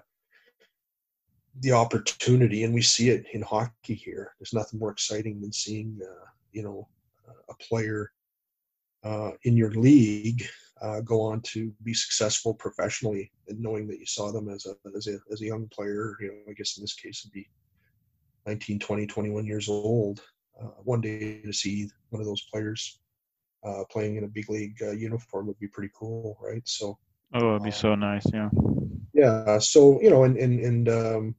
[1.62, 4.36] the opportunity, and we see it in hockey here.
[4.38, 6.88] There's nothing more exciting than seeing, uh, you know,
[7.50, 8.12] a player
[9.04, 10.46] uh, in your league
[10.84, 14.76] uh, go on to be successful professionally, and knowing that you saw them as a
[14.96, 16.16] as a as a young player.
[16.22, 17.50] You know, I guess in this case, it'd be
[18.46, 20.22] 19, 20, 21 years old.
[20.62, 23.00] Uh, one day to see one of those players
[23.90, 26.62] playing in a big league uniform would be pretty cool, right?
[26.66, 27.00] So.
[27.34, 28.50] Oh, it'd be so nice, yeah.
[29.14, 29.60] Yeah.
[29.60, 31.36] So you know, and and and um,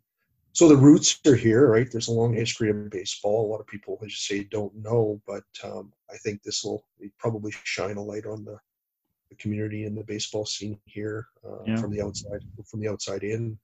[0.55, 1.91] so the roots are here, right?
[1.91, 3.47] There's a long history of baseball.
[3.47, 6.87] A lot of people, as you say, don't know, but um, I think this will
[7.19, 8.57] probably shine a light on the,
[9.31, 11.77] the community and the baseball scene here uh, yeah.
[11.77, 12.41] from the outside,
[12.71, 13.59] from the outside in.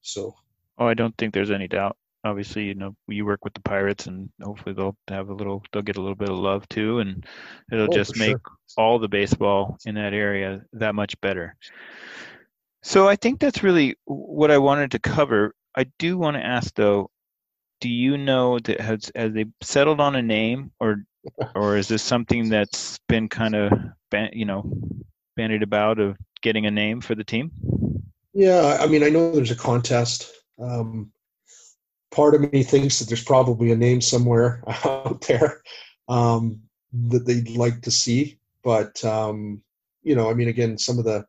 [0.00, 0.34] So.
[0.78, 1.96] Oh, I don't think there's any doubt.
[2.26, 5.82] Obviously, you know, you work with the Pirates, and hopefully they'll have a little, they'll
[5.82, 7.24] get a little bit of love too, and
[7.72, 8.40] it'll oh, just make sure.
[8.76, 11.56] all the baseball in that area that much better.
[12.82, 15.54] So I think that's really what I wanted to cover.
[15.76, 17.10] I do want to ask though,
[17.80, 21.04] do you know that has has they settled on a name or
[21.54, 23.72] or is this something that's been kind of
[24.32, 24.70] you know
[25.36, 27.50] bandied about of getting a name for the team?
[28.32, 30.30] Yeah, I mean, I know there's a contest.
[30.58, 31.10] Um,
[32.16, 35.62] part of me thinks that there's probably a name somewhere out there
[36.08, 36.58] um,
[37.10, 39.60] that they'd like to see, but um,
[40.02, 41.26] you know, I mean, again, some of the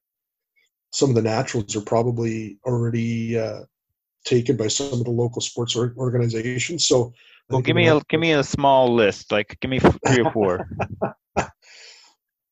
[0.91, 3.63] some of the naturals are probably already uh,
[4.23, 6.87] taken by some of the local sports organizations.
[6.87, 7.13] So,
[7.49, 9.31] well, give me a give me a small list.
[9.31, 10.69] Like, give me three or four.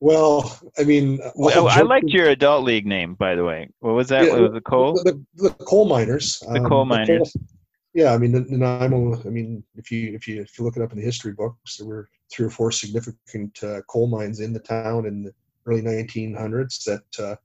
[0.01, 3.69] well, I mean, well, I liked your adult league name, by the way.
[3.79, 4.25] What was that?
[4.25, 4.95] Yeah, was the coal?
[4.95, 6.39] The, the, coal miners.
[6.39, 7.31] The um, coal miners.
[7.31, 7.55] The coal,
[7.95, 9.21] yeah, I mean, Nanaimo.
[9.25, 11.77] I mean, if you if you if you look it up in the history books,
[11.77, 15.33] there were three or four significant uh, coal mines in the town in the
[15.65, 16.83] early 1900s.
[16.83, 17.35] That uh,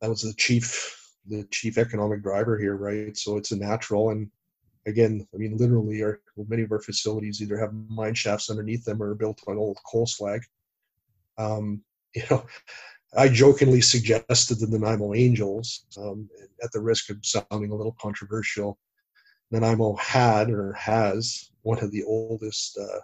[0.00, 3.16] that was the chief the chief economic driver here, right?
[3.16, 4.10] So it's a natural.
[4.10, 4.28] And
[4.88, 9.00] again, I mean, literally, our many of our facilities either have mine shafts underneath them
[9.00, 10.40] or are built on old coal slag.
[11.38, 11.82] Um,
[12.16, 12.44] you know,
[13.16, 16.28] I jokingly suggested the Nanaimo Angels, um,
[16.64, 18.76] at the risk of sounding a little controversial.
[19.50, 23.00] Nanaimo had or has one of the oldest uh,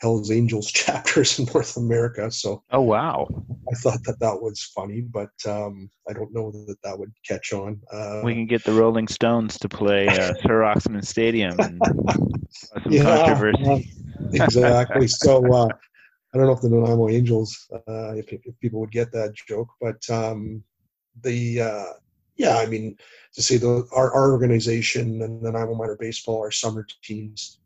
[0.00, 2.30] Hell's Angels chapters in North America.
[2.30, 3.26] So, oh wow,
[3.70, 7.52] I thought that that was funny, but um, I don't know that that would catch
[7.52, 7.80] on.
[7.92, 11.80] Uh, we can get the Rolling Stones to play uh, Serauxmen Stadium and
[12.50, 13.90] some yeah, controversy.
[14.32, 15.08] exactly.
[15.08, 15.68] So, uh,
[16.34, 19.68] I don't know if the Nanaimo Angels, uh, if, if, people would get that joke,
[19.80, 20.62] but um,
[21.22, 21.92] the uh,
[22.36, 22.96] yeah, I mean,
[23.34, 27.58] to say the our, our organization and the Nanaimo Minor Baseball, our summer teams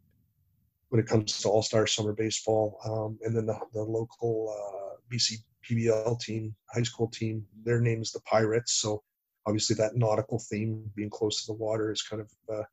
[0.91, 4.97] when it comes to All Star Summer Baseball, um, and then the, the local uh,
[5.13, 5.39] BC
[5.69, 8.73] PBL team, high school team, their name is the Pirates.
[8.75, 9.03] So
[9.47, 12.65] obviously that nautical theme, being close to the water, is kind of uh,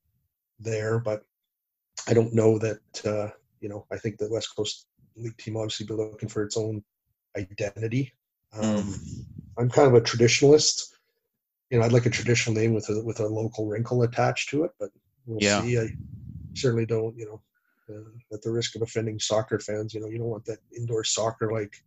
[0.60, 1.00] there.
[1.00, 1.24] But
[2.08, 3.30] I don't know that uh,
[3.62, 3.86] you know.
[3.92, 6.84] I think the West Coast League team obviously be looking for its own
[7.38, 8.14] identity.
[8.54, 9.26] Um, mm.
[9.60, 10.94] I'm kind of a traditionalist.
[11.70, 14.64] You know, I'd like a traditional name with a with a local wrinkle attached to
[14.64, 14.90] it, but
[15.26, 15.62] we'll yeah.
[15.62, 15.80] see.
[15.80, 15.90] I
[16.54, 17.18] certainly don't.
[17.18, 17.42] You know,
[17.90, 19.94] uh, at the risk of offending soccer fans.
[19.94, 21.84] You know, you don't want that indoor soccer like,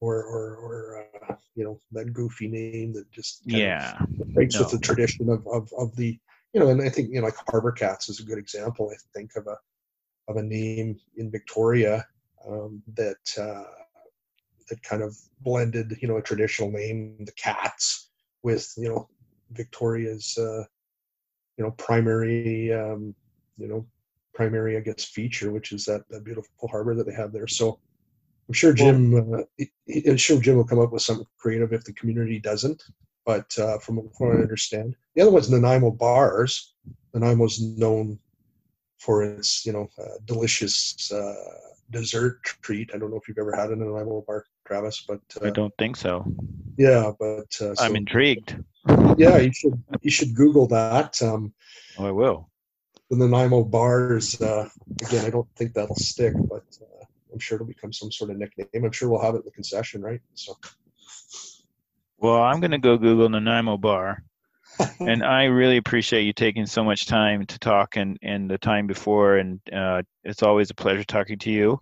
[0.00, 3.98] or or or uh, you know that goofy name that just yeah
[4.34, 4.62] breaks no.
[4.62, 6.18] with the tradition of, of of the
[6.52, 6.68] you know.
[6.68, 8.90] And I think you know like Harbor Cats is a good example.
[8.92, 9.56] I think of a
[10.28, 12.06] of a name in Victoria
[12.48, 13.64] um, that uh,
[14.68, 18.10] that kind of blended you know a traditional name, the Cats,
[18.42, 19.08] with you know
[19.50, 20.64] Victoria's uh,
[21.56, 23.14] you know primary um,
[23.58, 23.86] you know
[24.34, 27.46] primary, I guess, feature, which is that, that beautiful harbor that they have there.
[27.46, 27.78] So
[28.48, 29.64] I'm sure Jim, uh,
[30.06, 32.82] I'm sure Jim will come up with something creative if the community doesn't.
[33.24, 36.74] But uh, from, from what I understand, the other one's Nanaimo bars.
[37.14, 38.18] Nanaimo's known
[38.98, 41.34] for its, you know, uh, delicious uh,
[41.90, 42.90] dessert treat.
[42.92, 45.74] I don't know if you've ever had a Nanaimo bar, Travis, but I uh, don't
[45.78, 46.24] think so.
[46.78, 48.56] Yeah, but uh, so, I'm intrigued.
[49.18, 51.20] yeah, you should you should Google that.
[51.22, 51.52] Um,
[51.98, 52.48] oh, I will
[53.12, 54.40] the Nanaimo bars.
[54.40, 54.68] Uh,
[55.06, 58.38] again, I don't think that'll stick, but uh, I'm sure it'll become some sort of
[58.38, 58.84] nickname.
[58.84, 60.20] I'm sure we'll have it in the concession, right?
[60.34, 60.56] So.
[62.18, 64.24] Well, I'm going to go Google Nanaimo bar.
[65.00, 68.86] and I really appreciate you taking so much time to talk and, and the time
[68.86, 69.36] before.
[69.36, 71.78] And uh, it's always a pleasure talking to you.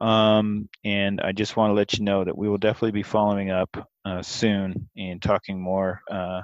[0.00, 3.50] Um, and I just want to let you know that we will definitely be following
[3.50, 6.00] up uh, soon and talking more.
[6.10, 6.42] Uh,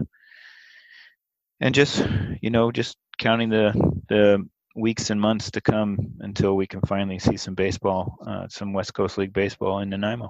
[1.60, 2.06] and just,
[2.42, 3.72] you know, just counting the
[4.08, 8.74] the weeks and months to come until we can finally see some baseball, uh, some
[8.74, 10.28] West Coast League baseball in Nanaimo.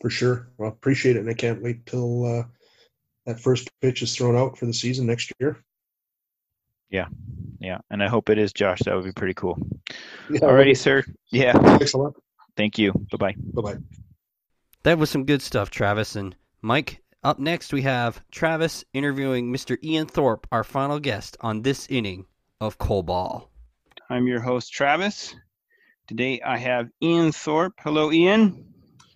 [0.00, 0.50] For sure.
[0.58, 2.44] Well, appreciate it, and I can't wait till uh,
[3.24, 5.64] that first pitch is thrown out for the season next year.
[6.90, 7.06] Yeah,
[7.58, 8.80] yeah, and I hope it is, Josh.
[8.84, 9.56] That would be pretty cool.
[10.30, 11.02] Yeah, Alrighty, sir.
[11.30, 11.52] Yeah.
[11.52, 12.14] Thanks a lot.
[12.56, 12.92] Thank you.
[13.10, 13.34] Bye bye.
[13.52, 13.78] Bye bye.
[14.84, 17.02] That was some good stuff, Travis and Mike.
[17.22, 19.78] Up next, we have Travis interviewing Mr.
[19.82, 22.26] Ian Thorpe, our final guest on this inning
[22.60, 23.50] of Cole Ball.
[24.10, 25.34] I'm your host, Travis.
[26.06, 27.72] Today I have Ian Thorpe.
[27.80, 28.62] Hello, Ian.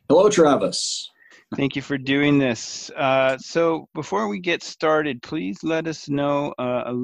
[0.09, 1.11] Hello, Travis.
[1.55, 2.91] Thank you for doing this.
[2.97, 6.55] Uh, so, before we get started, please let us know.
[6.59, 6.95] Uh,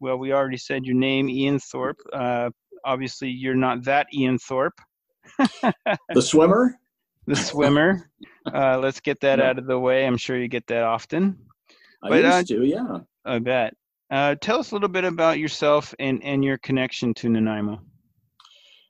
[0.00, 2.00] well, we already said your name, Ian Thorpe.
[2.10, 2.48] Uh,
[2.86, 4.80] obviously, you're not that Ian Thorpe.
[6.14, 6.78] The swimmer?
[7.26, 8.10] The swimmer.
[8.46, 9.50] Uh, let's get that yeah.
[9.50, 10.06] out of the way.
[10.06, 11.38] I'm sure you get that often.
[12.02, 12.98] I but, used uh, to, yeah.
[13.24, 13.74] I bet.
[14.10, 17.80] Uh, tell us a little bit about yourself and, and your connection to Nanaimo.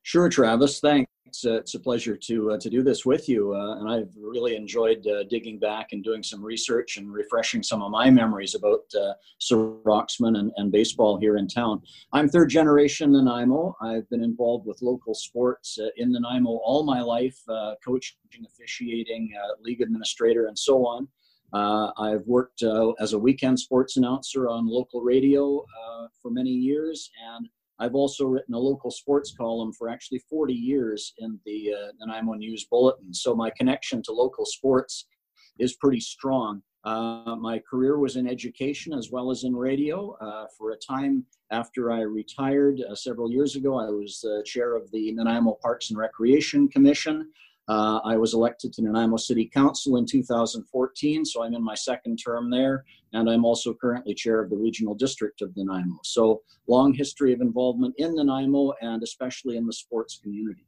[0.05, 0.81] Sure, Travis.
[0.81, 1.11] Thanks.
[1.45, 4.57] Uh, it's a pleasure to uh, to do this with you, uh, and I've really
[4.57, 8.85] enjoyed uh, digging back and doing some research and refreshing some of my memories about
[8.99, 11.83] uh, Sir Roxman and, and baseball here in town.
[12.13, 13.77] I'm third generation Nanaimo.
[13.81, 17.39] I've been involved with local sports uh, in Nanaimo all my life,
[17.85, 19.33] coaching, officiating,
[19.63, 21.09] league administrator, and so on.
[21.53, 26.51] Uh, I've worked uh, as a weekend sports announcer on local radio uh, for many
[26.51, 27.49] years, and
[27.81, 32.35] I've also written a local sports column for actually 40 years in the uh, Nanaimo
[32.35, 33.15] News Bulletin.
[33.15, 35.07] So my connection to local sports
[35.59, 36.63] is pretty strong.
[36.85, 40.17] Uh, my career was in education as well as in radio.
[40.21, 45.13] Uh, for a time after I retired several years ago, I was chair of the
[45.13, 47.31] Nanaimo Parks and Recreation Commission.
[47.69, 52.17] Uh, I was elected to Nanaimo City Council in 2014, so I'm in my second
[52.17, 55.99] term there, and I'm also currently chair of the regional district of Nanaimo.
[56.03, 60.65] So long history of involvement in Nanaimo and especially in the sports community.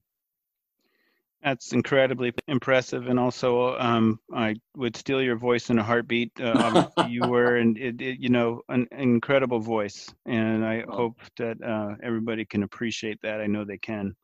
[1.43, 6.39] That's incredibly impressive, and also um, I would steal your voice in a heartbeat.
[6.39, 10.94] Uh, you were, and you know, an incredible voice, and I oh.
[10.94, 13.40] hope that uh, everybody can appreciate that.
[13.40, 14.14] I know they can.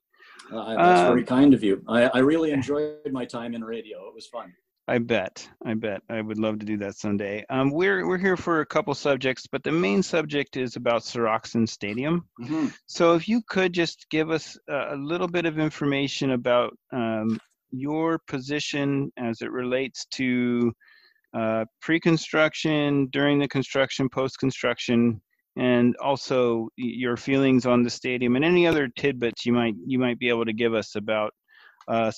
[0.53, 1.83] Uh, that's very um, kind of you.
[1.89, 4.07] I, I really enjoyed my time in radio.
[4.09, 4.53] It was fun.
[4.89, 5.49] I bet.
[5.65, 6.01] I bet.
[6.09, 7.45] I would love to do that someday.
[7.51, 11.69] Um, we're we're here for a couple subjects, but the main subject is about Serauxmen
[11.69, 12.29] Stadium.
[12.41, 12.69] Mm-hmm.
[12.87, 17.41] So if you could just give us a, a little bit of information about um,
[17.73, 20.73] your position as it relates to
[21.37, 25.21] uh, pre-construction, during the construction, post-construction,
[25.57, 30.19] and also your feelings on the stadium and any other tidbits you might you might
[30.19, 31.33] be able to give us about
[31.89, 32.11] uh,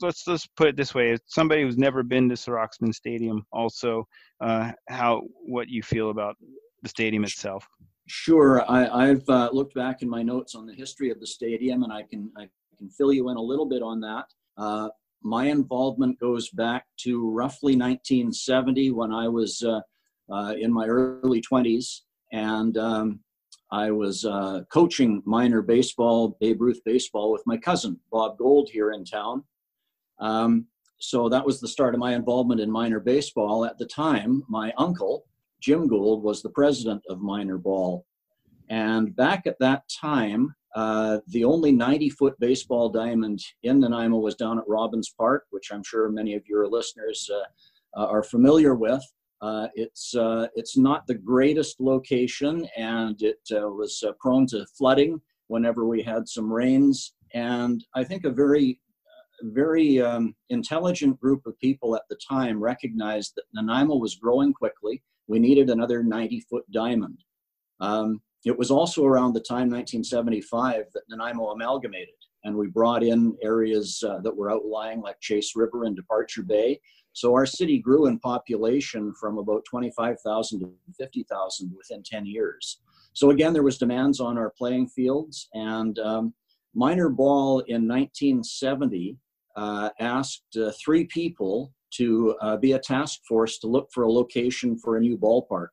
[0.00, 4.06] let's let's put it this way: somebody who's never been to Serauxmen Stadium, also,
[4.42, 6.36] uh, how what you feel about
[6.82, 7.66] the stadium itself.
[8.06, 11.84] Sure, I, have uh, looked back in my notes on the history of the stadium,
[11.84, 14.26] and I can I can fill you in a little bit on that.
[14.58, 14.88] Uh,
[15.22, 19.80] my involvement goes back to roughly 1970 when I was uh,
[20.30, 22.00] uh, in my early 20s,
[22.32, 23.20] and um,
[23.70, 28.92] I was uh, coaching minor baseball, Babe Ruth baseball, with my cousin Bob Gold here
[28.92, 29.44] in town.
[30.18, 30.66] Um,
[30.98, 33.64] so that was the start of my involvement in minor baseball.
[33.64, 35.24] At the time, my uncle
[35.60, 38.04] Jim Gould was the president of minor ball,
[38.68, 44.58] and back at that time, uh, the only 90-foot baseball diamond in Nanaimo was down
[44.58, 49.02] at Robbins Park, which I'm sure many of your listeners uh, uh are familiar with.
[49.42, 54.64] Uh, it's uh, it's not the greatest location, and it uh, was uh, prone to
[54.78, 57.14] flooding whenever we had some rains.
[57.34, 58.78] And I think a very
[59.42, 65.02] very um, intelligent group of people at the time recognized that Nanaimo was growing quickly.
[65.26, 67.18] We needed another 90 foot diamond.
[67.80, 72.14] Um, it was also around the time, 1975, that Nanaimo amalgamated,
[72.44, 76.80] and we brought in areas uh, that were outlying, like Chase River and Departure Bay,
[77.12, 82.80] so our city grew in population from about 25,000 to 50,000 within 10 years.
[83.12, 86.34] So again, there was demands on our playing fields, and um,
[86.74, 89.18] minor ball in 1970
[89.56, 94.10] uh, asked uh, three people to uh, be a task force to look for a
[94.10, 95.68] location for a new ballpark.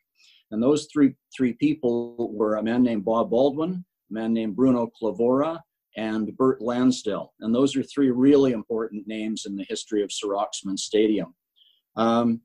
[0.51, 4.89] And those three three people were a man named Bob Baldwin, a man named Bruno
[5.01, 5.59] Clavora,
[5.99, 7.33] and Bert Lansdale.
[7.41, 11.35] And those are three really important names in the history of Serauxmen Stadium.
[11.97, 12.39] Um,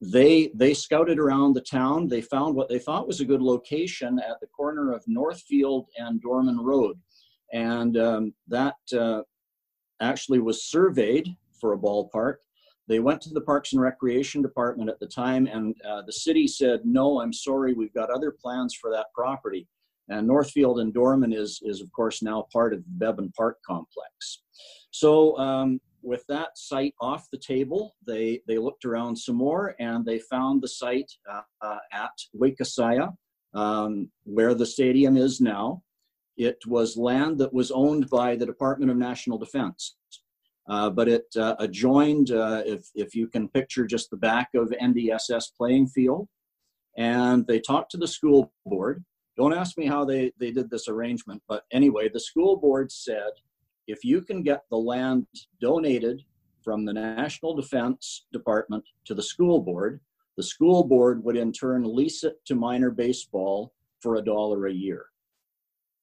[0.00, 2.08] they, they scouted around the town.
[2.08, 6.22] They found what they thought was a good location at the corner of Northfield and
[6.22, 6.98] Dorman Road.
[7.52, 9.22] And um, that uh,
[10.00, 11.28] actually was surveyed
[11.60, 12.36] for a ballpark.
[12.88, 16.48] They went to the Parks and Recreation Department at the time, and uh, the city
[16.48, 19.68] said, No, I'm sorry, we've got other plans for that property.
[20.10, 24.42] And Northfield and Dorman is, is of course, now part of the Beban Park complex.
[24.90, 30.04] So um, with that site off the table, they, they looked around some more and
[30.04, 33.14] they found the site uh, uh, at Wakesiah,
[33.54, 35.82] um, where the stadium is now.
[36.36, 39.96] It was land that was owned by the Department of National Defense.
[40.68, 44.68] Uh, but it uh, adjoined, uh, if, if you can picture just the back of
[44.68, 46.28] NDSS playing field.
[46.96, 49.04] And they talked to the school board
[49.40, 53.30] don't ask me how they, they did this arrangement, but anyway, the school board said
[53.86, 55.26] if you can get the land
[55.62, 56.22] donated
[56.62, 59.98] from the National Defense Department to the school board,
[60.36, 63.72] the school board would in turn lease it to minor baseball
[64.02, 65.06] for a dollar a year.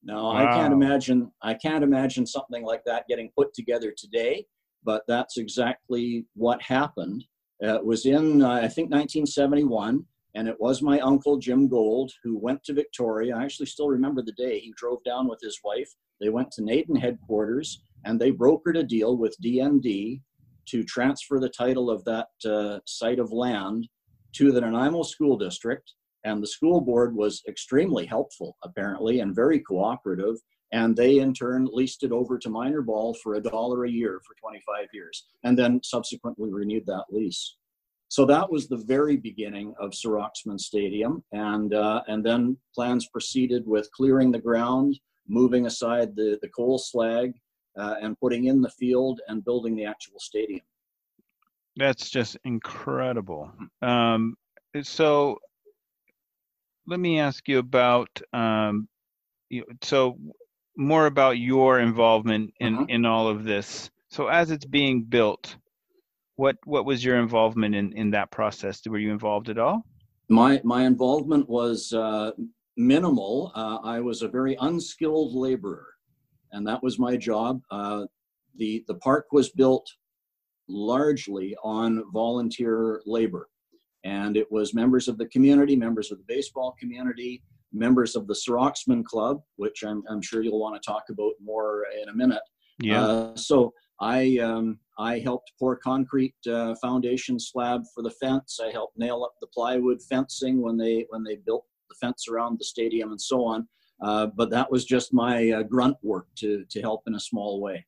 [0.04, 0.38] Now wow.
[0.38, 4.48] I can't imagine I can't imagine something like that getting put together today,
[4.84, 7.24] but that's exactly what happened.
[7.64, 10.04] Uh, it was in uh, I think 1971.
[10.38, 13.36] And it was my uncle, Jim Gold, who went to Victoria.
[13.36, 14.60] I actually still remember the day.
[14.60, 15.90] He drove down with his wife.
[16.22, 20.22] They went to Naden headquarters and they brokered a deal with DND
[20.68, 23.90] to transfer the title of that uh, site of land
[24.34, 25.92] to the Nanaimo School District.
[26.24, 30.36] And the school board was extremely helpful, apparently, and very cooperative.
[30.72, 34.22] And they, in turn, leased it over to Minor Ball for a dollar a year
[34.28, 37.56] for 25 years, and then subsequently renewed that lease.
[38.10, 43.68] So that was the very beginning of Serauxmen Stadium, and uh, and then plans proceeded
[43.68, 44.98] with clearing the ground,
[45.28, 47.34] moving aside the the coal slag,
[47.78, 50.62] uh, and putting in the field and building the actual stadium.
[51.76, 53.52] That's just incredible.
[53.82, 54.36] Um,
[54.82, 55.40] so
[56.88, 58.88] let me ask you about um,
[59.50, 60.18] you, so
[60.78, 62.86] more about your involvement in uh-huh.
[62.90, 63.90] in all of this.
[64.10, 65.58] so as it's being built,
[66.38, 68.82] what what was your involvement in in that process?
[68.88, 69.86] Were you involved at all?
[70.30, 72.32] My my involvement was uh,
[72.78, 73.52] minimal.
[73.56, 75.88] Uh, I was a very unskilled laborer,
[76.52, 77.62] and that was my job.
[77.70, 78.06] Uh,
[78.56, 79.88] the the park was built
[80.70, 83.50] largely on volunteer labor,
[84.04, 87.42] and it was members of the community, members of the baseball community,
[87.74, 91.86] members of the Serauxmen Club, which I'm, I'm sure you'll want to talk about more
[92.02, 92.42] in a minute.
[92.80, 93.06] Yeah.
[93.06, 98.60] Uh, so I um, I helped pour concrete uh, foundation slab for the fence.
[98.62, 102.60] I helped nail up the plywood fencing when they when they built the fence around
[102.60, 103.68] the stadium and so on.
[104.02, 107.60] Uh, but that was just my uh, grunt work to to help in a small
[107.62, 107.86] way.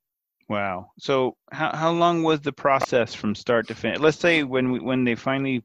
[0.48, 0.91] Wow.
[0.98, 3.99] So how how long was the process from start to finish?
[3.99, 5.64] Let's say when we, when they finally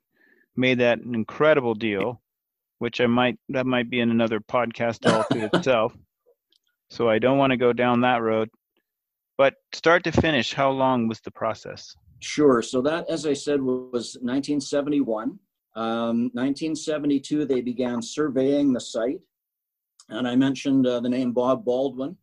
[0.57, 2.21] made that incredible deal,
[2.79, 5.95] which I might that might be in another podcast all to itself.
[6.91, 8.51] So I don't want to go down that road.
[9.37, 11.97] But start to finish, how long was the process?
[12.21, 12.63] Sure.
[12.63, 15.39] So that, as I said, was 1971.
[15.77, 19.21] Um, 1972, they began surveying the site,
[20.09, 22.17] and I mentioned uh, the name Bob Baldwin.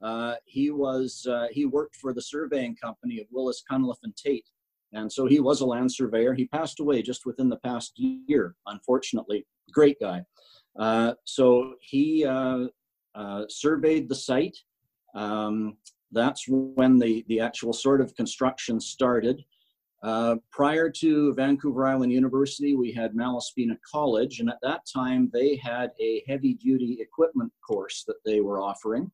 [0.00, 4.48] Uh, he was uh, he worked for the surveying company of Willis Cunliffe and Tate,
[4.92, 6.34] and so he was a land surveyor.
[6.34, 9.46] He passed away just within the past year, unfortunately.
[9.72, 10.22] Great guy.
[10.78, 12.66] Uh, so he uh,
[13.14, 14.56] uh, surveyed the site.
[15.14, 15.76] Um,
[16.12, 19.42] that's when the, the actual sort of construction started.
[20.02, 25.56] Uh, prior to Vancouver Island University, we had Malaspina College, and at that time they
[25.56, 29.10] had a heavy duty equipment course that they were offering.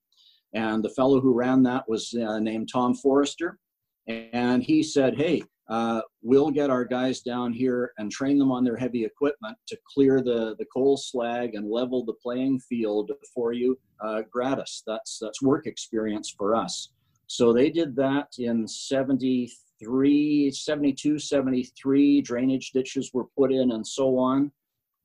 [0.55, 3.59] And the fellow who ran that was uh, named Tom Forrester.
[4.07, 8.65] And he said, Hey, uh, we'll get our guys down here and train them on
[8.65, 13.53] their heavy equipment to clear the, the coal slag and level the playing field for
[13.53, 14.82] you uh, gratis.
[14.86, 16.93] That's, that's work experience for us.
[17.27, 22.23] So they did that in 73, 72, 73.
[22.23, 24.51] Drainage ditches were put in and so on.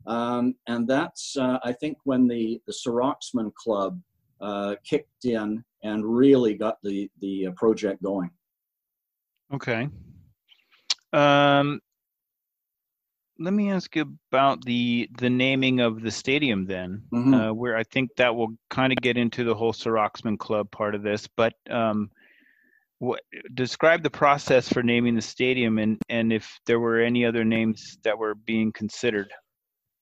[0.07, 3.99] Um, and that's, uh, I think, when the, the Serauxmen Club
[4.39, 8.29] uh, kicked in and really got the, the uh, project going.
[9.53, 9.89] Okay.
[11.13, 11.79] Um,
[13.39, 17.49] let me ask you about the the naming of the stadium then, Mhm.
[17.49, 20.95] uh, where I think that will kind of get into the whole Serauxmen Club part
[20.95, 21.27] of this.
[21.27, 22.11] But um,
[22.99, 23.21] what
[23.53, 27.97] describe the process for naming the stadium and and if there were any other names
[28.03, 29.31] that were being considered.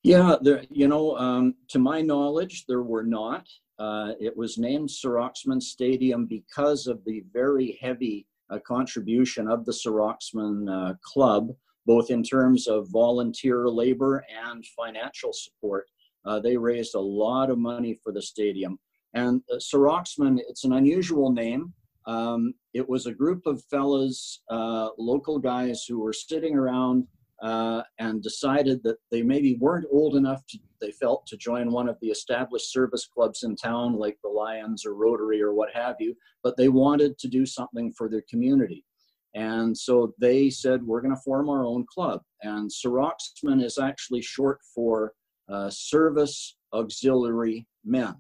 [0.04, 3.48] Yeah, there, you know, um, to my knowledge, there were not.
[3.78, 9.72] Uh, it was named Serauxmen Stadium because of the very heavy uh, contribution of the
[9.72, 11.50] Serauxmen uh, Club,
[11.86, 15.88] both in terms of volunteer labor and financial support.
[16.26, 18.78] Uh, they raised a lot of money for the stadium.
[19.14, 21.74] And uh, Serauxmen, it's an unusual name.
[22.06, 27.08] Um, it was a group of fellas, uh, local guys who were sitting around
[27.42, 31.90] uh, and decided that they maybe weren't old enough to, they felt, to join one
[31.90, 35.96] of the established service clubs in town, like the Lions or Rotary or what have
[36.00, 38.86] you, but they wanted to do something for their community.
[39.34, 42.22] And so they said, we're going to form our own club.
[42.42, 45.14] And Serauxmen is actually short for
[45.50, 48.16] uh, Service Auxiliary Men.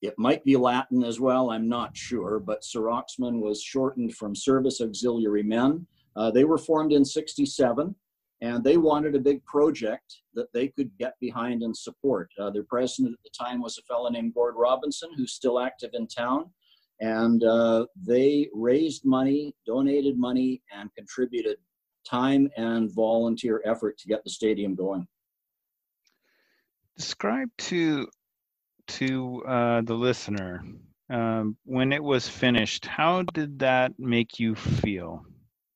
[0.00, 4.80] It might be Latin as well, I'm not sure, but Serauxmen was shortened from Service
[4.80, 5.86] Auxiliary Men.
[6.16, 7.94] Uh, they were formed in 67
[8.42, 12.30] and they wanted a big project that they could get behind and support.
[12.38, 15.90] Uh, their president at the time was a fellow named Gord Robinson, who's still active
[15.92, 16.50] in town.
[17.00, 21.56] And uh, they raised money, donated money, and contributed
[22.06, 25.06] time and volunteer effort to get the stadium going.
[26.96, 28.06] Describe to
[28.88, 30.64] to uh, the listener
[31.10, 32.86] um, when it was finished.
[32.86, 35.24] How did that make you feel?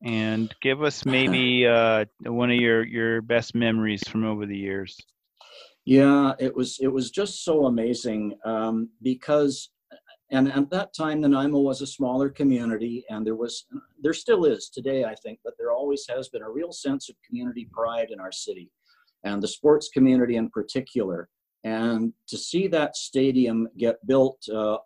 [0.05, 4.97] And give us maybe uh, one of your your best memories from over the years.
[5.87, 9.71] Yeah, it was it was just so amazing um, because,
[10.31, 13.67] and at that time, Nanaimo was a smaller community, and there was
[14.01, 17.17] there still is today, I think, but there always has been a real sense of
[17.27, 18.71] community pride in our city,
[19.25, 21.29] and the sports community in particular.
[21.65, 24.79] And to see that stadium get built uh,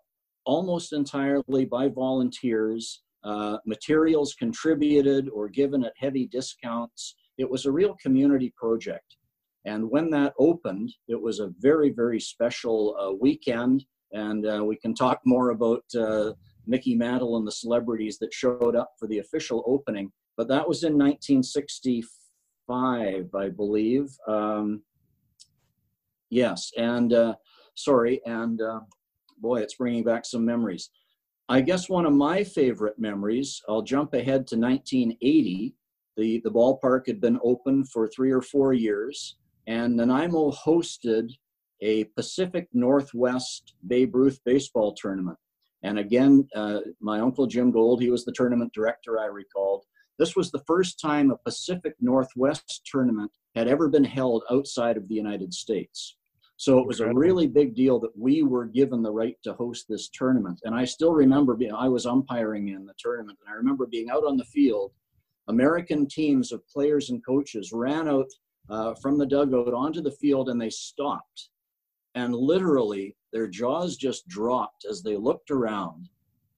[0.45, 7.71] almost entirely by volunteers, uh, materials contributed or given at heavy discounts, it was a
[7.71, 9.17] real community project.
[9.65, 13.85] And when that opened, it was a very, very special uh, weekend.
[14.13, 16.33] And uh, we can talk more about uh,
[16.65, 20.11] Mickey Mantle and the celebrities that showed up for the official opening.
[20.37, 24.09] But that was in 1965, I believe.
[24.27, 24.81] Um,
[26.29, 27.35] yes, and uh,
[27.75, 28.61] sorry, and
[29.39, 30.89] boy, it's bringing back some memories.
[31.51, 35.73] I guess one of my favorite memories, I'll jump ahead to 1980.
[36.15, 41.31] The, the ballpark had been open for three or four years, and Nanaimo hosted
[41.81, 45.39] a Pacific Northwest Babe Ruth baseball tournament.
[45.81, 49.85] And again, uh, my uncle Jim Gold, he was the tournament director, I recalled.
[50.19, 55.07] This was the first time a Pacific Northwest tournament had ever been held outside of
[55.07, 56.15] the United States.
[56.59, 59.85] So it was a really big deal that we were given the right to host
[59.87, 60.59] this tournament.
[60.65, 64.09] And I still remember being, I was umpiring in the tournament, and I remember being
[64.09, 64.91] out on the field.
[65.47, 68.27] American teams of players and coaches ran out
[68.69, 71.47] uh, from the dugout onto the field and they stopped.
[72.15, 76.09] And literally, their jaws just dropped as they looked around.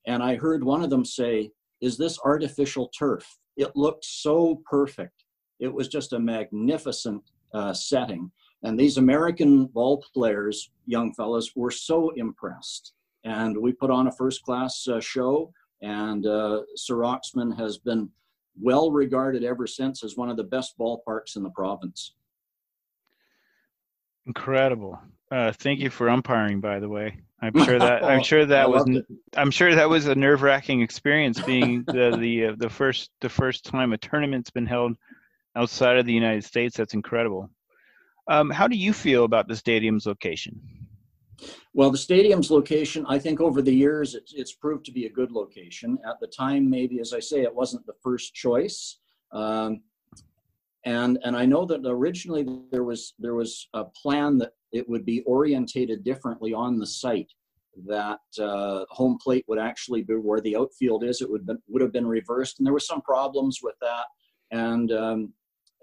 [0.08, 3.38] And I heard one of them say, Is this artificial turf?
[3.56, 5.26] It looked so perfect.
[5.60, 7.22] It was just a magnificent
[7.54, 8.32] uh, setting.
[8.64, 12.94] And these American ball players, young fellas, were so impressed.
[13.24, 15.52] And we put on a first class uh, show,
[15.82, 18.10] and uh, Serauxmen has been
[18.60, 22.14] well regarded ever since as one of the best ballparks in the province.
[24.28, 25.00] Incredible.
[25.32, 27.18] Uh, thank you for umpiring, by the way.
[27.42, 29.06] I'm sure that I'm sure that was it.
[29.36, 33.30] I'm sure that was a nerve wracking experience being the the uh, the first the
[33.30, 34.96] first time a tournament's been held
[35.56, 36.78] outside of the United States.
[36.78, 37.50] That's incredible.
[38.28, 40.60] Um, how do you feel about the stadium's location?
[41.74, 45.10] Well, the stadium's location, I think over the years, it's, it's proved to be a
[45.10, 45.98] good location.
[46.08, 49.00] At the time, maybe, as I say, it wasn't the first choice.
[49.32, 49.82] Um,
[50.86, 55.06] and, and I know that originally there was, there was a plan that it would
[55.06, 57.32] be orientated differently on the site
[57.88, 61.22] that uh, home plate would actually be where the outfield is.
[61.22, 62.60] It would, been, would have been reversed.
[62.60, 64.06] And there were some problems with that.
[64.52, 65.34] And um,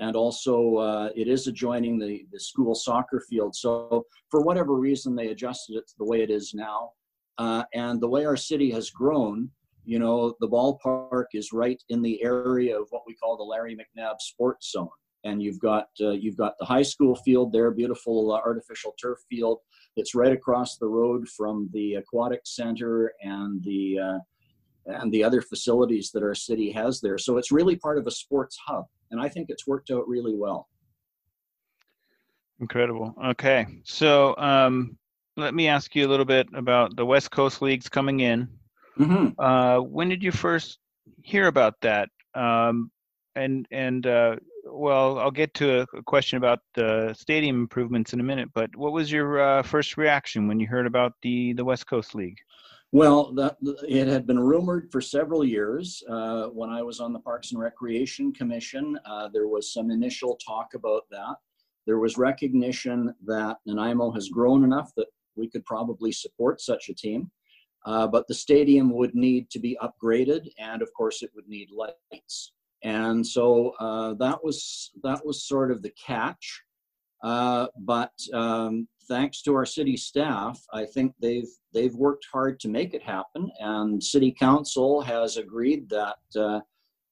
[0.01, 3.55] and also uh, it is adjoining the, the school soccer field.
[3.55, 6.93] So for whatever reason, they adjusted it to the way it is now.
[7.39, 9.51] Uh, and the way our city has grown,
[9.85, 13.77] you know, the ballpark is right in the area of what we call the Larry
[13.77, 14.89] McNabb Sports Zone.
[15.25, 19.19] And you've got uh, you've got the high school field there, beautiful uh, artificial turf
[19.29, 19.59] field.
[19.97, 24.19] It's right across the road from the aquatic center and the uh,
[24.87, 27.19] and the other facilities that our city has there.
[27.19, 30.35] So it's really part of a sports hub and I think it's worked out really
[30.37, 30.69] well.
[32.61, 33.15] Incredible.
[33.25, 34.99] Okay, so um,
[35.37, 38.49] let me ask you a little bit about the West Coast leagues coming in.
[38.99, 39.39] Mm-hmm.
[39.39, 40.79] Uh, when did you first
[41.23, 42.09] hear about that?
[42.35, 42.91] Um,
[43.37, 48.25] and and uh, well, I'll get to a, question about the stadium improvements in a
[48.25, 48.49] minute.
[48.55, 52.15] But what was your uh, first reaction when you heard about the the West Coast
[52.15, 52.39] League?
[52.91, 56.03] Well, that, it had been rumored for several years.
[56.09, 60.37] Uh, when I was on the Parks and Recreation Commission, uh, there was some initial
[60.37, 61.37] talk about that.
[61.87, 66.95] There was recognition that Nanaimo has grown enough that we could probably support such a
[66.95, 67.31] team.
[67.85, 71.69] Uh, but the stadium would need to be upgraded, and of course, it would need
[71.71, 72.53] lights.
[72.83, 76.63] And so uh, that was that was sort of the catch.
[77.23, 82.69] Uh, but um, thanks to our city staff, I think they've they've worked hard to
[82.69, 86.61] make it happen, and City Council has agreed that uh,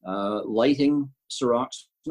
[0.06, 1.66] uh, lighting Sir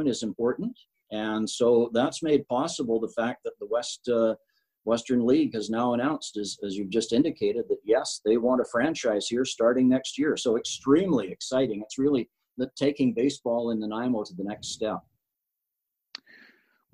[0.05, 0.77] is important,
[1.11, 4.35] and so that's made possible the fact that the West uh,
[4.83, 8.65] Western League has now announced, as, as you've just indicated, that yes, they want a
[8.65, 10.37] franchise here starting next year.
[10.37, 11.81] So extremely exciting.
[11.81, 12.29] It's really
[12.77, 14.99] taking baseball in Nanaimo to the next step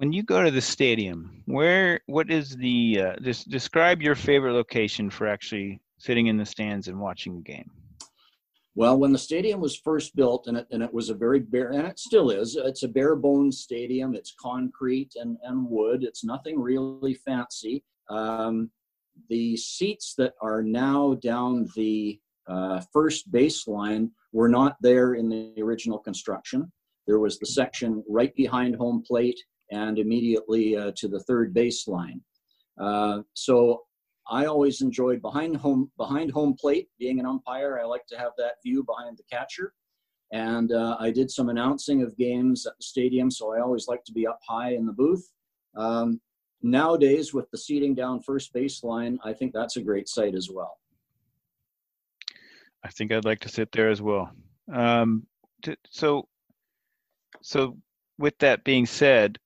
[0.02, 5.12] when you go to the stadium, where what is the uh, describe your favorite location
[5.12, 7.70] for actually sitting in the stands and watching a game?
[8.74, 11.70] Well, when the stadium was first built, and it, and it was a very bare,
[11.70, 14.16] and it still is, it's a bare bones stadium.
[14.16, 16.04] It's concrete and, and wood.
[16.04, 17.84] It's nothing really fancy.
[18.10, 18.72] Um,
[19.30, 25.62] the seats that are now down the uh, first baseline were not there in the
[25.62, 26.72] original construction.
[27.06, 29.40] There was the section right behind home plate
[29.72, 32.22] and immediately uh, to the third baseline.
[32.80, 33.84] Uh, so
[34.30, 36.90] I always enjoyed behind home behind home plate.
[37.00, 39.74] Being an umpire, I like to have that view behind the catcher.
[40.32, 44.04] And uh, I did some announcing of games at the stadium, so I always like
[44.06, 45.30] to be up high in the booth.
[45.76, 46.22] Um,
[46.62, 50.78] nowadays, with the seating down first baseline, I think that's a great sight as well.
[52.84, 54.32] I think I'd like to sit there as well.
[54.74, 55.28] Um,
[55.90, 56.28] so,
[57.42, 57.78] so
[58.18, 59.38] with that being said,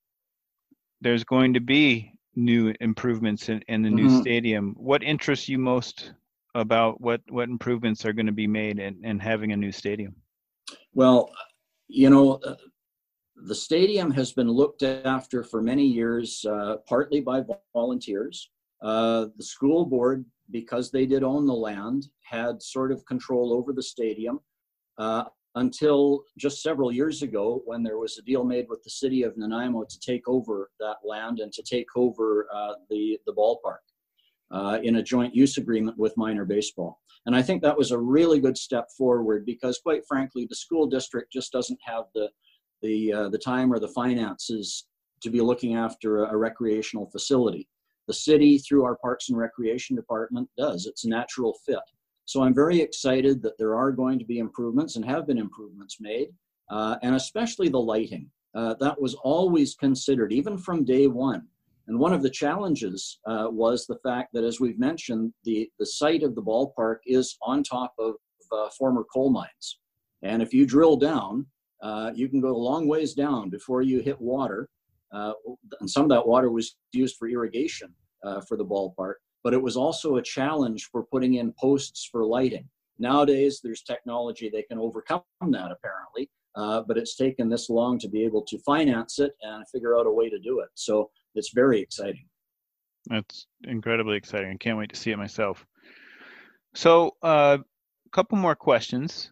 [1.06, 4.22] there's going to be new improvements in, in the new mm-hmm.
[4.22, 4.73] stadium.
[4.76, 6.14] What interests you most
[6.56, 10.15] about what what improvements are going to be made in, in having a new stadium?
[10.95, 11.30] Well,
[11.88, 12.56] you know, uh,
[13.36, 18.49] the stadium has been looked after for many years, uh, partly by volunteers,
[18.82, 23.73] uh, the school board, because they did own the land, had sort of control over
[23.73, 24.40] the stadium
[24.98, 25.26] uh,
[25.56, 29.38] until just several years ago when there was a deal made with the city of
[29.38, 33.80] Nanaimo to take over that land and to take over uh, the, the ballpark
[34.52, 36.99] uh, in a joint use agreement with minor baseball.
[37.26, 40.86] And I think that was a really good step forward because, quite frankly, the school
[40.88, 42.30] district just doesn't have the
[42.82, 44.88] the uh, the time or the finances
[45.22, 47.68] to be looking after a, a recreational facility.
[48.07, 50.86] The city, through our Parks and Recreation Department, does.
[50.86, 51.80] It's a natural fit.
[52.26, 55.97] So I'm very excited that there are going to be improvements and have been improvements
[55.99, 56.30] made,
[56.72, 58.30] uh, and especially the lighting.
[58.56, 61.45] Uh, that was always considered, even from day one.
[61.88, 65.85] And one of the challenges uh, was the fact that, as we've mentioned, the, the
[65.85, 68.15] site of the ballpark is on top of
[68.52, 69.80] uh, former coal mines.
[70.23, 71.45] And if you drill down,
[71.84, 74.68] uh, you can go a long ways down before you hit water.
[75.11, 75.34] Uh,
[75.80, 77.93] and some of that water was used for irrigation
[78.47, 79.15] for the ballpark,
[79.45, 82.67] but it was also a challenge for putting in posts for lighting.
[82.97, 88.09] Nowadays, there's technology they can overcome that apparently, uh, but it's taken this long to
[88.09, 90.69] be able to finance it and figure out a way to do it.
[90.73, 92.26] So it's very exciting.
[93.07, 94.49] That's incredibly exciting.
[94.49, 95.63] I can't wait to see it myself.
[96.73, 97.57] So, a uh,
[98.11, 99.31] couple more questions.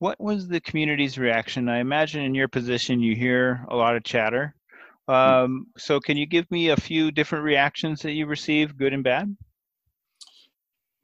[0.00, 1.68] What was the community's reaction?
[1.68, 4.56] I imagine in your position, you hear a lot of chatter.
[5.08, 9.02] Um, so, can you give me a few different reactions that you received, good and
[9.02, 9.36] bad?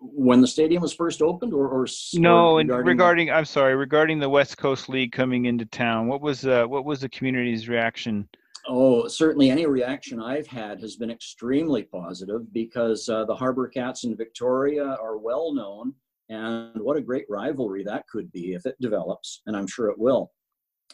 [0.01, 2.51] When the stadium was first opened, or, or no?
[2.51, 6.47] Or regarding, regarding I'm sorry, regarding the West Coast League coming into town, what was
[6.47, 8.29] uh, what was the community's reaction
[8.71, 14.05] Oh, certainly any reaction I've had has been extremely positive because uh, the Harbor Cats
[14.05, 15.95] in Victoria are well known.
[16.29, 19.99] And what a great rivalry that could be if it develops, and I'm sure it
[19.99, 20.31] will.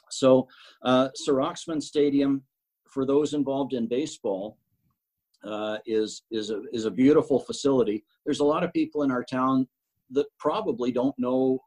[0.09, 0.47] So,
[0.83, 2.45] uh, Serauxmen Stadium,
[2.95, 4.57] for those involved in baseball,
[5.45, 8.05] uh, is is a is a beautiful facility.
[8.25, 9.69] There's a lot of people in our town
[10.11, 11.59] that probably don't know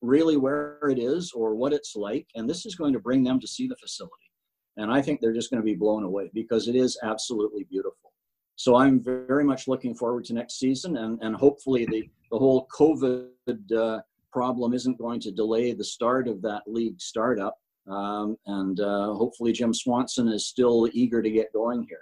[0.00, 3.40] really where it is or what it's like, and this is going to bring them
[3.40, 4.30] to see the facility.
[4.78, 8.12] And I think they're just going to be blown away because it is absolutely beautiful.
[8.56, 12.66] So I'm very much looking forward to next season, and, and hopefully the, the whole
[12.78, 14.00] COVID uh,
[14.32, 17.56] problem isn't going to delay the start of that league startup.
[17.88, 22.00] Um, and uh, hopefully Jim Swanson is still eager to get going here.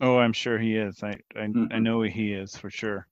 [0.00, 1.02] Oh, I'm sure he is.
[1.02, 1.66] I I, mm-hmm.
[1.70, 3.06] I know he is for sure.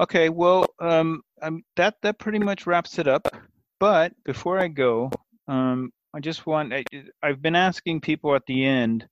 [0.00, 3.26] Okay, well, um, um, that that pretty much wraps it up.
[3.80, 5.10] But before I go,
[5.46, 6.84] um, I just want, I,
[7.22, 9.06] I've been asking people at the end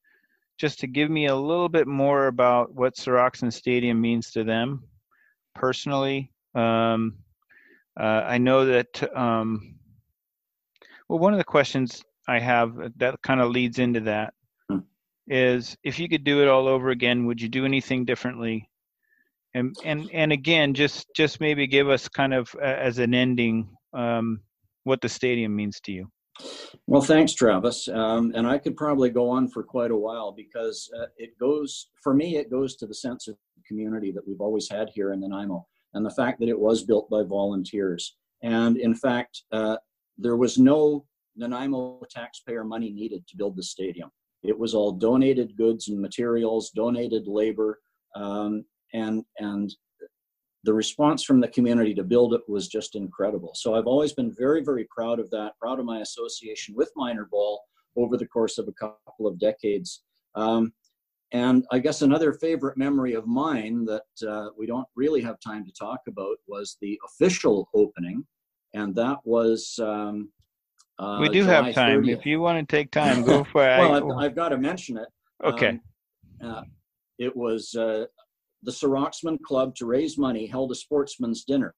[0.59, 4.82] just to give me a little bit more about what Serauxmen Stadium means to them
[5.55, 6.32] personally.
[6.55, 7.18] Um,
[7.98, 9.77] uh, I know that, um,
[11.09, 14.34] well, one of the questions I have that kind of leads into that
[14.68, 14.78] hmm.
[15.28, 18.68] is if you could do it all over again, would you do anything differently?
[19.54, 23.68] And and and again, just just maybe give us kind of uh, as an ending
[23.94, 24.40] um,
[24.84, 26.10] what the stadium means to you.
[26.86, 27.88] Well, thanks, Travis.
[27.88, 31.88] Um, and I could probably go on for quite a while because uh, it goes,
[32.02, 33.36] for me, it goes to the sense of
[33.66, 37.08] community that we've always had here in Nanaimo and the fact that it was built
[37.10, 38.16] by volunteers.
[38.42, 39.78] And in fact, uh,
[40.18, 41.06] there was no
[41.36, 44.10] Nanaimo taxpayer money needed to build the stadium.
[44.42, 47.80] It was all donated goods and materials, donated labor,
[48.14, 49.74] um, and and
[50.64, 53.52] the response from the community to build it was just incredible.
[53.54, 57.28] So I've always been very, very proud of that, proud of my association with minor
[57.30, 57.62] ball
[57.96, 60.02] over the course of a couple of decades.
[60.34, 60.72] Um,
[61.32, 65.64] and I guess another favorite memory of mine that uh, we don't really have time
[65.64, 68.26] to talk about was the official opening,
[68.74, 69.78] and that was.
[69.82, 70.30] Um,
[70.98, 72.02] uh, we do July have time.
[72.02, 72.18] 30th.
[72.18, 73.78] If you want to take time, go for it.
[73.78, 75.09] well, I've, I've, got to mention it.
[75.44, 75.78] Okay.
[76.40, 76.62] Um, uh,
[77.18, 78.06] it was uh,
[78.62, 81.74] the Serauxmen Club to raise money held a sportsman's dinner.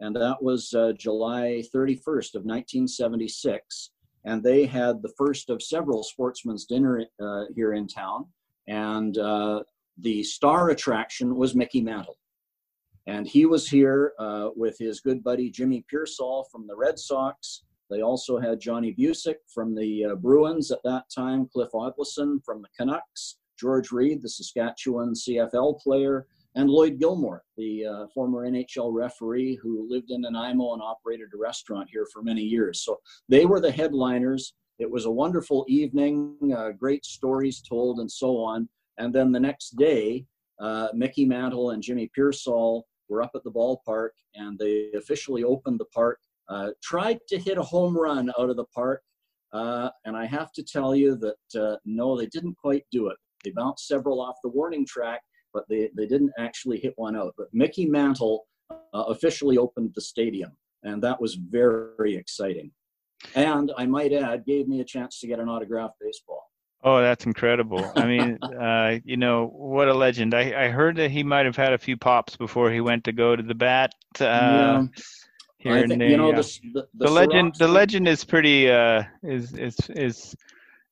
[0.00, 3.90] And that was uh, July 31st of 1976.
[4.24, 8.26] And they had the first of several sportsman's dinner uh, here in town.
[8.66, 9.62] And uh,
[9.98, 12.18] the star attraction was Mickey Mantle.
[13.06, 17.62] And he was here uh, with his good buddy Jimmy Piersall from the Red Sox.
[17.92, 22.62] They also had Johnny Bucyk from the uh, Bruins at that time, Cliff Oddleifson from
[22.62, 28.92] the Canucks, George Reed, the Saskatchewan CFL player, and Lloyd Gilmour, the uh, former NHL
[28.92, 32.82] referee who lived in Nanaimo and operated a restaurant here for many years.
[32.82, 32.98] So
[33.28, 34.54] they were the headliners.
[34.78, 38.68] It was a wonderful evening, uh, great stories told, and so on.
[38.98, 40.26] And then the next day,
[40.60, 45.80] uh, Mickey Mantle and Jimmy Piersall were up at the ballpark, and they officially opened
[45.80, 46.18] the park.
[46.48, 49.02] Uh, tried to hit a home run out of the park,
[49.52, 53.16] uh, and I have to tell you that uh, no, they didn't quite do it.
[53.44, 55.20] They bounced several off the warning track,
[55.52, 57.34] but they, they didn't actually hit one out.
[57.36, 60.52] But Mickey Mantle uh, officially opened the stadium,
[60.82, 62.70] and that was very exciting.
[63.34, 66.44] And I might add, gave me a chance to get an autographed baseball.
[66.84, 67.92] Oh, that's incredible.
[67.94, 70.34] I mean, uh, you know, what a legend.
[70.34, 73.12] I, I heard that he might have had a few pops before he went to
[73.12, 73.94] go to the bat.
[74.20, 74.86] Uh, yeah.
[75.62, 76.40] Here I think, there, you know, yeah.
[76.40, 80.34] the, the, the, the legend, the legend is pretty, uh, is, is, is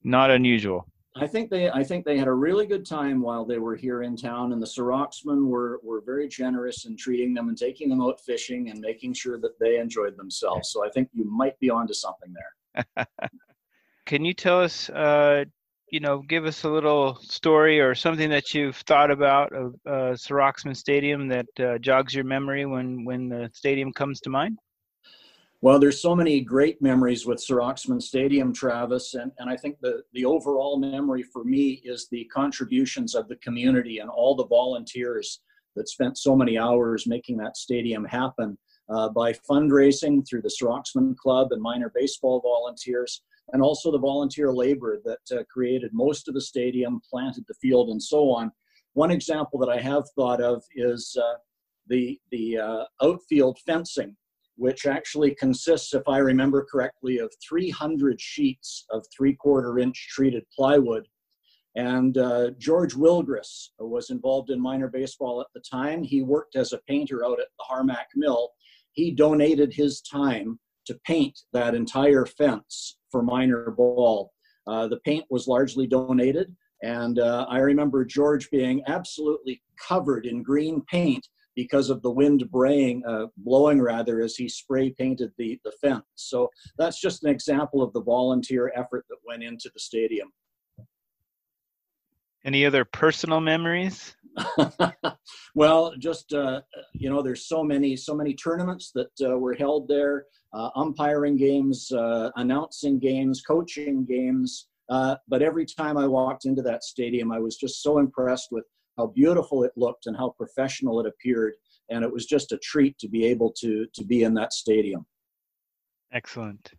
[0.05, 0.87] not unusual.
[1.17, 4.03] I think they I think they had a really good time while they were here
[4.03, 8.01] in town, and the Serauxmen were were very generous in treating them and taking them
[8.01, 10.71] out fishing and making sure that they enjoyed themselves.
[10.71, 13.07] So I think you might be onto something there.
[14.07, 15.47] Can you tell us, uh,
[15.91, 20.15] you know, give us a little story or something that you've thought about of uh,
[20.75, 24.59] Stadium that uh, jogs your memory when when the stadium comes to mind?
[25.63, 30.03] Well, there's so many great memories with Serauxmen Stadium, Travis, and, and I think the,
[30.15, 35.41] the overall memory for me is the contributions of the community and all the volunteers
[35.77, 38.57] that spent so many hours making that stadium happen
[38.89, 44.53] uh, by fundraising through the Serauxmen Club and minor baseball volunteers, and also the volunteer
[44.53, 48.51] labor that uh, created most of the stadium, planted the field, and so on.
[48.95, 51.39] One example that I have thought of is uh,
[51.89, 54.17] the, the uh, outfield fencing
[54.61, 60.45] which actually consists, if I remember correctly, of 300 sheets of three quarter inch treated
[60.55, 61.09] plywood.
[61.77, 66.03] And uh, George Wilgris was involved in minor baseball at the time.
[66.03, 68.51] He worked as a painter out at the Harmac Mill.
[68.93, 70.61] He donated his time
[70.91, 74.33] to paint that entire fence for minor ball.
[74.67, 80.43] Uh, the paint was largely donated, and uh, I remember George being absolutely covered in
[80.43, 85.61] green paint because of the wind braying, uh, blowing rather, as he spray painted the,
[85.65, 86.05] the fence.
[86.17, 90.33] So that's just an example of the volunteer effort that went into the stadium.
[92.45, 94.17] Any other personal memories?
[95.55, 96.63] well, just uh,
[96.95, 101.37] you know, there's so many, so many tournaments that uh, were held there, uh, umpiring
[101.37, 104.69] games, uh, announcing games, coaching games.
[104.89, 108.65] Uh, but every time I walked into that stadium, I was just so impressed with
[108.99, 111.55] how beautiful it looked and how professional it appeared.
[111.91, 115.07] And it was just a treat to be able to, to be in that stadium.
[116.13, 116.73] Excellent.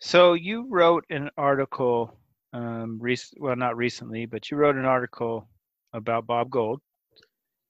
[0.00, 2.16] So you wrote an article,
[2.52, 5.48] um, rec- well, not recently, but you wrote an article
[5.92, 6.80] about Bob Gold.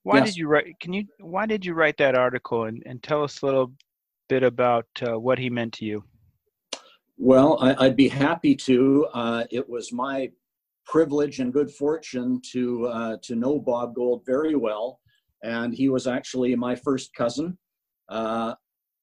[0.02, 0.28] Why yes.
[0.28, 0.66] did you write?
[0.80, 1.04] Can you?
[1.18, 2.64] Why did you write that article?
[2.64, 3.72] And, and tell us a little
[4.28, 6.04] bit about uh, what he meant to you.
[7.18, 9.06] Well, I, would be happy to.
[9.14, 10.30] Uh, it was my
[10.84, 15.00] privilege and good fortune to uh, to know Bob Gold very well,
[15.42, 17.56] and he was actually my first cousin.
[18.08, 18.54] Uh,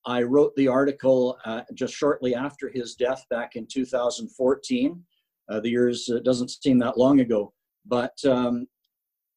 [0.05, 5.03] I wrote the article uh, just shortly after his death back in 2014.
[5.49, 7.53] Uh, the years doesn't seem that long ago,
[7.85, 8.67] but um,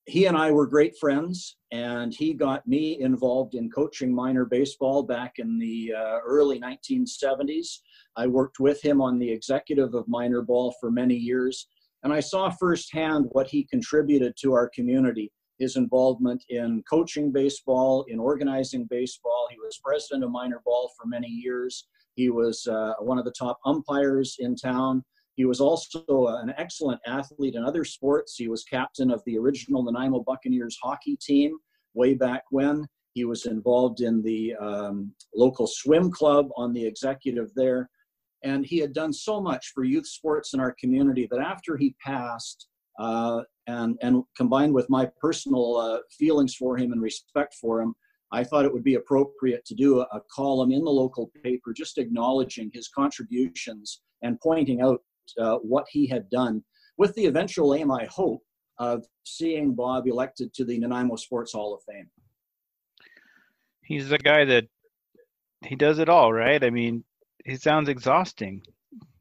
[0.07, 5.03] he and I were great friends, and he got me involved in coaching minor baseball
[5.03, 7.81] back in the uh, early 1970s.
[8.17, 11.67] I worked with him on the executive of minor ball for many years
[12.03, 18.05] and I saw firsthand what he contributed to our community his involvement in coaching baseball,
[18.09, 19.49] in organizing baseball.
[19.51, 21.89] He was president of minor ball for many years.
[22.15, 25.03] He was uh, one of the top umpires in town.
[25.37, 28.37] He was also an excellent athlete in other sports.
[28.37, 31.57] He was captain of the original Nanaimo Buccaneers hockey team
[31.95, 32.87] way back when.
[33.13, 37.89] He was involved in the um, local swim club on the executive there.
[38.45, 41.95] And he had done so much for youth sports in our community that after he
[42.05, 42.69] passed,
[42.99, 47.95] uh, and, and combined with my personal uh, feelings for him and respect for him,
[48.33, 51.73] I thought it would be appropriate to do a, a, column in the local paper
[51.73, 55.01] just acknowledging his contributions and pointing out
[55.41, 56.63] uh, what he had done
[56.99, 58.43] with the eventual aim, I hope,
[58.79, 62.09] of seeing Bob elected to the Nanaimo Sports Hall of Fame.
[63.83, 64.65] He's the guy that
[65.65, 66.63] he does it all, right?
[66.63, 67.05] I mean,
[67.45, 68.63] he sounds exhausting.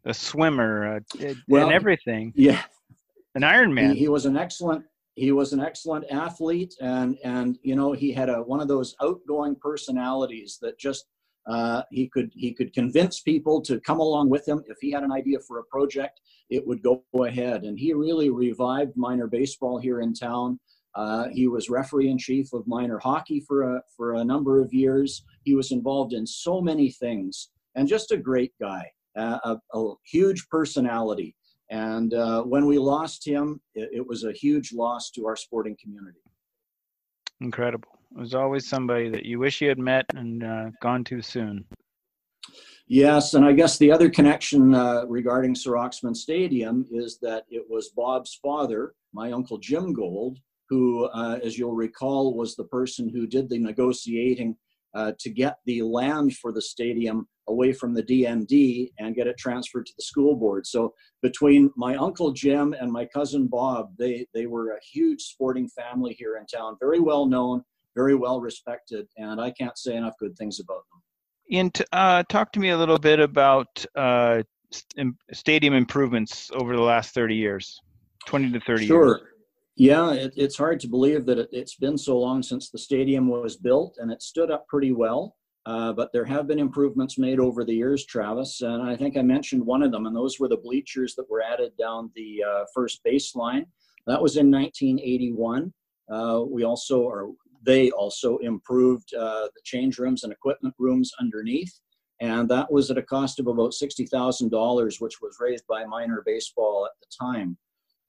[0.07, 2.32] A swimmer, uh, well, and everything.
[2.36, 2.61] Yeah,
[3.34, 3.94] an Ironman.
[3.94, 4.86] He, he was an excellent.
[5.15, 8.95] He was an excellent athlete, and and you know he had a one of those
[9.02, 11.06] outgoing personalities that just
[11.48, 15.04] uh, he could he could convince people to come along with him if he had
[15.04, 16.20] an idea for a project
[16.50, 20.60] it would go ahead and he really revived minor baseball here in town
[20.96, 24.74] uh, he was referee in chief of minor hockey for a for a number of
[24.74, 29.78] years he was involved in so many things and just a great guy, uh, a,
[29.78, 31.36] a, huge personality.
[31.70, 35.76] And uh, when we lost him, it, it, was a huge loss to our sporting
[35.82, 36.20] community.
[37.42, 37.95] Incredible.
[38.11, 41.65] Was always somebody that you wish you had met and uh, gone too soon.
[42.88, 47.90] Yes, and I guess the other connection uh, regarding Serauxmen Stadium is that it was
[47.90, 50.38] Bob's father, my uncle Jim Gold,
[50.69, 54.56] who, uh, as you'll recall, was the person who did the negotiating
[54.94, 59.38] uh, to get the land for the stadium away from the DND and get it
[59.38, 60.65] transferred to the school board.
[60.65, 65.68] So between my uncle Jim and my cousin Bob, they they were a huge sporting
[65.69, 67.64] family here in town, very well known,
[67.96, 71.02] very well respected, and I can't say enough good things about them.
[71.52, 74.42] Ian, uh, talk to me a little bit about uh,
[74.72, 77.80] st- stadium improvements over the last 30 years,
[78.26, 79.06] 20 to 30 sure.
[79.06, 79.22] years.
[79.78, 83.28] Yeah, it, it's hard to believe that it, it's been so long since the stadium
[83.28, 85.36] was built, and it stood up pretty well.
[85.66, 89.24] Uh, but there have been improvements made over the years, Travis, and I think I
[89.24, 92.66] mentioned one of them, and those were the bleachers that were added down the uh,
[92.74, 93.66] first baseline.
[94.06, 95.74] That was in 1981.
[96.08, 97.32] Uh, we also, or
[97.66, 101.74] they also improved uh, the change rooms and equipment rooms underneath,
[102.22, 106.86] and that was at a cost of about $60,000, which was raised by minor baseball
[106.86, 107.58] at the time.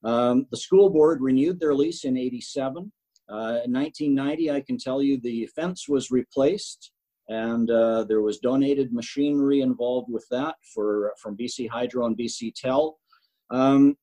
[0.04, 2.92] Um, the school board renewed their lease in 87.
[3.28, 6.92] Uh, in 1990, I can tell you the fence was replaced
[7.28, 12.54] and uh, there was donated machinery involved with that for from BC Hydro and BC
[12.54, 12.98] Tel.
[13.50, 13.96] Um,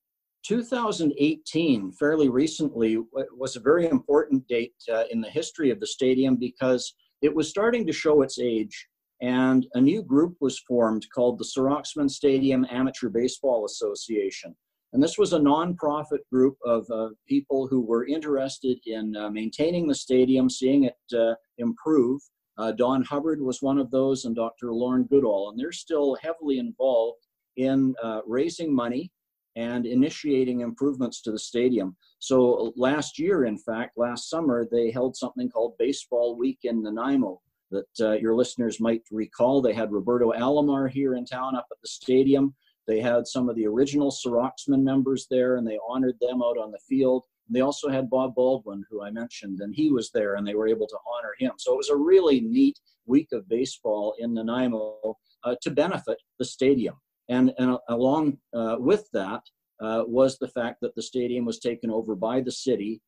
[0.46, 2.98] 2018, fairly recently,
[3.36, 7.50] was a very important date uh, in the history of the stadium because it was
[7.50, 8.88] starting to show its age,
[9.22, 14.56] and a new group was formed called the Serauxmen Stadium Amateur Baseball Association.
[14.92, 19.88] And this was a nonprofit group of uh, people who were interested in uh, maintaining
[19.88, 22.22] the stadium, seeing it uh, improve,
[22.58, 24.74] uh, Don Hubbard was one of those, and Dr.
[24.74, 27.26] Lauren Goodall, and they're still heavily involved
[27.58, 29.12] in uh, raising money
[29.56, 31.96] and initiating improvements to the stadium.
[32.20, 37.42] So last year, in fact, last summer, they held something called Baseball Week in Nanaimo
[37.72, 39.62] that uh, your listeners might recall.
[39.62, 42.54] They had Roberto Alomar here in town up at the stadium.
[42.88, 46.72] They had some of the original Serauxmen members there, and they honored them out on
[46.72, 47.24] the field.
[47.50, 50.68] They also had Bob Baldwin, who I mentioned, and he was there, and they were
[50.68, 51.54] able to honor him.
[51.58, 56.46] So it was a really neat week of baseball in Nanaimo uh, to benefit the
[56.46, 56.96] stadium.
[57.30, 59.42] And, and along uh, with that
[59.82, 63.02] uh, was the fact that the stadium was taken over by the city,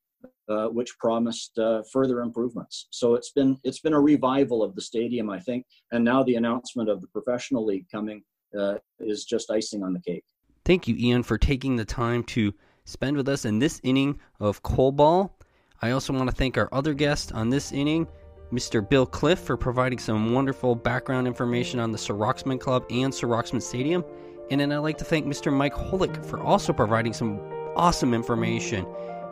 [0.49, 2.87] uh, which promised uh, further improvements.
[2.89, 5.65] So it's been it's been a revival of the stadium, I think.
[5.91, 8.23] And now the announcement of the professional league coming
[8.57, 10.23] uh, is just icing on the cake.
[10.63, 12.53] Thank you, Ian, for taking the time to
[12.85, 15.37] spend with us in this inning of Cole Ball.
[15.81, 18.07] I also want to thank our other guest on this inning,
[18.55, 18.87] Mr.
[18.87, 24.05] Bill Cliff, for providing some wonderful background information on the Serauxmen Club and Serauxmen Stadium.
[24.49, 25.51] And then I'd like to thank Mr.
[25.51, 27.39] Mike Holick for also providing some
[27.75, 28.85] awesome information.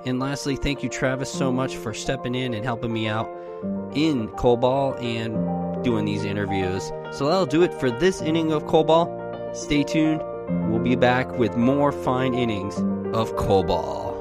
[0.06, 3.30] And lastly, thank you, Travis, so much for stepping in and helping me out
[3.94, 6.92] in Cole Ball and doing these interviews.
[7.12, 9.52] So that'll do it for this inning of Cole Ball.
[9.54, 10.22] Stay tuned.
[10.70, 12.76] We'll be back with more fine innings
[13.16, 14.13] of Cole Ball.